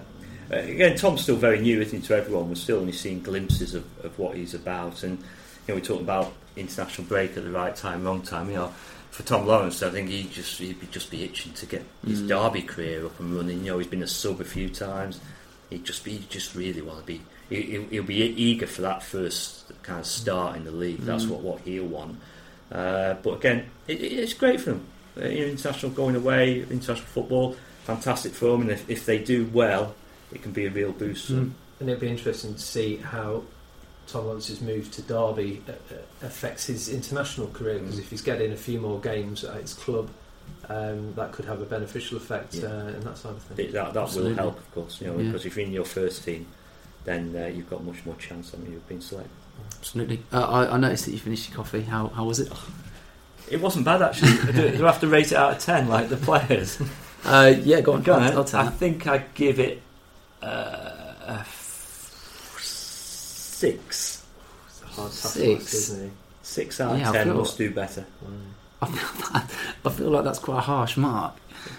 again, 0.50 0.96
Tom's 0.96 1.22
still 1.22 1.36
very 1.36 1.60
new, 1.60 1.80
isn't 1.80 2.00
he, 2.00 2.06
to 2.06 2.16
everyone. 2.16 2.48
We're 2.48 2.54
still 2.56 2.80
only 2.80 2.92
seeing 2.92 3.22
glimpses 3.22 3.74
of, 3.74 3.84
of 4.04 4.18
what 4.18 4.36
he's 4.36 4.54
about. 4.54 5.02
And 5.02 5.18
you 5.18 5.24
know, 5.68 5.74
we 5.76 5.80
talk 5.80 6.00
about 6.00 6.32
international 6.56 7.06
break 7.06 7.36
at 7.36 7.44
the 7.44 7.50
right 7.50 7.74
time, 7.74 8.04
wrong 8.04 8.22
time. 8.22 8.48
You 8.50 8.56
know, 8.56 8.68
for 9.10 9.22
Tom 9.22 9.46
Lawrence, 9.46 9.82
I 9.82 9.90
think 9.90 10.08
he 10.08 10.24
just 10.24 10.58
he'd 10.58 10.80
be, 10.80 10.86
just 10.88 11.10
be 11.10 11.24
itching 11.24 11.52
to 11.54 11.66
get 11.66 11.82
his 12.06 12.22
Mm. 12.22 12.28
Derby 12.28 12.62
career 12.62 13.06
up 13.06 13.18
and 13.20 13.34
running. 13.34 13.64
You 13.64 13.72
know, 13.72 13.78
he's 13.78 13.88
been 13.88 14.02
a 14.02 14.08
sub 14.08 14.40
a 14.40 14.44
few 14.44 14.68
times. 14.68 15.20
He'd 15.70 15.84
just 15.84 16.04
be 16.04 16.12
he'd 16.12 16.30
just 16.30 16.54
really 16.54 16.82
want 16.82 17.00
to 17.00 17.04
be. 17.06 17.20
He, 17.48 17.62
he'll- 17.62 17.88
he'll 17.90 18.02
be 18.02 18.16
eager 18.16 18.66
for 18.66 18.82
that 18.82 19.02
first 19.02 19.64
kind 19.82 20.00
of 20.00 20.06
start 20.06 20.56
in 20.56 20.64
the 20.64 20.70
league. 20.70 21.00
That's 21.00 21.24
Mm. 21.24 21.30
what 21.30 21.40
what 21.40 21.60
he'll 21.62 21.84
want. 21.86 22.18
Uh, 22.70 23.14
but 23.22 23.34
again, 23.34 23.66
it, 23.86 24.00
it- 24.00 24.12
it's 24.12 24.34
great 24.34 24.60
for 24.60 24.70
them. 24.70 24.86
Uh, 25.20 25.26
you 25.28 25.40
know, 25.40 25.46
international 25.46 25.92
going 25.92 26.14
away, 26.14 26.60
international 26.62 27.06
football, 27.08 27.56
fantastic 27.84 28.32
for 28.32 28.46
them. 28.52 28.62
And 28.62 28.70
if, 28.70 28.88
if 28.90 29.06
they 29.06 29.18
do 29.18 29.48
well, 29.52 29.94
it 30.32 30.42
can 30.42 30.52
be 30.52 30.66
a 30.66 30.70
real 30.70 30.92
boost. 30.92 31.26
for 31.26 31.32
them. 31.34 31.54
And 31.80 31.88
it'll 31.88 32.00
be 32.00 32.08
interesting 32.08 32.54
to 32.54 32.60
see 32.60 32.96
how 32.96 33.42
Tom 34.06 34.26
Lawrence's 34.26 34.60
move 34.60 34.90
to 34.92 35.02
Derby 35.02 35.62
uh, 35.68 35.72
uh, 35.72 35.96
affects 36.22 36.66
his 36.66 36.88
international 36.88 37.46
career 37.48 37.78
because 37.78 37.96
Mm. 37.96 38.00
if 38.00 38.10
he's 38.10 38.22
getting 38.22 38.52
a 38.52 38.56
few 38.56 38.78
more 38.80 39.00
games 39.00 39.44
at 39.44 39.60
his 39.60 39.72
club, 39.74 40.10
um, 40.68 41.14
that 41.14 41.32
could 41.32 41.44
have 41.46 41.60
a 41.62 41.64
beneficial 41.66 42.16
effect 42.18 42.54
Yeah. 42.56 42.66
uh, 42.68 42.88
in 42.88 43.00
that 43.00 43.16
side 43.18 43.32
of 43.32 43.42
things. 43.42 43.60
It, 43.60 43.72
that 43.72 43.92
that 43.94 44.12
will 44.14 44.34
help, 44.34 44.58
of 44.58 44.74
course. 44.74 45.00
You 45.00 45.08
know, 45.08 45.18
Yeah. 45.18 45.24
because 45.26 45.46
if 45.46 45.56
you're 45.56 45.66
in 45.66 45.72
your 45.72 45.84
first 45.84 46.24
team, 46.24 46.46
then 47.04 47.34
uh, 47.36 47.46
you've 47.46 47.70
got 47.70 47.82
much 47.84 48.04
more 48.06 48.14
chance 48.16 48.50
than 48.50 48.70
you've 48.70 48.86
been 48.88 49.00
selected. 49.00 49.30
Absolutely. 49.78 50.22
Uh, 50.32 50.40
I, 50.42 50.74
I 50.74 50.76
noticed 50.78 51.04
that 51.06 51.12
you 51.12 51.18
finished 51.18 51.48
your 51.48 51.56
coffee. 51.56 51.82
How, 51.82 52.08
how 52.08 52.24
was 52.24 52.40
it? 52.40 52.52
It 53.50 53.62
wasn't 53.62 53.86
bad 53.86 54.02
actually. 54.02 54.52
do, 54.52 54.76
do 54.76 54.84
I 54.86 54.90
have 54.90 55.00
to 55.00 55.08
rate 55.08 55.32
it 55.32 55.38
out 55.38 55.52
of 55.52 55.58
ten 55.58 55.88
like 55.88 56.08
the 56.10 56.16
players? 56.18 56.78
Uh, 57.24 57.52
yeah, 57.62 57.80
go 57.80 57.94
on. 57.94 58.02
Go 58.02 58.12
on, 58.14 58.22
I 58.22 58.42
that. 58.42 58.74
think 58.74 59.06
I 59.08 59.18
give 59.34 59.58
it 59.58 59.82
uh, 60.40 60.46
a 60.46 61.36
f- 61.40 62.56
six. 62.60 64.24
Task, 64.94 65.12
Six. 65.34 65.74
isn't 65.74 66.12
Six 66.42 66.80
out 66.80 66.92
of 66.92 67.00
Yeah, 67.00 67.10
ten 67.12 67.36
must 67.36 67.58
do 67.58 67.70
better. 67.72 68.06
Mm. 68.24 68.38
I 68.80 68.86
feel, 68.86 69.30
that, 69.32 69.50
I 69.84 69.90
feel 69.90 70.10
like 70.10 70.24
that's 70.24 70.38
quite 70.38 70.58
a 70.58 70.62
harsh 70.62 70.96
mark. 70.96 71.34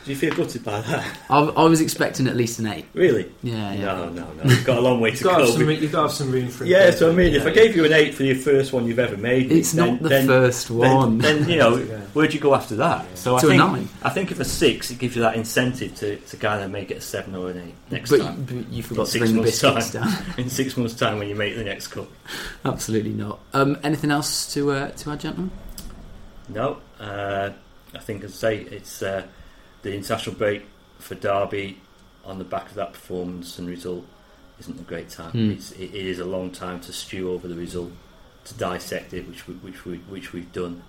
Do 0.06 0.12
you 0.12 0.18
feel 0.18 0.36
gutted 0.36 0.64
by 0.64 0.82
that? 0.82 1.18
I, 1.30 1.40
I 1.40 1.64
was 1.64 1.82
expecting 1.82 2.28
at 2.28 2.36
least 2.36 2.60
an 2.60 2.68
eight. 2.68 2.86
Really? 2.94 3.32
Yeah, 3.42 3.74
yeah. 3.74 3.86
No, 3.86 4.10
no, 4.10 4.28
no. 4.34 4.44
You've 4.44 4.66
got 4.66 4.78
a 4.78 4.82
long 4.82 5.00
way 5.00 5.12
to 5.12 5.16
You've 5.16 5.24
go. 5.38 5.46
some, 5.46 5.70
you've 5.70 5.92
got 5.92 5.98
to 6.02 6.08
have 6.10 6.12
some 6.12 6.32
room 6.32 6.50
for 6.50 6.66
Yeah, 6.66 6.92
so 6.92 7.10
I 7.10 7.14
mean, 7.14 7.34
if 7.34 7.46
I 7.46 7.50
gave 7.52 7.76
you 7.76 7.86
an 7.86 7.94
eight 7.94 8.14
for 8.14 8.24
your 8.24 8.36
first 8.36 8.72
one 8.74 8.86
you've 8.86 9.00
ever 9.00 9.18
made, 9.18 9.52
It's 9.52 9.72
then- 9.72 9.94
not 9.94 10.04
the 10.04 10.10
then- 10.10 10.28
first 10.28 10.70
one. 10.70 11.18
Then, 11.20 11.50
you 11.50 11.56
know, 11.58 11.78
Yeah. 11.90 12.00
where'd 12.14 12.34
you 12.34 12.40
go 12.40 12.54
after 12.54 12.76
that? 12.76 13.18
So 13.18 13.38
I 13.38 13.40
To 13.40 13.48
a 13.48 13.50
think 13.50 13.60
nine. 13.64 13.90
I 14.04 14.10
think 14.10 14.32
if 14.32 14.40
a 14.40 14.46
six, 14.46 14.92
it 14.92 15.00
gives 15.00 15.16
you 15.16 15.22
that 15.24 15.36
incentive 15.36 15.96
to, 15.96 16.18
to 16.18 16.38
kind 16.38 16.62
of 16.64 16.70
make 16.70 16.92
it 16.92 16.98
a 16.98 17.02
seven 17.02 17.34
or 17.36 17.50
an 17.50 17.60
eight 17.70 17.76
next 17.90 18.10
but, 18.12 18.20
time. 18.20 18.44
but 18.44 18.70
you 18.72 18.84
forgot 18.84 19.06
to 19.06 19.12
six 19.14 19.24
bring 19.24 19.36
the 19.38 19.42
biscuits 19.44 19.92
time. 19.92 20.04
down. 20.12 20.24
In 20.38 20.50
six 20.50 20.76
months' 20.78 20.94
time, 20.94 21.18
when 21.20 21.30
you 21.30 21.36
make 21.36 21.56
the 21.56 21.64
next 21.64 21.88
cup. 21.88 22.10
Absolutely 22.66 23.14
not. 23.14 23.40
Um, 23.54 23.78
anything 23.84 24.12
else 24.12 24.54
to 24.54 24.72
uh, 24.72 24.90
to 24.92 25.12
add, 25.12 25.22
gentlemen? 25.22 25.52
No, 26.50 26.80
uh, 27.00 27.52
I 27.94 28.00
think 28.00 28.24
as 28.24 28.34
I 28.34 28.38
say, 28.38 28.58
it's 28.58 29.02
uh, 29.02 29.26
the 29.84 29.94
international 29.94 30.36
break 30.36 30.66
for 30.98 31.16
Derby 31.16 31.80
on 32.26 32.38
the 32.38 32.44
back 32.44 32.68
of 32.68 32.76
that 32.76 32.94
performance 32.94 33.58
and 33.60 33.68
result 33.68 34.06
isn't 34.60 34.80
a 34.80 34.84
great 34.84 35.10
time. 35.10 35.32
Hmm. 35.32 35.52
It's, 35.52 35.72
it, 35.74 35.94
it 35.94 36.06
is 36.08 36.20
a 36.20 36.26
long 36.26 36.52
time 36.52 36.80
to 36.82 36.94
stew 36.94 37.32
over 37.32 37.48
the 37.48 37.56
result, 37.56 37.92
to 38.46 38.54
dissect 38.56 39.14
it, 39.14 39.28
which 39.28 39.48
we, 39.48 39.54
which 39.56 39.86
we 39.86 39.98
which 39.98 40.34
we've 40.34 40.52
done, 40.52 40.82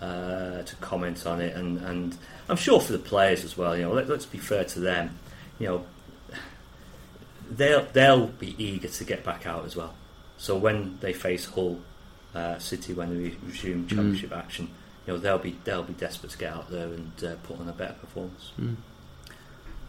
uh, 0.00 0.62
to 0.62 0.76
comment 0.76 1.26
on 1.26 1.40
it, 1.40 1.56
and, 1.56 1.78
and 1.78 2.16
I'm 2.48 2.56
sure 2.56 2.80
for 2.80 2.92
the 2.92 2.98
players 2.98 3.44
as 3.44 3.56
well. 3.56 3.76
You 3.76 3.84
know, 3.84 3.92
let, 3.92 4.08
let's 4.08 4.26
be 4.26 4.38
fair 4.38 4.64
to 4.64 4.80
them. 4.80 5.18
You 5.58 5.68
know, 5.68 5.86
they'll 7.50 7.86
they'll 7.92 8.26
be 8.26 8.54
eager 8.62 8.88
to 8.88 9.04
get 9.04 9.24
back 9.24 9.46
out 9.46 9.64
as 9.64 9.74
well. 9.74 9.94
So 10.38 10.56
when 10.56 10.98
they 11.00 11.14
face 11.14 11.46
Hull 11.46 11.80
uh, 12.34 12.58
City 12.58 12.92
when 12.92 13.10
they 13.10 13.30
resume 13.46 13.86
championship 13.86 14.32
action, 14.32 14.68
you 15.06 15.12
know 15.12 15.18
they'll 15.18 15.38
be 15.38 15.56
they'll 15.64 15.82
be 15.82 15.92
desperate 15.94 16.32
to 16.32 16.38
get 16.38 16.52
out 16.52 16.70
there 16.70 16.88
and 16.88 17.12
uh, 17.24 17.34
put 17.44 17.60
on 17.60 17.68
a 17.68 17.72
better 17.72 17.94
performance. 17.94 18.52